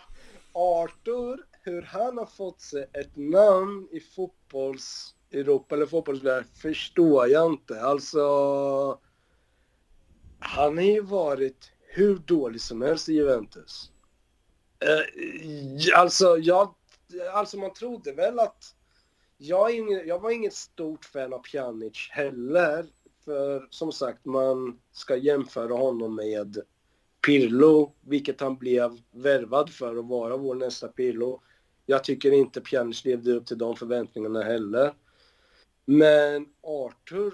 Artur, 0.53 1.39
hur 1.63 1.81
han 1.81 2.17
har 2.17 2.25
fått 2.37 2.61
sig 2.61 2.85
ett 2.93 3.15
namn 3.15 3.87
i 3.91 3.99
fotbolls 3.99 5.15
Europa 5.31 5.75
eller 5.75 5.85
fotbollsvärld 5.85 6.45
förstår 6.55 7.27
jag 7.27 7.51
inte. 7.51 7.81
Alltså, 7.81 8.19
han 10.39 10.77
har 10.77 10.83
ju 10.83 11.01
varit 11.01 11.71
hur 11.79 12.17
dålig 12.17 12.61
som 12.61 12.81
helst 12.81 13.09
i 13.09 13.13
Juventus. 13.13 13.91
Eh, 14.79 15.99
alltså, 15.99 16.37
jag, 16.37 16.75
alltså 17.33 17.57
man 17.57 17.73
trodde 17.73 18.11
väl 18.11 18.39
att... 18.39 18.75
Jag, 19.37 19.75
ingen, 19.75 20.07
jag 20.07 20.19
var 20.19 20.31
inget 20.31 20.53
stort 20.53 21.05
fan 21.05 21.33
av 21.33 21.39
Pjanic 21.39 22.09
heller. 22.11 22.85
För 23.25 23.67
som 23.69 23.91
sagt, 23.91 24.25
man 24.25 24.79
ska 24.91 25.15
jämföra 25.15 25.73
honom 25.73 26.15
med 26.15 26.57
Pirlo, 27.25 27.93
vilket 28.01 28.41
han 28.41 28.57
blev 28.57 28.97
värvad 29.11 29.69
för 29.69 29.95
att 29.95 30.05
vara 30.05 30.37
vår 30.37 30.55
nästa 30.55 30.87
Pirlo. 30.87 31.41
Jag 31.85 32.03
tycker 32.03 32.31
inte 32.31 32.61
Pjanic 32.61 33.05
levde 33.05 33.31
upp 33.31 33.45
till 33.45 33.57
de 33.57 33.75
förväntningarna 33.75 34.43
heller. 34.43 34.93
Men 35.91 36.45
Arthur, 36.63 37.33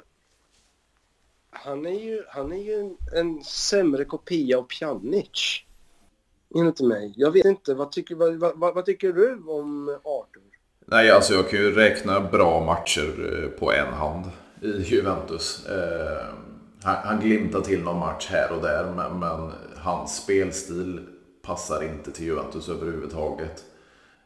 han 1.49 1.85
är 1.85 1.99
ju, 1.99 2.23
han 2.27 2.51
är 2.51 2.63
ju 2.63 2.73
en, 2.73 2.97
en 3.13 3.43
sämre 3.43 4.05
kopia 4.05 4.57
av 4.57 4.63
Pjanic. 4.63 5.63
Enligt 6.55 6.81
mig. 6.81 7.13
Jag 7.15 7.31
vet 7.31 7.45
inte, 7.45 7.73
vad 7.73 7.91
tycker, 7.91 8.15
vad, 8.15 8.35
vad, 8.55 8.75
vad, 8.75 8.85
tycker 8.85 9.13
du 9.13 9.33
om 9.47 9.89
Arthur? 10.03 10.43
Nej, 10.85 11.11
alltså 11.11 11.33
jag 11.33 11.49
kan 11.49 11.59
ju 11.59 11.71
räkna 11.71 12.21
bra 12.21 12.65
matcher 12.65 13.43
eh, 13.43 13.59
på 13.59 13.71
en 13.71 13.93
hand 13.93 14.25
i 14.61 14.67
Juventus. 14.67 15.65
Eh, 15.65 16.25
han, 16.83 16.95
han 16.95 17.19
glimtar 17.19 17.61
till 17.61 17.83
någon 17.83 17.99
match 17.99 18.27
här 18.31 18.51
och 18.51 18.61
där, 18.61 18.93
men, 18.95 19.19
men 19.19 19.51
hans 19.75 20.23
spelstil 20.23 21.07
passar 21.41 21.83
inte 21.83 22.11
till 22.11 22.25
Juventus 22.25 22.69
överhuvudtaget. 22.69 23.63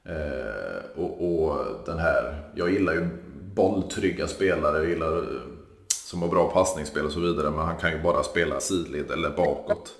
Eh, 0.03 1.01
och, 1.01 1.45
och 1.47 1.65
den 1.85 1.99
här, 1.99 2.51
jag 2.55 2.71
gillar 2.71 2.93
ju 2.93 3.07
bolltrygga 3.55 4.27
spelare. 4.27 4.89
Gillar 4.89 5.17
eh, 5.17 5.41
som 5.89 6.21
har 6.21 6.29
bra 6.29 6.51
passningsspel 6.51 7.05
och 7.05 7.11
så 7.11 7.19
vidare. 7.19 7.51
Men 7.51 7.65
han 7.65 7.77
kan 7.77 7.91
ju 7.91 8.01
bara 8.03 8.23
spela 8.23 8.59
sidled 8.59 9.11
eller 9.11 9.29
bakåt. 9.29 9.95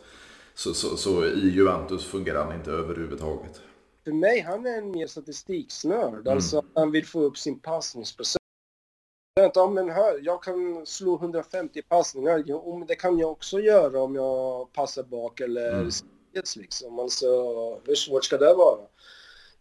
Så, 0.54 0.74
så, 0.74 0.98
så 0.98 1.26
i 1.26 1.50
Juventus 1.50 2.06
fungerar 2.06 2.46
han 2.46 2.56
inte 2.56 2.72
överhuvudtaget. 2.72 3.62
För 4.04 4.12
mig, 4.12 4.40
han 4.40 4.66
är 4.66 4.78
en 4.78 4.92
mer 4.92 5.08
statistiksnörd. 5.08 6.28
Mm. 6.28 6.34
Alltså, 6.34 6.64
han 6.76 6.92
vill 6.92 7.06
få 7.06 7.22
upp 7.22 7.38
sin 7.38 7.60
passningsprocent. 7.60 8.42
Ja, 9.34 9.70
men 9.70 9.90
här, 9.90 10.20
jag 10.22 10.44
kan 10.44 10.86
slå 10.86 11.16
150 11.16 11.82
passningar. 11.82 12.44
Jo, 12.46 12.86
det 12.88 12.96
kan 12.96 13.20
jag 13.20 13.32
också 13.32 13.60
göra 13.60 14.02
om 14.02 14.16
jag 14.16 14.74
passar 14.74 15.04
bak 15.04 15.40
eller 15.40 15.74
mm. 15.74 15.90
liksom. 16.58 17.00
Alltså, 17.00 17.28
hur 17.86 17.96
svårt 17.96 18.26
ska 18.26 18.38
det 18.38 18.54
vara? 18.54 18.82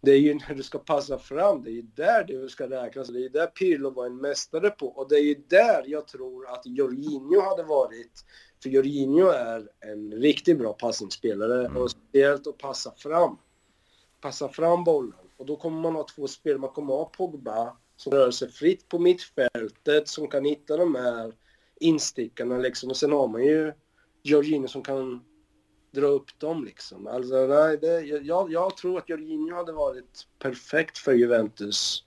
Det 0.01 0.11
är 0.11 0.19
ju 0.19 0.35
när 0.49 0.55
du 0.55 0.63
ska 0.63 0.79
passa 0.79 1.19
fram, 1.19 1.63
det 1.63 1.71
är 1.71 1.73
ju 1.73 1.83
där 1.83 2.25
du 2.25 2.49
ska 2.49 2.71
räknas. 2.71 3.09
Det 3.09 3.19
är 3.19 3.23
ju 3.23 3.29
där 3.29 3.47
Pirlo 3.47 3.91
var 3.91 4.07
en 4.07 4.17
mästare 4.17 4.71
på. 4.71 4.87
Och 4.87 5.09
det 5.09 5.15
är 5.15 5.25
ju 5.25 5.43
där 5.49 5.85
jag 5.87 6.09
tror 6.09 6.49
att 6.49 6.63
Jorginho 6.65 7.41
hade 7.41 7.63
varit. 7.63 8.25
För 8.63 8.71
Jorginho 8.71 9.29
är 9.29 9.69
en 9.81 10.13
riktigt 10.13 10.59
bra 10.59 10.73
passningsspelare 10.73 11.67
mm. 11.67 11.77
och 11.77 11.91
speciellt 11.91 12.47
att 12.47 12.59
passa 12.59 12.95
fram. 12.97 13.37
Passa 14.21 14.49
fram 14.49 14.85
bollen. 14.85 15.15
Och 15.37 15.47
då 15.47 15.57
kommer 15.57 15.81
man 15.81 15.95
ha 15.95 16.07
två 16.17 16.29
spelare. 16.29 16.59
Man 16.59 16.71
kommer 16.71 16.95
ha 16.95 17.05
Pogba 17.05 17.77
som 17.97 18.13
rör 18.13 18.31
sig 18.31 18.51
fritt 18.51 18.89
på 18.89 18.99
mittfältet, 18.99 20.09
som 20.09 20.29
kan 20.29 20.45
hitta 20.45 20.77
de 20.77 20.95
här 20.95 21.35
instickarna 21.81 22.59
liksom. 22.59 22.91
Och 22.91 22.97
sen 22.97 23.13
har 23.13 23.29
man 23.29 23.45
ju 23.45 23.73
Jorginho 24.23 24.69
som 24.69 24.83
kan 24.83 25.25
dra 25.91 26.07
upp 26.07 26.39
dem 26.39 26.65
liksom. 26.65 27.07
Alltså, 27.07 27.47
nej, 27.47 27.79
det, 27.79 28.01
jag, 28.01 28.53
jag 28.53 28.77
tror 28.77 28.99
att 28.99 29.09
Jorginho 29.09 29.57
hade 29.57 29.73
varit 29.73 30.27
perfekt 30.39 30.99
för 30.99 31.13
Juventus. 31.13 32.05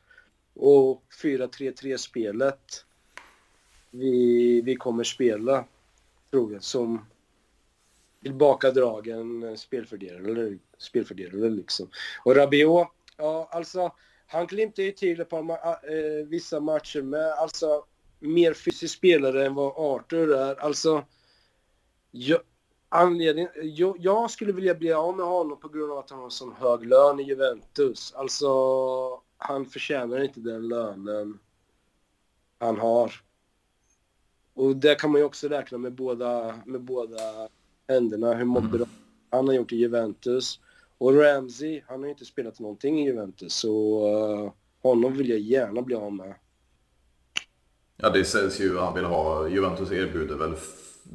Och 0.56 1.04
4-3-3-spelet 1.22 2.86
vi, 3.94 4.62
vi 4.62 4.76
kommer 4.76 5.04
spela, 5.04 5.66
tror 6.32 6.54
jag, 6.54 6.64
som 6.64 7.06
tillbakadragen 8.24 9.44
eh, 9.44 9.56
spelfördelare, 9.56 10.58
spelfördelare 10.78 11.50
liksom. 11.50 11.90
Och 12.26 12.36
Rabiot, 12.36 12.88
ja 13.18 13.50
alltså, 13.52 13.92
han 14.28 14.48
klimpte 14.48 14.84
ju 14.84 14.92
till 14.92 15.22
ett 15.22 15.30
par 15.30 15.52
äh, 15.52 16.26
vissa 16.26 16.60
matcher 16.60 17.02
med, 17.02 17.32
alltså 17.32 17.86
mer 18.20 18.54
fysisk 18.54 18.98
spelare 18.98 19.46
än 19.46 19.54
vad 19.54 19.74
Arthur 19.78 20.34
är. 20.34 20.56
Alltså, 20.56 21.06
jag, 22.12 22.42
anledningen, 22.94 23.50
jag, 23.62 23.98
jag, 24.00 24.32
skulle 24.32 24.54
vilja 24.54 24.76
bli 24.76 24.94
av 24.94 25.18
med 25.18 25.26
honom 25.26 25.60
på 25.60 25.68
grund 25.68 25.92
av 25.92 25.98
att 25.98 26.10
han 26.10 26.20
har 26.20 26.30
sån 26.30 26.54
hög 26.54 26.86
lön 26.86 27.20
i 27.20 27.24
Juventus. 27.24 28.14
Alltså, 28.16 28.48
han 29.38 29.66
förtjänar 29.66 30.24
inte 30.24 30.40
den 30.40 30.68
lönen 30.68 31.40
han 32.60 32.80
har. 32.80 33.14
Och 34.54 34.76
det 34.76 34.96
kan 34.96 35.12
man 35.12 35.22
ju 35.22 35.26
också 35.26 35.48
räkna 35.48 35.78
med 35.78 35.94
båda, 35.94 36.60
med 36.66 36.82
båda 36.82 37.50
händerna, 37.88 38.34
hur 38.34 38.42
mm. 38.42 38.72
bra 38.72 38.86
han 39.30 39.48
har 39.48 39.56
gjort 39.56 39.72
i 39.72 39.76
Juventus. 39.76 40.60
Och 40.98 41.16
Ramsey, 41.16 41.82
han 41.88 42.00
har 42.00 42.06
ju 42.06 42.12
inte 42.12 42.26
spelat 42.26 42.60
någonting 42.60 43.00
i 43.00 43.06
Juventus, 43.06 43.54
så 43.54 44.06
uh, 44.08 44.52
honom 44.82 45.14
vill 45.14 45.30
jag 45.30 45.40
gärna 45.40 45.82
bli 45.82 45.96
av 45.96 46.14
med. 46.14 46.36
Ja, 48.04 48.10
det 48.10 48.26
sägs 48.26 48.60
ju 48.60 48.80
att 48.80 48.86
han 48.86 48.94
vill 48.94 49.06
ha, 49.06 49.48
Juventus 49.48 49.92
erbjuder 49.92 50.36
väl 50.36 50.54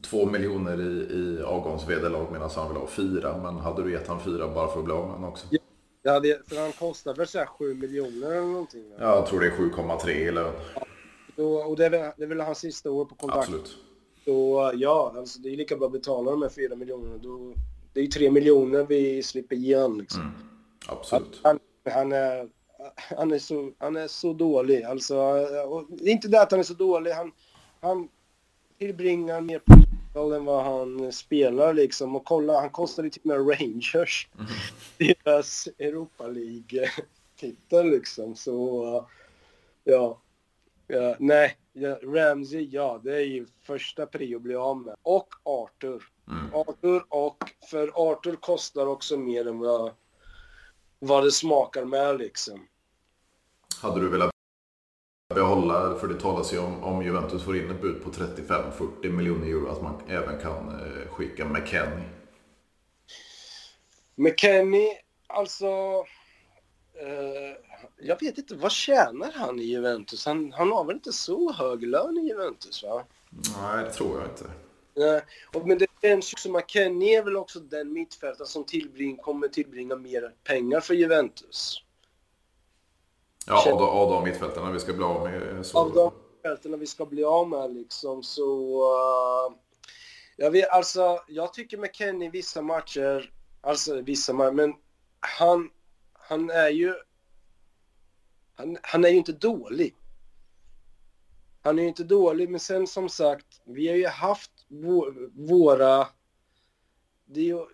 två 0.03 0.26
miljoner 0.26 0.80
i, 0.80 1.16
i 1.18 1.43
avgångsvederlag 1.43 2.32
medan 2.32 2.51
han 2.55 2.68
vill 2.68 2.76
ha 2.76 2.86
fyra. 2.86 3.36
Men 3.43 3.57
hade 3.57 3.82
du 3.82 3.93
gett 3.93 4.09
han 4.09 4.20
fyra 4.20 4.49
bara 4.55 4.68
för 4.68 4.78
att 4.78 4.84
bli 4.84 4.95
av 4.95 5.05
med 5.05 5.14
honom 5.14 5.30
också? 5.30 5.47
Ja, 6.03 6.12
hade, 6.12 6.41
för 6.49 6.61
han 6.61 6.72
kostar 6.72 7.14
väl 7.14 7.26
såhär 7.26 7.47
sju 7.47 7.74
miljoner 7.74 8.30
eller 8.30 8.47
någonting? 8.47 8.84
Ja, 8.99 9.14
jag 9.14 9.26
tror 9.26 9.41
det 9.41 9.47
är 9.47 9.51
7,3 9.51 10.09
i 10.09 10.30
lön. 10.30 10.53
Ja, 11.36 11.64
och 11.64 11.76
det 11.76 11.86
är, 11.86 11.91
väl, 11.91 12.12
det 12.16 12.24
är 12.24 12.28
väl 12.28 12.41
hans 12.41 12.59
sista 12.59 12.91
år 12.91 13.05
på 13.05 13.14
kontrakt? 13.14 13.49
Absolut. 13.49 13.76
Så 14.24 14.70
ja, 14.74 15.14
alltså, 15.16 15.41
det 15.41 15.49
är 15.49 15.57
lika 15.57 15.76
bra 15.76 15.86
att 15.86 15.93
betala 15.93 16.30
de 16.30 16.43
här 16.43 16.49
fyra 16.49 16.76
miljonerna. 16.76 17.16
Då, 17.22 17.55
det 17.93 18.01
är 18.01 18.05
ju 18.05 18.11
tre 18.11 18.30
miljoner 18.30 18.86
vi 18.89 19.22
slipper 19.22 19.57
igen 19.57 19.99
liksom. 19.99 20.20
Mm, 20.20 20.32
absolut. 20.86 21.41
Han, 21.43 21.59
han, 21.93 22.12
är, 22.12 22.49
han, 23.16 23.33
är 23.33 23.39
så, 23.39 23.72
han 23.79 23.97
är 23.97 24.09
så 24.09 24.33
dålig. 24.33 24.83
Alltså, 24.83 25.47
inte 26.01 26.29
det 26.29 26.43
att 26.43 26.51
han 26.51 26.61
är 26.61 26.64
så 26.64 26.74
dålig. 26.74 27.11
Han, 27.11 27.33
han 27.81 28.09
tillbringar 28.79 29.41
mer 29.41 29.59
på 29.59 29.74
än 30.14 30.45
vad 30.45 30.64
han 30.64 31.12
spelar 31.12 31.74
liksom. 31.74 32.16
Och 32.16 32.24
kolla, 32.24 32.61
han 32.61 32.70
kostade 32.70 33.11
till 33.11 33.22
och 33.22 33.26
med 33.26 33.61
Rangers 33.61 34.29
mm. 34.35 35.14
deras 35.24 35.68
Europa 35.79 36.26
League-titel 36.26 37.91
liksom. 37.91 38.37
Så 38.37 38.85
ja, 39.85 40.18
ja 40.87 41.16
nej, 41.18 41.57
ja, 41.72 41.99
Ramsey, 42.03 42.68
ja 42.72 43.01
det 43.05 43.16
är 43.16 43.26
ju 43.26 43.47
första 43.62 44.07
prio 44.07 44.37
att 44.37 44.43
bli 44.43 44.55
av 44.55 44.76
med. 44.76 44.95
Och 45.03 45.29
Arthur. 45.43 46.05
Mm. 46.29 46.55
Arthur 46.55 47.05
och, 47.09 47.45
för 47.70 47.93
Arthur 47.95 48.37
kostar 48.37 48.87
också 48.87 49.16
mer 49.16 49.49
än 49.49 49.59
vad, 49.59 49.93
vad 50.99 51.24
det 51.24 51.32
smakar 51.32 51.84
med 51.84 52.18
liksom. 52.18 52.66
Hade 53.80 54.01
du 54.01 54.09
velat 54.09 54.30
behålla, 55.34 55.94
för 55.99 56.09
det 56.09 56.20
talas 56.20 56.53
ju 56.53 56.59
om, 56.59 56.84
om 56.84 57.03
Juventus 57.03 57.42
får 57.42 57.57
in 57.57 57.70
ett 57.70 57.82
bud 57.82 58.03
på 58.05 58.11
35-40 58.11 59.11
miljoner 59.11 59.46
euro, 59.46 59.68
att 59.68 59.82
man 59.82 60.01
även 60.09 60.40
kan 60.40 60.68
eh, 60.68 61.09
skicka 61.09 61.44
McKennie. 61.44 62.09
McKennie, 64.14 64.99
alltså... 65.26 65.66
Eh, 66.94 67.57
jag 68.01 68.20
vet 68.20 68.38
inte, 68.38 68.55
vad 68.55 68.72
tjänar 68.72 69.32
han 69.34 69.59
i 69.59 69.62
Juventus? 69.62 70.26
Han, 70.26 70.53
han 70.53 70.72
har 70.72 70.84
väl 70.84 70.96
inte 70.96 71.12
så 71.12 71.53
hög 71.53 71.82
lön 71.82 72.18
i 72.18 72.28
Juventus, 72.28 72.82
va? 72.82 73.05
Nej, 73.30 73.84
det 73.84 73.90
tror 73.90 74.20
jag 74.20 74.30
inte. 74.30 74.44
Nej, 74.99 75.22
och, 75.55 75.68
men 75.68 75.78
det 75.78 75.86
känns 76.03 76.32
ju 76.32 76.36
som 76.36 76.53
McKennie 76.53 77.18
är 77.18 77.22
väl 77.22 77.36
också 77.36 77.61
den 77.61 77.92
mittfältare 77.92 78.46
som 78.49 78.64
tillbring, 78.64 79.16
kommer 79.16 79.49
tillbringa 79.49 79.96
mer 79.96 80.34
pengar 80.44 80.80
för 80.80 80.94
Juventus. 80.94 81.82
Ja, 83.46 83.72
av, 83.72 83.82
av 83.82 84.11
de 84.11 84.24
mittfältarna 84.24 84.70
vi 84.70 84.80
ska 84.80 84.92
bli 84.92 85.05
av 85.05 85.30
med. 85.30 85.66
Så... 85.66 85.78
Av 85.78 85.92
de 85.92 86.12
mittfältarna 86.32 86.76
vi 86.76 86.86
ska 86.86 87.07
bli 87.07 87.24
av 87.24 87.49
med 87.49 87.74
liksom 87.74 88.22
så... 88.22 88.80
Uh, 88.82 89.57
jag 90.36 90.51
vet, 90.51 90.68
alltså, 90.68 91.22
jag 91.28 91.55
tycker 91.55 91.78
McKennie 91.78 92.30
vissa 92.30 92.62
matcher, 92.62 93.32
alltså 93.61 94.01
vissa 94.01 94.32
matcher, 94.32 94.53
men 94.53 94.74
han, 95.20 95.70
han 96.12 96.51
är 96.51 96.68
ju... 96.68 96.94
Han, 98.55 98.78
han 98.82 99.05
är 99.05 99.09
ju 99.09 99.16
inte 99.16 99.32
dålig. 99.32 99.94
Han 101.69 101.79
är 101.79 101.83
ju 101.83 101.89
inte 101.89 102.05
dålig, 102.05 102.51
men 102.51 102.61
sen 102.61 102.87
som 102.87 103.09
sagt, 103.09 103.61
vi 103.64 103.89
har 103.89 103.97
ju 103.97 104.07
haft 104.07 104.51
våra... 105.35 106.07
Ju, 107.27 107.66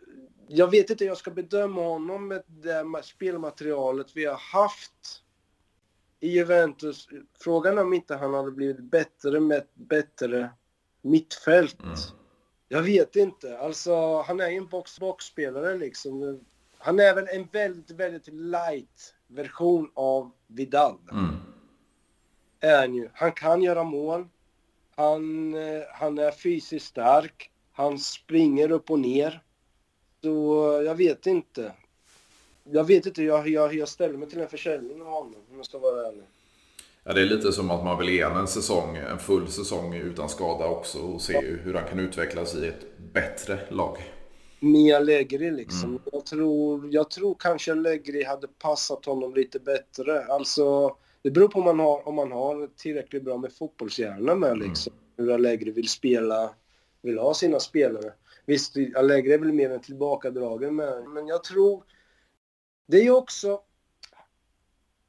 jag 0.49 0.71
vet 0.71 0.91
inte 0.91 1.05
hur 1.05 1.11
jag 1.11 1.19
ska 1.19 1.31
bedöma 1.31 1.83
honom 1.83 2.29
med 2.29 2.43
det 2.47 3.03
spelmaterialet 3.03 4.17
vi 4.17 4.25
har 4.25 4.37
haft 4.53 5.23
i 6.21 6.29
Juventus. 6.29 7.09
Frågan 7.41 7.79
är 7.79 7.83
om 7.83 7.93
inte 7.93 8.17
han 8.17 8.35
hade 8.35 8.51
blivit 8.51 8.81
bättre 8.81 9.41
med 9.41 9.59
ett 9.59 9.75
bättre 9.75 10.51
mittfält. 11.03 11.83
Mm. 11.83 11.95
Jag 12.69 12.83
vet 12.83 13.17
inte. 13.17 13.59
Alltså, 13.59 14.23
han 14.23 14.41
är 14.41 14.49
ju 14.49 14.57
en 14.57 14.67
box-box-spelare 14.67 15.79
liksom. 15.79 16.41
Han 16.79 17.01
är 17.01 17.15
väl 17.15 17.29
en 17.29 17.49
väldigt, 17.53 17.91
väldigt 17.91 18.29
light 18.29 19.15
version 19.27 19.91
av 19.95 20.33
Vidal. 20.47 20.99
Mm. 21.13 21.34
Är 22.65 22.79
han 22.79 22.95
ju. 22.95 23.09
Han 23.15 23.33
kan 23.33 23.63
göra 23.63 23.85
mål. 23.85 24.27
Han, 24.97 25.55
eh, 25.55 25.83
han 25.93 26.19
är 26.19 26.31
fysiskt 26.31 26.87
stark. 26.87 27.51
Han 27.73 27.99
springer 27.99 28.71
upp 28.71 28.91
och 28.91 28.99
ner. 28.99 29.43
Så 30.23 30.83
jag 30.87 30.95
vet 30.95 31.27
inte. 31.27 31.73
Jag 32.73 32.85
vet 32.85 33.07
inte 33.07 33.23
jag, 33.23 33.49
jag, 33.49 33.75
jag 33.75 33.89
ställer 33.89 34.19
mig 34.19 34.29
till 34.29 34.41
en 34.41 34.49
försäljning 34.49 35.03
av 35.03 35.09
honom, 35.09 35.41
om 35.51 35.57
jag 35.57 35.67
ska 35.67 35.79
vara 35.79 36.09
ärlig. 36.09 36.25
Ja, 37.05 37.13
det 37.13 37.21
är 37.21 37.27
lite 37.27 37.53
som 37.53 37.71
att 37.71 37.85
man 37.85 37.99
vill 37.99 38.09
ge 38.09 38.21
en 38.21 38.47
säsong, 38.47 38.97
en 38.97 39.19
full 39.19 39.49
säsong 39.49 39.95
utan 39.95 40.29
skada 40.29 40.67
också 40.67 40.99
och 40.99 41.21
se 41.21 41.41
hur 41.41 41.75
han 41.75 41.89
kan 41.89 41.99
utvecklas 41.99 42.55
i 42.55 42.69
ett 42.69 42.99
bättre 43.13 43.59
lag. 43.71 43.97
Mia 44.61 44.97
Allegri 44.97 45.51
liksom. 45.51 45.89
Mm. 45.89 46.03
Jag, 46.13 46.27
tror, 46.27 46.89
jag 46.95 47.11
tror 47.11 47.37
kanske 47.39 47.73
Allegri 47.73 48.25
hade 48.25 48.49
passat 48.49 49.05
honom 49.05 49.35
lite 49.35 49.61
bättre. 49.61 50.25
Alltså, 50.25 50.97
det 51.25 51.31
beror 51.31 51.49
på 51.49 51.59
om 51.59 51.65
man 51.65 51.79
har, 51.79 52.09
om 52.09 52.15
man 52.15 52.33
har 52.33 52.71
tillräckligt 52.77 53.25
bra 53.25 53.39
med 53.39 53.53
fotbollshjärna 53.53 54.35
med 54.35 54.53
mm. 54.53 54.69
liksom. 54.69 54.93
Mm. 54.93 55.05
Hur 55.17 55.35
Allegri 55.35 55.71
vill 55.71 55.89
spela, 55.89 56.55
vill 57.03 57.19
ha 57.19 57.35
sina 57.35 57.61
spelare. 57.61 58.13
Visst, 58.47 58.77
Allegri 58.97 59.33
är 59.33 59.39
väl 59.39 59.53
mer 59.53 59.71
en 59.71 59.81
tillbakadragen 59.81 60.77
med, 60.77 61.05
men 61.05 61.27
jag 61.27 61.45
tror... 61.45 61.85
Det 62.87 62.97
är 62.97 63.03
ju 63.03 63.11
också... 63.11 63.61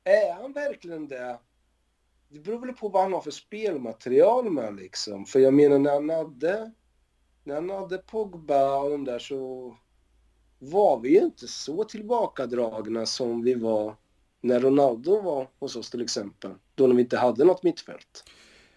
Är 0.04 0.34
han 0.34 0.54
verkligen 0.54 1.08
det? 1.08 1.40
Det 2.30 2.40
beror 2.40 2.60
väl 2.60 2.74
på 2.74 2.90
vad 2.90 3.04
han 3.04 3.14
har 3.14 3.22
för 3.22 3.32
spelmaterial 3.32 4.52
med 4.52 4.76
liksom. 4.76 5.26
För 5.26 5.40
jag 5.40 5.54
menar 5.54 5.80
när 5.80 5.92
han 5.92 6.10
hade... 6.10 6.72
När 7.44 7.56
han 7.56 7.70
hade 7.70 7.98
Pogba 7.98 8.80
och 8.80 8.90
de 8.90 9.04
där 9.06 9.20
så 9.20 9.76
var 10.60 11.00
vi 11.00 11.10
ju 11.10 11.26
inte 11.26 11.48
så 11.48 11.84
tillbakadragna 11.84 13.06
som 13.06 13.42
vi 13.42 13.54
var 13.54 13.96
när 14.46 14.60
Ronaldo 14.60 15.22
var 15.22 15.48
hos 15.60 15.76
oss 15.76 15.90
till 15.90 16.02
exempel. 16.02 16.52
Då 16.76 16.88
när 16.88 16.96
vi 16.96 17.02
inte 17.02 17.18
hade 17.18 17.46
något 17.46 17.64
mittfält. 17.64 18.24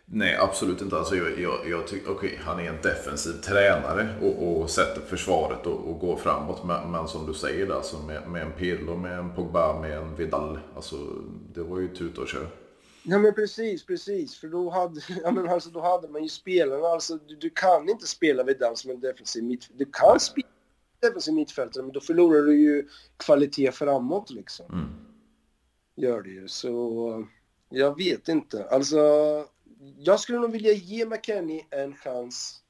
Nej, 0.04 0.36
absolut 0.36 0.80
inte. 0.80 0.96
Alltså, 0.96 1.16
jag, 1.16 1.40
jag, 1.40 1.70
jag 1.70 1.86
tycker, 1.86 2.10
okay, 2.10 2.36
han 2.36 2.60
är 2.60 2.68
en 2.68 2.82
defensiv 2.82 3.32
tränare 3.32 4.08
och, 4.22 4.60
och 4.60 4.70
sätter 4.70 5.00
försvaret 5.00 5.66
och, 5.66 5.90
och 5.90 5.98
går 5.98 6.16
framåt. 6.16 6.64
Men, 6.64 6.90
men, 6.90 7.08
som 7.08 7.26
du 7.26 7.34
säger, 7.34 7.70
alltså, 7.70 7.98
med, 7.98 8.30
med 8.30 8.42
en 8.42 8.52
Pirlo, 8.52 8.96
med 8.96 9.18
en 9.18 9.34
Pogba, 9.34 9.80
med 9.80 9.98
en 9.98 10.16
Vidal. 10.16 10.58
Alltså, 10.76 10.96
det 11.54 11.62
var 11.62 11.78
ju 11.78 11.88
tuta 11.88 12.20
och 12.20 12.28
kör. 12.28 12.48
Ja 13.02 13.18
men 13.18 13.34
precis, 13.34 13.86
precis. 13.86 14.40
För 14.40 14.48
då 14.48 14.70
hade, 14.70 15.00
ja, 15.22 15.30
men 15.30 15.48
alltså, 15.48 15.70
då 15.70 15.80
hade 15.80 16.08
man 16.08 16.22
ju 16.22 16.28
spelarna. 16.28 16.86
Alltså, 16.86 17.18
du, 17.26 17.36
du 17.36 17.50
kan 17.50 17.88
inte 17.88 18.06
spela 18.06 18.44
Vidal 18.44 18.76
som 18.76 18.90
en 18.90 19.00
defensiv 19.00 19.44
mittfältare. 19.44 19.78
Du 19.78 19.90
kan 19.92 20.20
spela 20.20 20.48
defensiv 21.00 21.34
mittfältare, 21.34 21.82
men 21.82 21.92
då 21.92 22.00
förlorar 22.00 22.42
du 22.42 22.60
ju 22.60 22.88
kvalitet 23.16 23.72
framåt 23.72 24.30
liksom. 24.30 24.66
Mm. 24.72 25.07
Gör 25.98 26.22
det 26.22 26.30
ju. 26.30 26.48
Så 26.48 27.26
jag 27.68 27.96
vet 27.96 28.28
inte. 28.28 28.68
Alltså 28.70 28.98
jag 29.98 30.20
skulle 30.20 30.38
nog 30.38 30.52
vilja 30.52 30.72
ge 30.72 31.06
McKennie 31.06 31.66
en 31.70 31.96
chans 31.96 32.62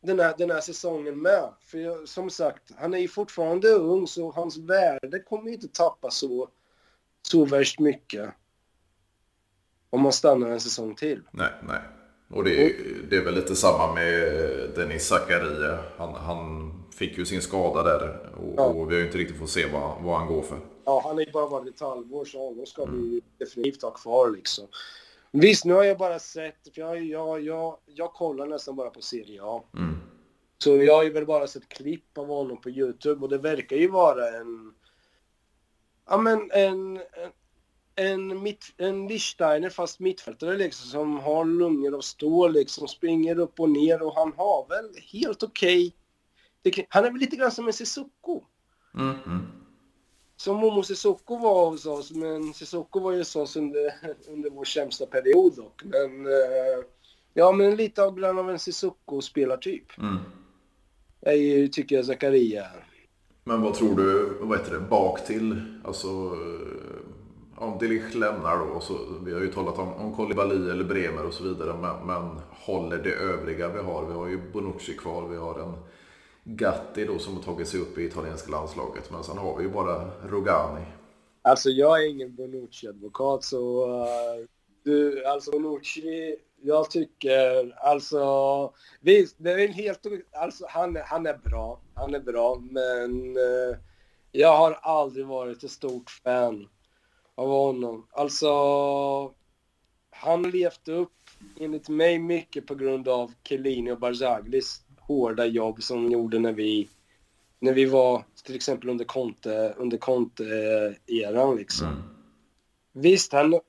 den 0.00 0.20
här, 0.20 0.34
den 0.38 0.50
här 0.50 0.60
säsongen 0.60 1.22
med. 1.22 1.48
För 1.60 1.78
jag, 1.78 2.08
som 2.08 2.30
sagt, 2.30 2.62
han 2.76 2.94
är 2.94 2.98
ju 2.98 3.08
fortfarande 3.08 3.68
ung 3.68 4.06
så 4.06 4.30
hans 4.30 4.58
värde 4.58 5.20
kommer 5.20 5.48
ju 5.48 5.54
inte 5.54 5.68
tappa 5.68 6.10
så, 6.10 6.48
så 7.22 7.44
värst 7.44 7.80
mycket. 7.80 8.30
Om 9.90 10.00
man 10.00 10.12
stannar 10.12 10.50
en 10.50 10.60
säsong 10.60 10.94
till. 10.94 11.22
Nej, 11.30 11.52
nej. 11.62 11.80
Och 12.28 12.44
det 12.44 12.66
är, 12.66 12.72
det 13.10 13.16
är 13.16 13.24
väl 13.24 13.34
lite 13.34 13.56
samma 13.56 13.94
med 13.94 14.22
Dennis 14.76 15.06
Zakaria. 15.06 15.78
Han, 15.96 16.14
han 16.14 16.72
fick 16.94 17.18
ju 17.18 17.26
sin 17.26 17.42
skada 17.42 17.82
där 17.82 18.30
och, 18.36 18.54
ja. 18.56 18.64
och 18.64 18.90
vi 18.90 18.94
har 18.94 19.00
ju 19.00 19.06
inte 19.06 19.18
riktigt 19.18 19.38
fått 19.38 19.50
se 19.50 19.66
vad, 19.72 20.02
vad 20.02 20.18
han 20.18 20.26
går 20.26 20.42
för. 20.42 20.58
Ja, 20.90 21.00
han 21.04 21.16
har 21.16 21.24
ju 21.24 21.30
bara 21.32 21.46
varit 21.46 21.74
ett 21.74 21.80
halvår 21.80 22.24
så 22.24 22.48
honom 22.48 22.66
ska 22.66 22.84
vi 22.84 23.20
definitivt 23.38 23.82
ha 23.82 23.90
kvar 23.90 24.30
liksom. 24.30 24.66
Visst, 25.32 25.64
nu 25.64 25.74
har 25.74 25.84
jag 25.84 25.98
bara 25.98 26.18
sett, 26.18 26.74
för 26.74 26.80
jag, 26.80 27.04
jag, 27.04 27.40
jag, 27.40 27.76
jag 27.86 28.12
kollar 28.12 28.46
nästan 28.46 28.76
bara 28.76 28.90
på 28.90 29.00
Serie 29.00 29.40
A. 29.42 29.64
Mm. 29.76 29.96
Så 30.58 30.76
jag 30.76 30.94
har 30.94 31.02
ju 31.02 31.10
väl 31.10 31.26
bara 31.26 31.46
sett 31.46 31.68
klipp 31.68 32.18
av 32.18 32.26
honom 32.26 32.60
på 32.60 32.70
YouTube 32.70 33.20
och 33.20 33.28
det 33.28 33.38
verkar 33.38 33.76
ju 33.76 33.88
vara 33.88 34.28
en... 34.28 34.74
Ja 36.08 36.18
men 36.18 36.50
en... 36.50 36.96
En, 36.96 37.32
en, 37.94 38.42
mitt, 38.42 38.64
en 38.76 39.08
Lichsteiner 39.08 39.70
fast 39.70 40.00
mittfältare 40.00 40.56
liksom 40.56 40.90
som 40.90 41.18
har 41.18 41.44
lungor 41.44 41.94
av 41.94 42.00
stål 42.00 42.52
liksom, 42.52 42.88
springer 42.88 43.38
upp 43.38 43.60
och 43.60 43.70
ner 43.70 44.02
och 44.02 44.14
han 44.14 44.32
har 44.36 44.68
väl 44.68 44.90
helt 45.12 45.42
okej... 45.42 45.94
Okay. 46.64 46.84
Han 46.88 47.04
är 47.04 47.10
väl 47.10 47.20
lite 47.20 47.36
grann 47.36 47.52
som 47.52 47.66
en 47.66 47.72
Sissoko. 47.72 48.44
Mm, 48.94 49.16
mm 49.26 49.59
som 50.40 50.56
Momo 50.56 50.82
Sissoko 50.82 51.36
var 51.36 51.70
hos 51.70 51.86
oss, 51.86 52.12
men 52.12 52.54
Sissoko 52.54 53.00
var 53.00 53.12
ju 53.12 53.18
hos 53.18 53.36
oss 53.36 53.56
under, 53.56 53.94
under 54.28 54.50
vår 54.50 54.64
sämsta 54.64 55.06
period 55.06 55.52
dock. 55.56 55.82
Men 55.84 56.26
eh, 56.26 56.84
ja, 57.34 57.52
men 57.52 57.76
lite 57.76 58.02
av 58.02 58.18
grann 58.18 58.38
av 58.38 58.50
en 58.50 58.58
Sissoko-spelartyp. 58.58 59.98
Mm. 59.98 60.16
Jag 61.20 61.34
är, 61.34 61.66
tycker 61.66 61.96
jag 61.96 62.04
Zakaria 62.04 62.66
Men 63.44 63.62
vad 63.62 63.74
tror 63.74 63.96
du, 63.96 64.36
vad 64.40 64.58
heter 64.58 64.74
det, 64.74 64.80
bak 64.80 65.26
till, 65.26 65.62
alltså 65.84 66.08
eh, 66.08 67.62
om 67.62 67.78
Delish 67.78 68.16
lämnar 68.16 68.56
då, 68.56 68.80
så, 68.80 68.98
vi 69.24 69.32
har 69.32 69.40
ju 69.40 69.52
talat 69.52 69.78
om, 69.78 69.92
om 69.92 70.14
Kolibali 70.14 70.70
eller 70.70 70.84
Bremer 70.84 71.26
och 71.26 71.34
så 71.34 71.44
vidare, 71.44 71.74
men, 71.80 72.06
men 72.06 72.40
håller 72.50 72.98
det 72.98 73.12
övriga 73.12 73.68
vi 73.68 73.80
har? 73.80 74.06
Vi 74.06 74.12
har 74.12 74.28
ju 74.28 74.52
Bonucci 74.52 74.96
kvar, 74.96 75.28
vi 75.28 75.36
har 75.36 75.58
en 75.58 75.74
Gatti 76.44 77.04
då 77.04 77.18
som 77.18 77.36
har 77.36 77.42
tagit 77.42 77.68
sig 77.68 77.80
upp 77.80 77.98
i 77.98 78.04
italienska 78.04 78.50
landslaget. 78.50 79.10
Men 79.10 79.24
sen 79.24 79.38
har 79.38 79.56
vi 79.56 79.62
ju 79.64 79.70
bara 79.70 80.10
Rogani. 80.28 80.84
Alltså 81.42 81.70
jag 81.70 82.02
är 82.04 82.08
ingen 82.08 82.36
Bonucci-advokat 82.36 83.44
så 83.44 83.86
uh, 83.86 84.46
du, 84.84 85.26
alltså 85.26 85.50
Bonucci, 85.50 86.36
jag 86.62 86.90
tycker 86.90 87.74
alltså 87.78 88.72
visst, 89.00 89.36
det 89.38 89.52
är 89.52 89.68
helt, 89.68 90.06
alltså 90.32 90.66
han, 90.68 90.98
han 91.04 91.26
är 91.26 91.38
bra, 91.38 91.80
han 91.94 92.14
är 92.14 92.20
bra 92.20 92.62
men 92.70 93.36
uh, 93.36 93.76
jag 94.32 94.56
har 94.56 94.72
aldrig 94.72 95.26
varit 95.26 95.64
ett 95.64 95.70
stort 95.70 96.10
fan 96.10 96.68
av 97.34 97.48
honom. 97.48 98.06
Alltså 98.10 98.50
han 100.10 100.42
levt 100.42 100.88
upp 100.88 101.12
enligt 101.60 101.88
mig 101.88 102.18
mycket 102.18 102.66
på 102.66 102.74
grund 102.74 103.08
av 103.08 103.32
Chiellini 103.44 103.92
och 103.92 103.98
Barzaglis 103.98 104.82
hårda 105.10 105.46
jobb 105.46 105.82
som 105.82 106.02
de 106.02 106.12
gjorde 106.12 106.38
när 106.38 106.52
vi, 106.52 106.88
när 107.58 107.72
vi 107.72 107.84
var 107.84 108.24
till 108.44 108.54
exempel 108.54 108.88
under 108.88 109.04
Conte, 109.04 109.74
under 109.76 109.98
Conte-eran 109.98 111.56
liksom. 111.56 111.86
Mm. 111.86 112.02
Visst, 112.92 113.32
han... 113.32 113.60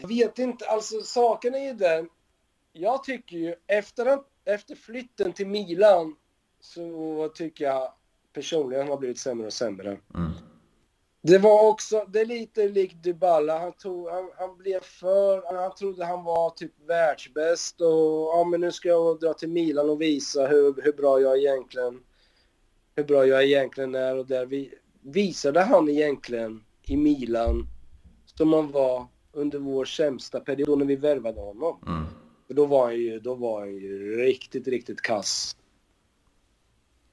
Jag 0.00 0.08
vet 0.08 0.38
inte, 0.38 0.66
alltså 0.66 1.00
saken 1.00 1.54
är 1.54 1.64
ju 1.64 1.72
den. 1.74 2.08
Jag 2.72 3.04
tycker 3.04 3.36
ju 3.36 3.54
efter, 3.66 4.18
efter 4.44 4.74
flytten 4.74 5.32
till 5.32 5.46
Milan 5.46 6.16
så 6.60 7.28
tycker 7.34 7.64
jag 7.64 7.92
personligen 8.32 8.82
han 8.82 8.90
har 8.90 8.98
blivit 8.98 9.18
sämre 9.18 9.46
och 9.46 9.52
sämre. 9.52 9.98
Mm. 10.14 10.32
Det 11.26 11.38
var 11.38 11.68
också, 11.68 12.06
det 12.12 12.20
är 12.20 12.26
lite 12.26 12.68
likt 12.68 13.02
Dybala. 13.02 13.58
Han, 13.58 13.72
tog, 13.72 14.08
han, 14.08 14.30
han, 14.38 14.56
blev 14.56 14.80
för, 14.80 15.56
han 15.56 15.74
trodde 15.74 16.04
han 16.04 16.24
var 16.24 16.50
typ 16.50 16.72
världsbäst 16.86 17.80
och 17.80 17.88
ja 18.34 18.46
men 18.50 18.60
nu 18.60 18.72
ska 18.72 18.88
jag 18.88 19.20
dra 19.20 19.34
till 19.34 19.48
Milan 19.48 19.90
och 19.90 20.00
visa 20.00 20.46
hur, 20.46 20.82
hur 20.82 20.92
bra 20.92 21.20
jag 21.20 21.38
egentligen, 21.38 22.00
hur 22.96 23.04
bra 23.04 23.26
jag 23.26 23.44
egentligen 23.44 23.94
är 23.94 24.16
och 24.16 24.26
där 24.26 24.46
vi, 24.46 24.74
visade 25.00 25.60
han 25.60 25.88
egentligen 25.88 26.64
i 26.82 26.96
Milan 26.96 27.66
som 28.24 28.52
han 28.52 28.70
var 28.70 29.06
under 29.32 29.58
vår 29.58 29.84
sämsta 29.84 30.40
period 30.40 30.78
när 30.78 30.86
vi 30.86 30.96
värvade 30.96 31.40
honom. 31.40 31.78
Mm. 31.86 32.04
För 32.46 32.54
då 32.54 32.66
var 32.66 32.84
han 32.84 32.96
ju, 32.96 33.20
då 33.20 33.34
var 33.34 33.60
han 33.60 33.74
ju 33.74 34.16
riktigt, 34.16 34.68
riktigt 34.68 35.02
kass. 35.02 35.56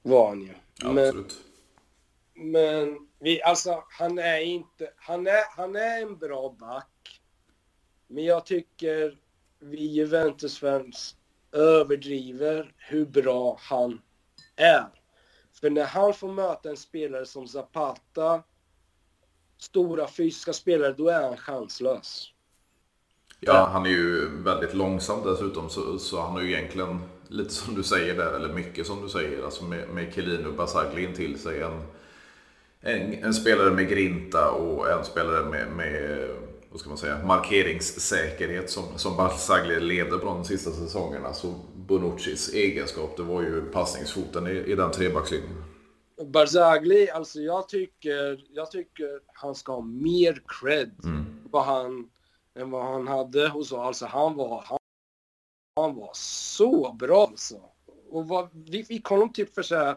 Var 0.02 0.28
han 0.28 0.42
ju. 0.42 0.54
Ja, 0.82 0.92
men, 0.92 1.08
absolut. 1.08 1.36
Men 2.34 3.08
vi, 3.22 3.42
alltså, 3.42 3.84
han 3.88 4.18
är 4.18 4.40
inte... 4.40 4.90
Han 4.96 5.26
är, 5.26 5.56
han 5.56 5.76
är 5.76 6.02
en 6.02 6.18
bra 6.18 6.56
back. 6.58 7.20
Men 8.06 8.24
jag 8.24 8.46
tycker 8.46 9.18
vi 9.60 9.86
Juventus-fans 9.86 11.16
överdriver 11.52 12.74
hur 12.76 13.06
bra 13.06 13.56
han 13.60 14.00
är. 14.56 14.86
För 15.60 15.70
när 15.70 15.84
han 15.84 16.14
får 16.14 16.32
möta 16.32 16.70
en 16.70 16.76
spelare 16.76 17.26
som 17.26 17.48
Zapata, 17.48 18.42
stora 19.58 20.08
fysiska 20.08 20.52
spelare, 20.52 20.92
då 20.92 21.08
är 21.08 21.22
han 21.22 21.36
chanslös. 21.36 22.28
Ja, 23.40 23.68
han 23.72 23.86
är 23.86 23.90
ju 23.90 24.42
väldigt 24.42 24.74
långsam 24.74 25.22
dessutom 25.24 25.70
så, 25.70 25.98
så 25.98 26.20
han 26.20 26.32
har 26.32 26.40
ju 26.40 26.52
egentligen 26.52 27.00
lite 27.28 27.50
som 27.50 27.74
du 27.74 27.82
säger 27.82 28.14
där, 28.14 28.32
eller 28.32 28.54
mycket 28.54 28.86
som 28.86 29.02
du 29.02 29.08
säger, 29.08 29.44
alltså 29.44 29.64
med, 29.64 29.88
med 29.88 30.14
Kelin 30.14 30.46
och 30.46 30.54
Basagli 30.54 31.14
till 31.14 31.38
sig. 31.38 31.62
En, 31.62 31.82
en, 32.82 33.24
en, 33.24 33.34
spelare 33.34 33.70
med 33.70 33.88
grinta 33.88 34.50
och 34.50 34.90
en 34.90 35.04
spelare 35.04 35.44
med, 35.44 35.70
med 35.70 36.28
vad 36.70 36.80
ska 36.80 36.88
man 36.88 36.98
säga, 36.98 37.26
markeringssäkerhet 37.26 38.70
som, 38.70 38.84
som 38.98 39.16
Basagli 39.16 39.80
levde 39.80 40.18
på 40.18 40.24
de 40.24 40.44
sista 40.44 40.70
säsongerna. 40.70 41.32
Så 41.32 41.54
Bonuccis 41.76 42.54
egenskap, 42.54 43.16
det 43.16 43.22
var 43.22 43.42
ju 43.42 43.62
passningsfoten 43.62 44.46
i, 44.46 44.50
i 44.50 44.74
den 44.74 44.90
trebackslinjen. 44.90 45.64
Barzagli, 46.24 47.10
alltså 47.10 47.40
jag 47.40 47.68
tycker, 47.68 48.44
jag 48.50 48.70
tycker 48.70 49.20
han 49.26 49.54
ska 49.54 49.72
ha 49.72 49.80
mer 49.80 50.42
cred 50.46 50.90
mm. 51.04 51.24
vad 51.50 51.64
han, 51.64 52.10
än 52.58 52.70
vad 52.70 52.84
han 52.84 53.08
hade 53.08 53.48
hos 53.48 53.72
oss. 53.72 53.78
Alltså 53.78 54.06
han 54.06 54.34
var, 54.34 54.64
han, 54.66 54.78
han 55.76 55.96
var 55.96 56.10
så 56.14 56.92
bra 56.92 57.26
alltså. 57.26 57.60
Och 58.10 58.28
vad, 58.28 58.48
vi 58.70 58.84
fick 58.84 59.04
honom 59.04 59.32
typ 59.32 59.54
för 59.54 59.62
så 59.62 59.96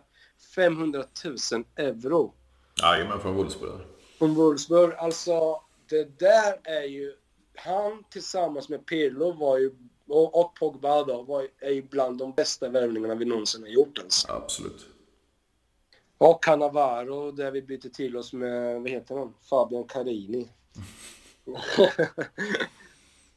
500 0.56 1.04
000 1.26 1.36
euro. 1.76 2.34
Jajamän, 2.82 3.20
från 3.20 3.36
Wolfsburg. 3.36 3.82
Från 4.18 4.36
Wolfsburg. 4.36 4.94
Alltså, 4.98 5.62
det 5.90 6.20
där 6.20 6.60
är 6.64 6.84
ju... 6.84 7.14
Han 7.56 8.04
tillsammans 8.10 8.70
med 8.70 8.86
Pirlo 8.86 9.32
var 9.32 9.58
ju, 9.58 9.76
och, 10.08 10.40
och 10.40 10.56
Pogba 10.56 11.04
då, 11.04 11.22
var, 11.22 11.48
är 11.60 11.72
ju 11.72 11.82
bland 11.82 12.18
de 12.18 12.32
bästa 12.32 12.70
värvningarna 12.70 13.16
vi 13.16 13.26
någonsin 13.26 13.62
har 13.62 13.70
gjort 13.70 14.00
alltså. 14.04 14.32
Absolut. 14.32 14.88
Och 16.18 16.44
Cannavaro, 16.44 17.32
där 17.32 17.52
vi 17.52 17.62
byter 17.62 17.90
till 17.90 18.18
oss 18.18 18.34
med, 18.34 18.82
vad 18.82 18.90
heter 18.90 19.16
han? 19.16 19.34
Fabian 19.50 19.84
Carini. 19.84 20.50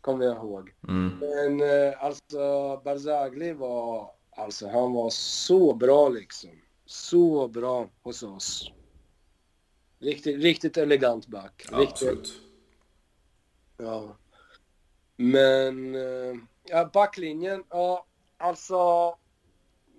Kommer 0.01 0.24
jag 0.24 0.36
ihåg. 0.36 0.74
Mm. 0.89 1.18
Men 1.18 1.61
eh, 1.61 2.05
alltså 2.05 2.36
Barzagli 2.84 3.53
var, 3.53 4.11
alltså 4.30 4.68
han 4.68 4.93
var 4.93 5.11
så 5.11 5.74
bra 5.74 6.09
liksom. 6.09 6.51
Så 6.86 7.49
bra 7.49 7.89
hos 8.03 8.22
oss. 8.22 8.72
Riktigt, 9.99 10.42
riktigt 10.42 10.76
elegant 10.76 11.26
back. 11.26 11.66
Absolut. 11.72 12.18
Riktigt, 12.18 12.40
ja. 13.76 14.16
Men, 15.16 15.94
eh, 15.94 16.36
ja 16.64 16.90
backlinjen, 16.92 17.64
ja 17.70 18.07
alltså. 18.36 19.14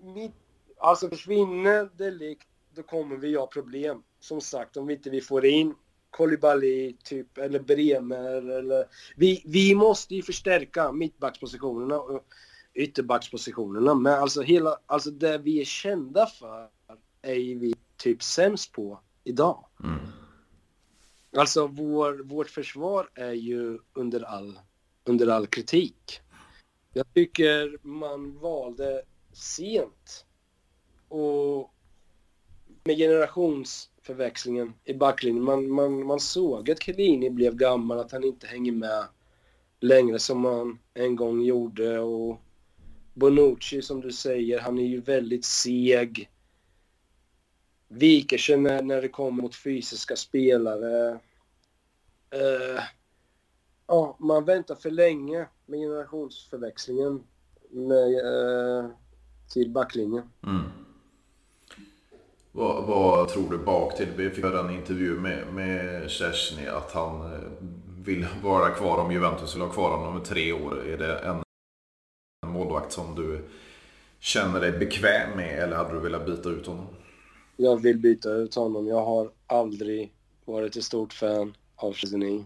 Mitt, 0.02 0.36
alltså 0.78 1.10
försvinner 1.10 1.90
det 1.98 2.12
likt 2.12 2.48
då 2.76 2.84
kommer 2.84 3.16
vi 3.16 3.36
ha 3.36 3.48
problem. 3.48 4.04
Som 4.20 4.42
sagt, 4.42 4.78
om 4.78 4.88
vi 4.88 4.94
inte 4.94 5.10
vi 5.10 5.22
får 5.22 5.46
in 5.46 5.76
Kolibali, 6.10 6.98
typ, 7.04 7.38
eller 7.38 7.60
Bremer 7.60 8.52
eller... 8.52 8.86
Vi, 9.16 9.44
vi 9.46 9.76
måste 9.76 10.16
ju 10.16 10.22
förstärka 10.22 10.92
mittbackspositionerna 10.92 12.00
och 12.00 12.26
ytterbackspositionerna. 12.74 13.94
Men 13.94 14.14
alltså 14.14 14.42
hela, 14.42 14.78
alltså 14.86 15.12
det 15.12 15.38
vi 15.38 15.62
är 15.62 15.66
kända 15.66 16.26
för 16.26 16.70
är 17.22 17.60
vi 17.60 17.74
typ 17.98 18.24
sämst 18.24 18.72
på 18.72 19.00
idag. 19.30 19.66
Mm. 19.84 20.00
Alltså 21.38 21.68
vår, 21.68 22.24
vårt 22.24 22.50
försvar 22.50 23.10
är 23.16 23.32
ju 23.32 23.80
under 23.94 24.22
all, 24.22 24.60
under 25.04 25.28
all 25.28 25.48
kritik. 25.48 26.22
Jag 26.94 27.14
tycker 27.14 27.78
man 27.82 28.40
valde 28.40 29.02
sent 29.34 30.26
och 31.08 31.74
med 32.84 32.98
generationsförväxlingen 32.98 34.74
i 34.84 34.94
backlinjen. 34.94 35.44
Man, 35.44 35.72
man, 35.72 36.06
man 36.06 36.20
såg 36.20 36.72
att 36.72 36.84
Chiellini 36.84 37.30
blev 37.30 37.56
gammal, 37.56 38.00
att 38.00 38.12
han 38.12 38.24
inte 38.24 38.48
hänger 38.48 38.72
med 38.72 39.06
längre 39.80 40.20
som 40.20 40.46
han 40.46 40.80
en 40.94 41.16
gång 41.16 41.42
gjorde. 41.42 42.00
Och 42.00 42.42
Bonucci, 43.14 43.82
som 43.82 44.02
du 44.02 44.12
säger, 44.12 44.60
han 44.60 44.80
är 44.80 44.88
ju 44.88 45.02
väldigt 45.02 45.46
seg. 45.46 46.30
Viker 47.92 48.38
sig 48.38 48.58
när, 48.58 48.82
när 48.82 49.02
det 49.02 49.08
kommer 49.08 49.42
mot 49.42 49.56
fysiska 49.56 50.16
spelare. 50.16 51.20
Uh, 52.36 52.82
ja, 53.88 54.18
man 54.20 54.46
väntar 54.46 54.76
för 54.76 54.92
länge 54.92 55.48
med 55.66 55.80
generationsförväxlingen 55.80 57.24
med, 57.70 58.26
uh, 58.26 58.90
till 59.54 59.70
backlinjen. 59.70 60.30
Mm. 60.44 60.64
Vad, 62.52 62.84
vad, 62.84 63.30
tror 63.30 63.52
du 63.52 63.58
bak 63.58 63.98
till? 63.98 64.08
Vi 64.16 64.30
fick 64.30 64.44
höra 64.44 64.60
en 64.60 64.76
intervju 64.76 65.20
med, 65.20 65.54
med 65.54 66.12
Szczesny 66.12 66.68
att 66.68 66.92
han 66.92 67.34
eh, 67.34 67.40
vill 68.04 68.28
vara 68.44 68.70
kvar 68.70 68.98
om 68.98 69.12
Juventus 69.12 69.56
vill 69.56 69.62
ha 69.62 69.70
kvar 69.70 69.98
honom 69.98 70.16
om 70.16 70.24
tre 70.24 70.54
år. 70.54 70.88
Är 70.88 70.98
det 70.98 71.20
en 71.20 71.44
målvakt 72.46 72.92
som 72.92 73.16
du 73.16 73.50
känner 74.20 74.62
dig 74.62 74.72
bekväm 74.72 75.38
med 75.38 75.60
eller 75.60 75.76
hade 75.76 75.94
du 75.94 76.00
velat 76.00 76.26
byta 76.26 76.50
ut 76.50 76.68
honom? 76.68 76.88
Jag 77.62 77.82
vill 77.82 77.98
byta 77.98 78.32
ut 78.32 78.56
honom. 78.56 78.88
Jag 78.88 79.06
har 79.06 79.32
aldrig 79.48 80.14
varit 80.46 80.76
ett 80.76 80.84
stort 80.84 81.14
fan 81.14 81.58
av 81.76 81.94
Szczesny. 81.94 82.44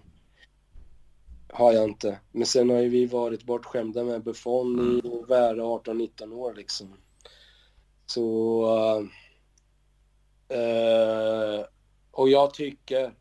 Har 1.49 1.73
jag 1.73 1.83
inte. 1.83 2.19
Men 2.31 2.45
sen 2.45 2.69
har 2.69 2.79
ju 2.79 2.89
vi 2.89 3.05
varit 3.05 3.43
bortskämda 3.43 4.03
med 4.03 4.23
Buffon 4.23 4.99
i 5.03 5.07
mm. 5.07 5.25
värde 5.27 5.61
18-19 5.61 6.33
år 6.33 6.53
liksom. 6.53 6.93
Så... 8.05 8.61
Uh, 8.65 9.07
Uh, 10.53 11.65
och 12.11 12.29
jag 12.29 12.53
tycker 12.53 13.13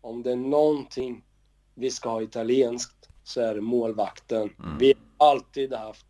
om 0.00 0.22
det 0.22 0.32
är 0.32 0.36
någonting 0.36 1.24
vi 1.74 1.90
ska 1.90 2.10
ha 2.10 2.22
italienskt 2.22 3.08
så 3.24 3.40
är 3.40 3.54
det 3.54 3.60
målvakten. 3.60 4.50
Mm. 4.58 4.78
Vi 4.78 4.94
har 5.18 5.30
alltid 5.30 5.72
haft 5.72 6.06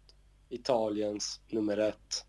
Italiens 0.49 1.41
nummer 1.49 1.76
ett. 1.76 2.24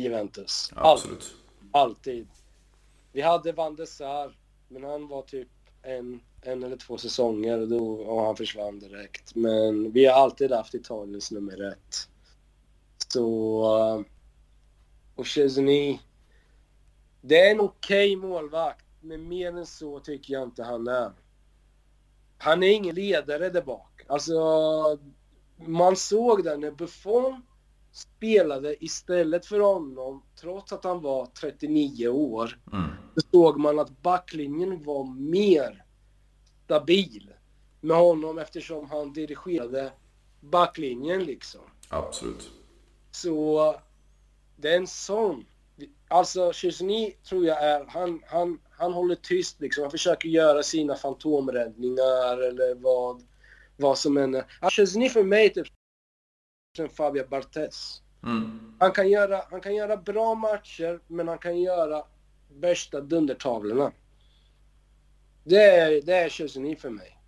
Juventus. 0.00 0.72
Absolut. 0.74 1.34
Alltid. 1.72 2.28
Vi 3.12 3.20
hade 3.20 3.52
Van 3.52 3.76
de 3.76 3.86
Sar, 3.86 4.36
men 4.68 4.84
han 4.84 5.08
var 5.08 5.22
typ 5.22 5.48
en, 5.82 6.20
en 6.42 6.62
eller 6.62 6.76
två 6.76 6.98
säsonger 6.98 7.60
och, 7.60 7.68
då, 7.68 7.92
och 7.92 8.22
han 8.22 8.36
försvann 8.36 8.78
direkt. 8.78 9.34
Men 9.34 9.92
vi 9.92 10.06
har 10.06 10.14
alltid 10.14 10.52
haft 10.52 10.74
Italiens 10.74 11.30
nummer 11.30 11.72
ett. 11.72 12.08
Så... 13.08 13.96
Uh, 13.96 14.04
och 15.14 15.26
Chesney 15.26 15.98
det 17.26 17.40
är 17.40 17.50
en 17.50 17.60
okej 17.60 18.16
okay 18.16 18.28
målvakt, 18.28 18.86
men 19.00 19.28
mer 19.28 19.56
än 19.56 19.66
så 19.66 20.00
tycker 20.00 20.34
jag 20.34 20.42
inte 20.42 20.62
han 20.62 20.88
är. 20.88 21.12
Han 22.38 22.62
är 22.62 22.72
ingen 22.72 22.94
ledare 22.94 23.48
där 23.48 23.62
bak. 23.62 24.02
Alltså, 24.06 24.34
man 25.56 25.96
såg 25.96 26.44
det 26.44 26.56
när 26.56 26.70
Buffon 26.70 27.42
spelade 27.96 28.84
istället 28.84 29.46
för 29.46 29.60
honom, 29.60 30.22
trots 30.40 30.72
att 30.72 30.84
han 30.84 31.02
var 31.02 31.26
39 31.26 32.08
år, 32.08 32.60
mm. 32.72 32.90
så 33.14 33.20
såg 33.30 33.60
man 33.60 33.78
att 33.78 34.02
backlinjen 34.02 34.82
var 34.82 35.04
mer 35.20 35.84
stabil 36.64 37.32
med 37.80 37.96
honom 37.96 38.38
eftersom 38.38 38.90
han 38.90 39.12
dirigerade 39.12 39.92
backlinjen 40.40 41.24
liksom. 41.24 41.60
Absolut. 41.88 42.50
Så 43.10 43.74
det 44.56 44.72
är 44.72 44.76
en 44.76 44.86
sån 44.86 45.44
Alltså 46.08 46.52
Chesney 46.52 47.12
tror 47.28 47.46
jag 47.46 47.64
är, 47.64 47.84
han, 47.88 48.22
han, 48.26 48.58
han 48.70 48.92
håller 48.92 49.14
tyst 49.14 49.60
liksom. 49.60 49.82
Han 49.82 49.90
försöker 49.90 50.28
göra 50.28 50.62
sina 50.62 50.94
fantomräddningar 50.94 52.48
eller 52.48 52.74
vad, 52.74 53.22
vad 53.76 53.98
som 53.98 54.16
än 54.16 54.34
är. 54.34 54.44
Alltså, 54.60 54.80
Chesney 54.80 55.08
för 55.08 55.22
mig 55.22 55.52
typ 55.52 55.66
som 56.76 56.88
Fabio 56.88 57.24
Barthez. 57.28 58.02
Mm. 58.22 58.72
Han, 58.78 58.92
kan 58.92 59.08
göra, 59.10 59.40
han 59.50 59.60
kan 59.60 59.74
göra 59.74 59.96
bra 59.96 60.34
matcher, 60.34 61.00
men 61.06 61.28
han 61.28 61.38
kan 61.38 61.60
göra 61.60 62.04
värsta 62.48 63.00
dundertavlorna. 63.00 63.92
Det 65.44 65.64
är, 65.64 66.02
det 66.02 66.14
är 66.14 66.28
Chesney 66.28 66.76
för 66.76 66.90
mig. 66.90 67.18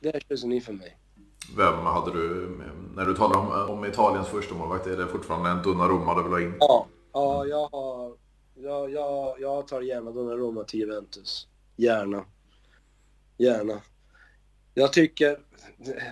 Det 0.00 0.16
är 0.16 0.20
Chesney 0.20 0.60
för 0.60 0.72
mig. 0.72 0.96
Vem 1.56 1.74
hade 1.74 2.12
du, 2.12 2.50
när 2.96 3.06
du 3.06 3.14
talar 3.14 3.38
om, 3.38 3.70
om 3.70 3.84
Italiens 3.84 4.28
första 4.28 4.54
målvakt 4.54 4.86
är 4.86 4.96
det 4.96 5.06
fortfarande 5.06 5.50
en 5.50 5.62
Donnarumma 5.62 6.14
du 6.14 6.22
vill 6.22 6.32
ha 6.32 6.40
in? 6.40 6.56
Ja, 6.60 6.86
Ja, 7.12 7.46
jag, 7.46 7.68
har, 7.68 8.16
jag, 8.54 8.90
jag, 8.90 9.40
jag 9.40 9.68
tar 9.68 9.80
gärna 9.80 10.10
Donnarumma 10.10 10.64
till 10.64 10.80
Juventus. 10.80 11.48
Gärna. 11.76 12.24
Gärna. 13.38 13.80
Jag 14.74 14.92
tycker 14.92 15.38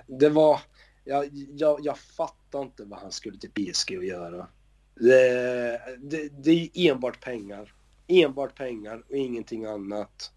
det 0.07 0.29
var... 0.29 0.61
Jag, 1.09 1.31
jag, 1.57 1.81
jag 1.83 1.99
fattar 1.99 2.63
inte 2.63 2.85
vad 2.85 2.99
han 2.99 3.13
skulle 3.13 3.39
till 3.39 3.51
PSG 3.51 3.97
att 3.97 4.07
göra. 4.07 4.47
Det, 4.95 5.81
det, 5.99 6.29
det 6.29 6.51
är 6.51 6.91
enbart 6.91 7.21
pengar. 7.21 7.75
Enbart 8.07 8.55
pengar 8.55 9.05
och 9.09 9.17
ingenting 9.17 9.65
annat. 9.65 10.33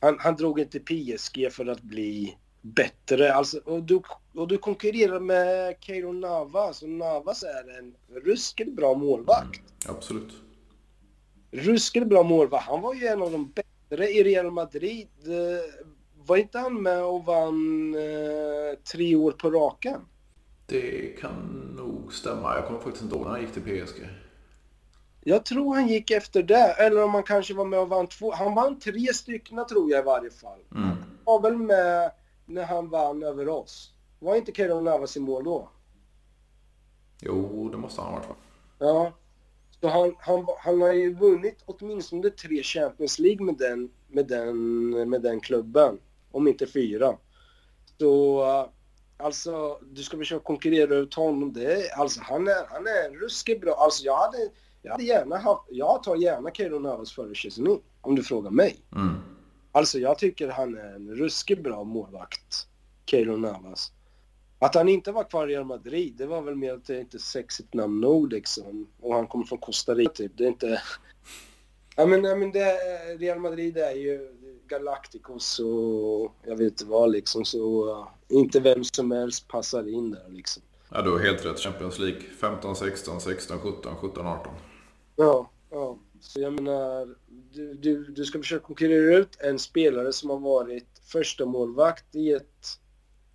Han, 0.00 0.16
han 0.18 0.36
drog 0.36 0.60
inte 0.60 0.80
PSG 0.80 1.52
för 1.52 1.66
att 1.66 1.82
bli 1.82 2.36
bättre. 2.62 3.34
Alltså, 3.34 3.58
och, 3.58 3.82
du, 3.82 4.00
och 4.34 4.48
du 4.48 4.58
konkurrerar 4.58 5.20
med 5.20 5.76
Keiro 5.80 6.12
Navas 6.12 6.82
och 6.82 6.88
Navas 6.88 7.42
är 7.42 7.78
en 7.78 7.94
ruskigt 8.24 8.76
bra 8.76 8.94
målvakt. 8.94 9.60
Mm, 9.84 9.96
absolut. 9.96 10.32
Ruskigt 11.50 12.06
bra 12.06 12.22
målvakt. 12.22 12.66
Han 12.66 12.80
var 12.80 12.94
ju 12.94 13.06
en 13.06 13.22
av 13.22 13.32
de 13.32 13.52
bättre 13.52 14.08
i 14.08 14.24
Real 14.24 14.50
Madrid. 14.50 15.08
Var 16.26 16.36
inte 16.36 16.58
han 16.58 16.82
med 16.82 17.04
och 17.04 17.24
vann 17.24 17.94
eh, 17.94 18.78
tre 18.92 19.16
år 19.16 19.32
på 19.32 19.50
raken? 19.50 20.00
Det 20.66 21.20
kan 21.20 21.34
nog 21.76 22.12
stämma. 22.12 22.54
Jag 22.54 22.66
kommer 22.66 22.80
faktiskt 22.80 23.02
inte 23.02 23.16
ihåg 23.16 23.24
när 23.24 23.32
han 23.32 23.40
gick 23.40 23.52
till 23.52 23.62
PSG. 23.62 24.08
Jag 25.20 25.44
tror 25.44 25.74
han 25.74 25.88
gick 25.88 26.10
efter 26.10 26.42
det, 26.42 26.72
eller 26.78 27.04
om 27.04 27.14
han 27.14 27.22
kanske 27.22 27.54
var 27.54 27.64
med 27.64 27.80
och 27.80 27.88
vann 27.88 28.06
två. 28.06 28.32
Han 28.32 28.54
vann 28.54 28.78
tre 28.78 29.14
stycken 29.14 29.66
tror 29.66 29.90
jag 29.90 30.00
i 30.00 30.04
varje 30.04 30.30
fall. 30.30 30.60
Mm. 30.74 30.88
Han 30.88 30.98
var 31.24 31.40
väl 31.40 31.56
med 31.56 32.10
när 32.46 32.64
han 32.64 32.88
vann 32.88 33.22
över 33.22 33.48
oss. 33.48 33.92
Var 34.18 34.36
inte 34.36 34.52
Keylor 34.52 34.80
Navas 34.80 35.16
i 35.16 35.20
mål 35.20 35.44
då? 35.44 35.68
Jo, 37.20 37.68
det 37.68 37.76
måste 37.76 38.00
han 38.00 38.12
ha 38.12 38.18
varit 38.18 38.28
va? 38.28 38.34
Ja. 38.78 39.12
Så 39.80 39.88
han, 39.88 40.14
han, 40.18 40.46
han 40.58 40.82
har 40.82 40.92
ju 40.92 41.14
vunnit 41.14 41.62
åtminstone 41.66 42.30
tre 42.30 42.62
Champions 42.62 43.18
League 43.18 43.46
med 43.46 43.56
den, 43.58 43.90
med 44.08 44.26
den, 44.26 44.90
med 45.10 45.22
den 45.22 45.40
klubben. 45.40 45.98
Om 46.36 46.48
inte 46.48 46.66
fyra. 46.66 47.16
Så 47.98 48.44
alltså, 49.16 49.78
du 49.82 50.02
ska 50.02 50.16
försöka 50.16 50.44
konkurrera 50.44 50.94
ut 50.94 51.14
honom. 51.14 51.52
Det, 51.52 51.92
alltså, 51.92 52.20
han 52.22 52.48
är, 52.48 52.66
han 52.68 52.86
är 52.86 53.20
ruskigt 53.20 53.60
bra. 53.60 53.74
Alltså, 53.74 54.04
jag 54.04 54.16
hade, 54.16 54.38
jag 54.82 54.92
hade 54.92 55.04
gärna 55.04 55.36
haft, 55.38 55.62
jag 55.70 56.02
tar 56.02 56.16
gärna 56.16 56.50
Keylor 56.50 56.80
Navas 56.80 57.12
före 57.12 57.34
Chesney, 57.34 57.78
om 58.00 58.16
du 58.16 58.22
frågar 58.22 58.50
mig. 58.50 58.76
Mm. 58.96 59.14
Alltså 59.72 59.98
jag 59.98 60.18
tycker 60.18 60.48
han 60.48 60.78
är 60.78 60.94
en 60.94 61.14
ruskigt 61.14 61.62
bra 61.62 61.84
målvakt, 61.84 62.68
Keylor 63.06 63.36
Navas. 63.36 63.92
Att 64.58 64.74
han 64.74 64.88
inte 64.88 65.12
var 65.12 65.24
kvar 65.24 65.48
i 65.48 65.52
Real 65.52 65.64
Madrid, 65.64 66.14
det 66.16 66.26
var 66.26 66.42
väl 66.42 66.54
mer 66.54 66.74
att 66.74 66.86
det 66.86 67.00
inte 67.00 67.16
är 67.16 67.18
sexigt 67.18 67.74
namn 67.74 68.00
nog 68.00 68.32
liksom. 68.32 68.86
Och 69.00 69.14
han 69.14 69.26
kommer 69.26 69.44
från 69.44 69.58
Costa 69.58 69.94
Rica 69.94 70.12
typ. 70.12 70.32
Det 70.34 70.44
är 70.44 70.48
inte... 70.48 70.82
Ja 71.96 72.06
men, 72.06 72.24
ja, 72.24 72.36
men 72.36 72.52
det, 72.52 72.74
Real 73.18 73.38
Madrid 73.38 73.78
är 73.78 73.94
ju 73.94 74.36
Galacticos 74.68 75.58
och 75.58 76.34
jag 76.42 76.56
vet 76.56 76.72
inte 76.72 76.84
vad 76.84 77.10
liksom. 77.10 77.44
Så 77.44 77.90
uh, 77.90 78.08
inte 78.28 78.60
vem 78.60 78.84
som 78.84 79.10
helst 79.10 79.48
passar 79.48 79.88
in 79.88 80.10
där 80.10 80.28
liksom. 80.28 80.62
Ja, 80.90 81.02
du 81.02 81.10
har 81.10 81.18
helt 81.18 81.44
rätt. 81.44 81.58
Champions 81.58 81.98
League 81.98 82.20
15, 82.20 82.76
16, 82.76 83.20
16, 83.20 83.58
17, 83.58 83.96
17, 83.96 84.26
18. 84.26 84.54
Ja, 85.16 85.50
ja. 85.70 85.98
Så 86.20 86.40
jag 86.40 86.52
menar, 86.52 87.14
du, 87.52 87.74
du, 87.74 88.04
du 88.04 88.24
ska 88.24 88.38
försöka 88.38 88.66
konkurrera 88.66 89.16
ut 89.16 89.36
en 89.40 89.58
spelare 89.58 90.12
som 90.12 90.30
har 90.30 90.38
varit 90.38 91.00
första 91.04 91.46
målvakt 91.46 92.14
i 92.14 92.32
ett, 92.32 92.66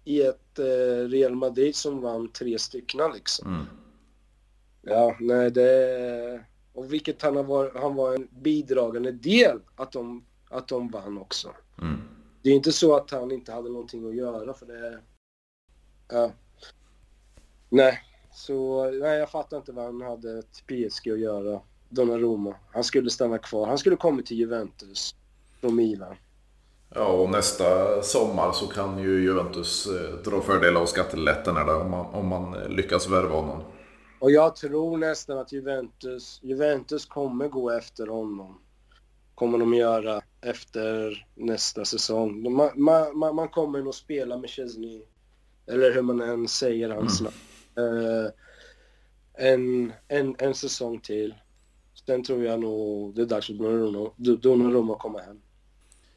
i 0.04 0.22
ett 0.22 0.60
eh, 0.60 1.08
Real 1.10 1.36
Madrid 1.36 1.76
som 1.76 2.02
vann 2.02 2.32
tre 2.32 2.60
stycken 2.60 3.12
liksom. 3.14 3.48
Mm. 3.48 3.66
Ja, 4.82 5.16
nej 5.20 5.52
det... 5.52 6.46
Och 6.74 6.94
vilket 6.94 7.22
han 7.22 7.36
har 7.36 7.44
varit, 7.44 7.76
han 7.76 7.96
var 7.96 8.14
en 8.16 8.28
bidragande 8.42 9.12
del 9.12 9.60
att 9.76 9.92
de, 9.92 10.26
att 10.52 10.68
de 10.68 10.90
vann 10.90 11.18
också. 11.18 11.52
Mm. 11.82 12.02
Det 12.42 12.50
är 12.50 12.54
inte 12.54 12.72
så 12.72 12.96
att 12.96 13.12
han 13.12 13.32
inte 13.32 13.52
hade 13.52 13.70
någonting 13.70 14.10
att 14.10 14.16
göra 14.16 14.54
för 14.54 14.66
det... 14.66 15.00
Ja. 16.10 16.32
Nej, 17.70 18.00
så 18.34 18.86
nej, 18.92 19.20
jag 19.20 19.30
fattar 19.30 19.58
inte 19.58 19.72
vad 19.72 19.86
han 19.86 20.02
hade 20.02 20.40
ett 20.40 20.64
PSG 20.68 21.12
att 21.12 21.20
göra. 21.20 21.62
Donnarumma. 21.90 22.56
Han 22.72 22.84
skulle 22.84 23.10
stanna 23.10 23.38
kvar. 23.38 23.68
Han 23.68 23.78
skulle 23.78 23.96
kommit 23.96 24.26
till 24.26 24.38
Juventus 24.38 25.16
från 25.62 25.76
Milan. 25.76 26.16
Ja, 26.96 27.08
och 27.08 27.30
nästa 27.30 28.02
sommar 28.02 28.52
så 28.52 28.68
kan 28.68 29.00
ju 29.00 29.24
Juventus 29.24 29.88
eh, 29.88 30.24
dra 30.24 30.42
fördel 30.42 30.78
av 30.78 30.86
skattelättnaderna 30.86 31.76
om 31.76 31.92
man, 31.92 32.06
om 32.06 32.28
man 32.28 32.54
lyckas 32.54 33.10
värva 33.10 33.36
honom. 33.36 33.64
Och 34.20 34.32
jag 34.32 34.56
tror 34.56 34.98
nästan 34.98 35.38
att 35.38 35.52
Juventus, 35.52 36.40
Juventus 36.44 37.06
kommer 37.06 37.48
gå 37.48 37.70
efter 37.70 38.08
honom. 38.08 38.60
Kommer 39.42 39.58
de 39.58 39.74
göra 39.74 40.22
efter 40.42 41.26
nästa 41.36 41.86
säsong. 41.86 42.54
Man, 42.54 42.70
man, 42.76 43.36
man 43.36 43.50
kommer 43.50 43.82
nog 43.82 43.96
spela 43.96 44.38
med 44.38 44.50
Chesney. 44.50 45.02
Eller 45.68 45.94
hur 45.94 46.02
man 46.02 46.22
än 46.22 46.48
säger 46.48 46.90
hans 46.90 47.22
mm. 47.22 47.34
namn. 47.76 47.98
Uh, 47.98 48.30
en, 49.34 49.94
en, 50.08 50.36
en 50.40 50.54
säsong 50.54 51.00
till. 51.00 51.36
Sen 52.06 52.24
tror 52.24 52.44
jag 52.44 52.60
nog 52.60 53.16
det 53.16 53.22
är 53.22 53.26
dags 53.26 53.48
för 53.48 53.54
Donnarumma 54.36 54.94
att 54.94 55.00
komma 55.00 55.20
hem. 55.20 55.42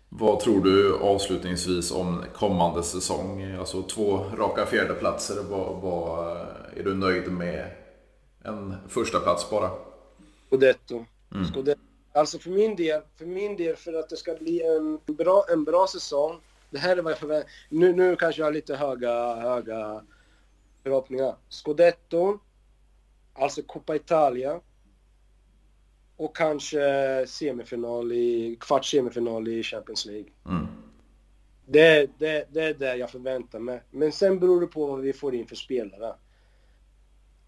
Vad 0.09 0.41
tror 0.41 0.64
du 0.64 0.99
avslutningsvis 0.99 1.93
om 1.93 2.25
kommande 2.35 2.83
säsong? 2.83 3.43
Alltså 3.59 3.83
två 3.83 4.16
raka 4.37 4.66
fjärdeplatser. 4.66 5.43
Vad, 5.51 5.83
vad 5.83 6.37
är 6.77 6.85
du 6.85 6.95
nöjd 6.95 7.33
med? 7.33 7.70
En 8.45 8.75
första 8.89 9.20
plats 9.20 9.51
bara? 9.51 9.70
Scudetto. 10.49 11.05
Mm. 11.35 11.45
Scudetto. 11.45 11.93
Alltså 12.17 12.39
för 12.39 12.51
min 12.51 12.77
del, 12.77 13.03
för 13.17 13.27
min 13.27 13.57
del, 13.57 13.77
för 13.77 13.93
att 13.93 14.09
det 14.09 14.17
ska 14.17 14.35
bli 14.35 14.62
en 14.62 15.17
bra, 15.17 15.45
en 15.49 15.65
bra 15.65 15.87
säsong. 15.87 16.41
Det 16.71 16.79
här 16.79 16.97
är 16.97 17.03
vad 17.03 17.12
jag 17.12 17.19
förväntar 17.19 17.51
nu, 17.69 17.93
nu 17.93 18.17
kanske 18.17 18.41
jag 18.41 18.47
har 18.47 18.53
lite 18.53 18.77
höga, 18.77 19.35
höga 19.35 20.05
förhoppningar. 20.83 21.37
Scudetto, 21.49 22.39
alltså 23.33 23.62
Coppa 23.62 23.97
Italia 23.97 24.61
och 26.17 26.37
kanske 26.37 27.25
semifinal 27.27 28.12
i, 28.12 28.57
kvart 28.61 28.85
semifinal 28.85 29.49
i 29.49 29.62
Champions 29.62 30.07
League. 30.07 30.31
Mm. 30.47 30.67
Det, 31.67 32.11
det, 32.19 32.49
det 32.51 32.62
är 32.62 32.75
det 32.75 32.97
jag 32.97 33.11
förväntar 33.11 33.59
mig. 33.59 33.83
Men 33.91 34.12
sen 34.12 34.39
beror 34.39 34.61
det 34.61 34.67
på 34.67 34.87
vad 34.87 35.01
vi 35.01 35.12
får 35.12 35.35
in 35.35 35.47
för 35.47 35.57
spelare. 35.57 36.15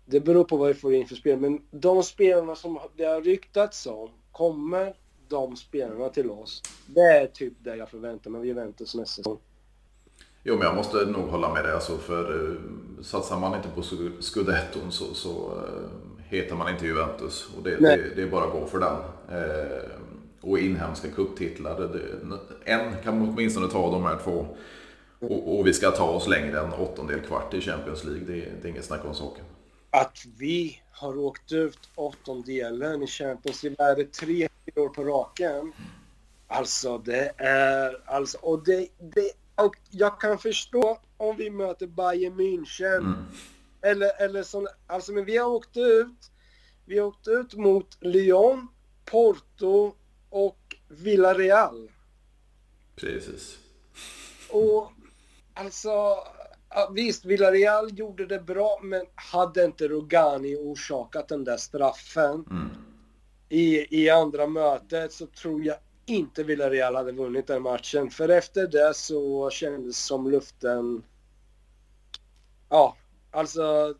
Det 0.04 0.20
beror 0.20 0.44
på 0.44 0.56
vad 0.56 0.68
vi 0.68 0.74
får 0.74 0.94
in 0.94 1.06
för 1.06 1.14
spelare. 1.14 1.40
Men 1.40 1.62
de 1.70 2.02
spelarna 2.02 2.56
som 2.56 2.78
det 2.96 3.04
har 3.04 3.20
ryktats 3.20 3.86
om, 3.86 4.10
kommer 4.36 4.94
de 5.28 5.56
spelarna 5.56 6.08
till 6.08 6.30
oss? 6.30 6.62
Det 6.86 7.00
är 7.00 7.26
typ 7.26 7.52
det 7.58 7.76
jag 7.76 7.88
förväntar 7.88 8.30
mig 8.30 8.38
av 8.38 8.46
Juventus 8.46 8.94
nästa 8.94 9.22
säsong. 9.22 9.38
Jo, 10.42 10.54
men 10.54 10.66
jag 10.66 10.76
måste 10.76 10.96
nog 10.96 11.28
hålla 11.28 11.54
med 11.54 11.64
dig. 11.64 11.72
Alltså, 11.72 11.98
för 11.98 12.34
uh, 12.34 12.56
satsar 13.02 13.38
man 13.38 13.56
inte 13.56 13.68
på 13.68 13.82
scudetton 14.20 14.92
så, 14.92 15.14
så 15.14 15.30
uh, 15.30 16.22
heter 16.28 16.54
man 16.54 16.72
inte 16.72 16.86
Juventus. 16.86 17.48
Och 17.56 17.62
det, 17.62 17.76
det, 17.76 18.14
det, 18.16 18.22
är 18.22 18.30
bara 18.30 18.44
att 18.44 18.52
gå 18.52 18.66
för 18.66 18.78
den. 18.78 18.96
Eh, 19.38 19.90
och 20.40 20.58
inhemska 20.58 21.08
cuptitlar, 21.08 22.00
en 22.64 22.92
kan 23.02 23.18
man 23.18 23.28
åtminstone 23.28 23.68
ta 23.68 23.90
de 23.90 24.04
här 24.04 24.18
två. 24.24 24.46
Och, 25.18 25.58
och, 25.58 25.66
vi 25.66 25.72
ska 25.72 25.90
ta 25.90 26.10
oss 26.10 26.28
längre 26.28 26.60
än 26.60 26.72
åttondel 26.72 27.20
kvart 27.20 27.54
i 27.54 27.60
Champions 27.60 28.04
League. 28.04 28.24
Det, 28.26 28.48
det 28.62 28.68
är 28.68 28.70
inget 28.70 28.84
snack 28.84 29.04
om 29.04 29.14
saken. 29.14 29.44
Att 29.96 30.24
vi 30.38 30.82
har 30.90 31.18
åkt 31.18 31.52
ut 31.52 31.88
åttondelen 31.94 33.02
i 33.02 33.06
Champions 33.06 33.62
League, 33.62 33.90
är 33.90 33.96
det 33.96 34.12
tre 34.12 34.48
år 34.76 34.88
på 34.88 35.04
raken? 35.04 35.72
Alltså 36.48 36.98
det 36.98 37.32
är, 37.36 38.02
alltså, 38.06 38.38
och 38.38 38.64
det, 38.64 38.88
det 38.98 39.32
och 39.54 39.76
jag 39.90 40.20
kan 40.20 40.38
förstå 40.38 40.98
om 41.16 41.36
vi 41.36 41.50
möter 41.50 41.86
Bayern 41.86 42.34
München. 42.40 42.96
Mm 42.96 43.26
eller, 43.86 44.22
eller 44.22 44.42
sån, 44.42 44.66
alltså 44.86 45.12
men 45.12 45.24
vi 45.24 45.36
har 45.36 45.48
åkt 45.48 45.76
ut, 45.76 46.30
vi 46.84 46.98
har 46.98 47.06
åkt 47.06 47.28
ut 47.28 47.54
mot 47.54 47.98
Lyon, 48.00 48.68
Porto 49.04 49.94
och 50.30 50.76
Villarreal. 50.88 51.90
Precis. 52.96 53.58
Och 54.50 54.92
alltså, 55.54 56.18
visst 56.94 57.24
Villarreal 57.24 57.98
gjorde 57.98 58.26
det 58.26 58.40
bra 58.40 58.80
men 58.82 59.06
hade 59.14 59.64
inte 59.64 59.88
Rogani 59.88 60.56
orsakat 60.56 61.28
den 61.28 61.44
där 61.44 61.56
straffen 61.56 62.44
mm. 62.50 62.68
i, 63.48 64.02
i 64.02 64.10
andra 64.10 64.46
mötet 64.46 65.12
så 65.12 65.26
tror 65.26 65.64
jag 65.64 65.76
inte 66.06 66.42
Villarreal 66.42 66.94
hade 66.94 67.12
vunnit 67.12 67.46
den 67.46 67.62
matchen. 67.62 68.10
För 68.10 68.28
efter 68.28 68.66
det 68.66 68.94
så 68.94 69.50
kändes 69.50 69.98
som 69.98 70.30
luften... 70.30 71.02
Ja, 72.68 72.96
Alltså, 73.36 73.94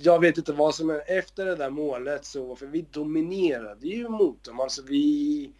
jag 0.00 0.20
vet 0.20 0.38
inte 0.38 0.52
vad 0.52 0.74
som 0.74 0.90
är 0.90 1.02
efter 1.06 1.46
det 1.46 1.56
där 1.56 1.70
målet 1.70 2.24
så, 2.24 2.56
för 2.56 2.66
vi 2.66 2.86
dominerade 2.90 3.86
ju 3.86 4.08
mot 4.08 4.44
dem. 4.44 4.60
Alltså 4.60 4.82
vi, 4.82 5.52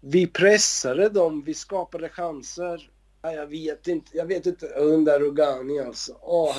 vi 0.00 0.26
pressade 0.26 1.08
dem, 1.08 1.42
vi 1.42 1.54
skapade 1.54 2.08
chanser. 2.08 2.90
Ja, 3.26 3.32
jag 3.32 3.46
vet 3.46 3.88
inte, 3.88 4.16
jag 4.16 4.26
vet 4.26 4.46
inte, 4.46 4.66
den 4.66 5.04
där 5.04 5.20
Rogani 5.20 5.80
alltså. 5.80 6.16
Åh, 6.22 6.56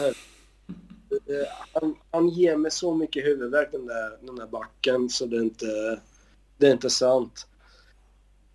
han, 1.74 1.96
han 2.12 2.30
ger 2.30 2.58
mig 2.58 2.72
så 2.72 2.96
mycket 2.96 3.26
huvudvärk 3.26 3.72
den 3.72 3.86
där, 3.86 4.18
den 4.22 4.36
där 4.36 4.48
backen 4.48 5.10
så 5.10 5.26
det 5.26 5.38
är 5.38 5.42
inte, 5.42 6.00
det 6.58 6.68
är 6.68 6.72
inte 6.72 6.90
sant. 6.90 7.48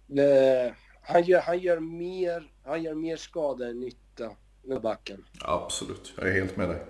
Det, 0.07 0.75
han, 1.03 1.23
gör, 1.23 1.41
han, 1.41 1.59
gör 1.59 1.81
mer, 1.81 2.53
han 2.65 2.83
gör 2.83 2.95
mer 2.95 3.17
skada 3.17 3.69
än 3.69 3.81
nytta, 3.81 4.31
den 4.63 4.83
backen. 4.83 5.25
Absolut, 5.41 6.13
jag 6.17 6.29
är 6.29 6.33
helt 6.33 6.57
med 6.57 6.69
dig. 6.69 6.83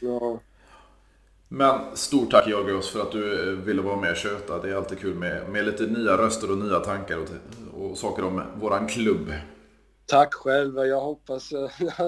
Ja. 0.00 0.40
Men 1.48 1.96
stort 1.96 2.30
tack 2.30 2.46
Georgios 2.46 2.90
för 2.90 3.00
att 3.00 3.12
du 3.12 3.50
eh, 3.50 3.58
ville 3.58 3.82
vara 3.82 4.00
med 4.00 4.10
och 4.10 4.16
köta. 4.16 4.62
Det 4.62 4.70
är 4.70 4.74
alltid 4.74 4.98
kul 4.98 5.14
med, 5.14 5.48
med 5.48 5.64
lite 5.64 5.82
nya 5.82 6.16
röster 6.16 6.50
och 6.50 6.58
nya 6.58 6.80
tankar 6.80 7.18
och, 7.18 7.28
och 7.80 7.98
saker 7.98 8.24
om 8.24 8.42
våran 8.60 8.86
klubb. 8.88 9.32
Tack 10.06 10.34
själv. 10.34 10.78
Jag 10.86 11.00
hoppas, 11.00 11.52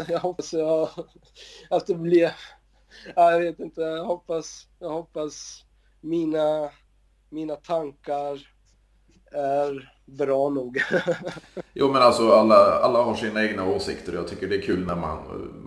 jag 0.09 0.21
hoppas 0.21 0.53
jag, 0.53 0.89
att 1.71 1.87
det 1.87 1.95
blir... 1.95 2.33
Jag 3.17 3.41
vet 3.41 3.59
inte. 3.59 3.81
Jag 3.81 4.05
hoppas, 4.05 4.67
jag 4.79 4.91
hoppas 4.91 5.65
mina, 6.01 6.71
mina 7.31 7.57
tankar 7.57 8.49
är 9.33 9.93
bra 10.05 10.49
nog. 10.49 10.83
jo 11.73 11.93
men 11.93 12.03
alltså 12.03 12.31
alla, 12.31 12.55
alla 12.57 13.03
har 13.03 13.15
sina 13.15 13.45
egna 13.45 13.67
åsikter 13.67 14.13
och 14.13 14.19
jag 14.19 14.29
tycker 14.29 14.49
det 14.49 14.57
är 14.57 14.63
kul 14.63 14.87
när 14.87 14.97
man, 14.97 15.19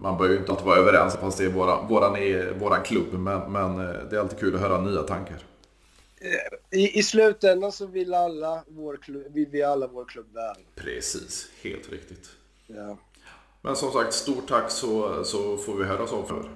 man 0.01 0.17
behöver 0.17 0.36
ju 0.36 0.39
inte 0.39 0.51
alltid 0.51 0.67
vara 0.67 0.80
överens 0.80 1.15
fast 1.15 1.38
det 1.38 1.45
är 1.45 1.49
våran, 1.49 1.88
våran, 1.88 2.13
våran 2.59 2.84
klubb 2.84 3.13
men, 3.13 3.51
men 3.51 3.80
eh, 3.80 3.95
det 4.09 4.15
är 4.15 4.19
alltid 4.19 4.39
kul 4.39 4.55
att 4.55 4.61
höra 4.61 4.82
nya 4.82 5.03
tankar 5.03 5.38
i, 6.72 6.99
i 6.99 7.03
slutändan 7.03 7.72
så 7.72 7.86
vill, 7.86 8.13
alla 8.13 8.63
vår 8.67 8.97
klubb, 8.97 9.34
vill 9.34 9.49
vi 9.49 9.63
alla 9.63 9.88
vår 9.88 10.05
klubb 10.05 10.34
väl. 10.34 10.65
Precis, 10.76 11.49
helt 11.61 11.89
riktigt. 11.89 12.30
Ja. 12.67 12.97
Men 13.61 13.76
som 13.76 13.91
sagt, 13.91 14.13
stort 14.13 14.47
tack 14.47 14.72
så, 14.72 15.24
så 15.24 15.57
får 15.57 15.76
vi 15.76 15.84
höras 15.84 16.11
av 16.11 16.24
för. 16.24 16.49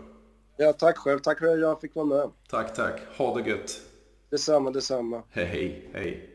Ja, 0.58 0.74
tack 0.74 0.98
själv. 0.98 1.20
Tack 1.20 1.40
för 1.40 1.54
att 1.54 1.60
jag 1.60 1.82
fick 1.82 1.96
vara 1.96 2.06
med. 2.06 2.30
Tack, 2.50 2.76
tack. 2.76 3.02
Ha 3.18 3.38
det 3.38 3.50
gött. 3.50 3.82
Detsamma, 4.30 4.72
detsamma. 4.72 5.24
Hej, 5.30 5.46
hej. 5.46 5.90
hej. 5.94 6.30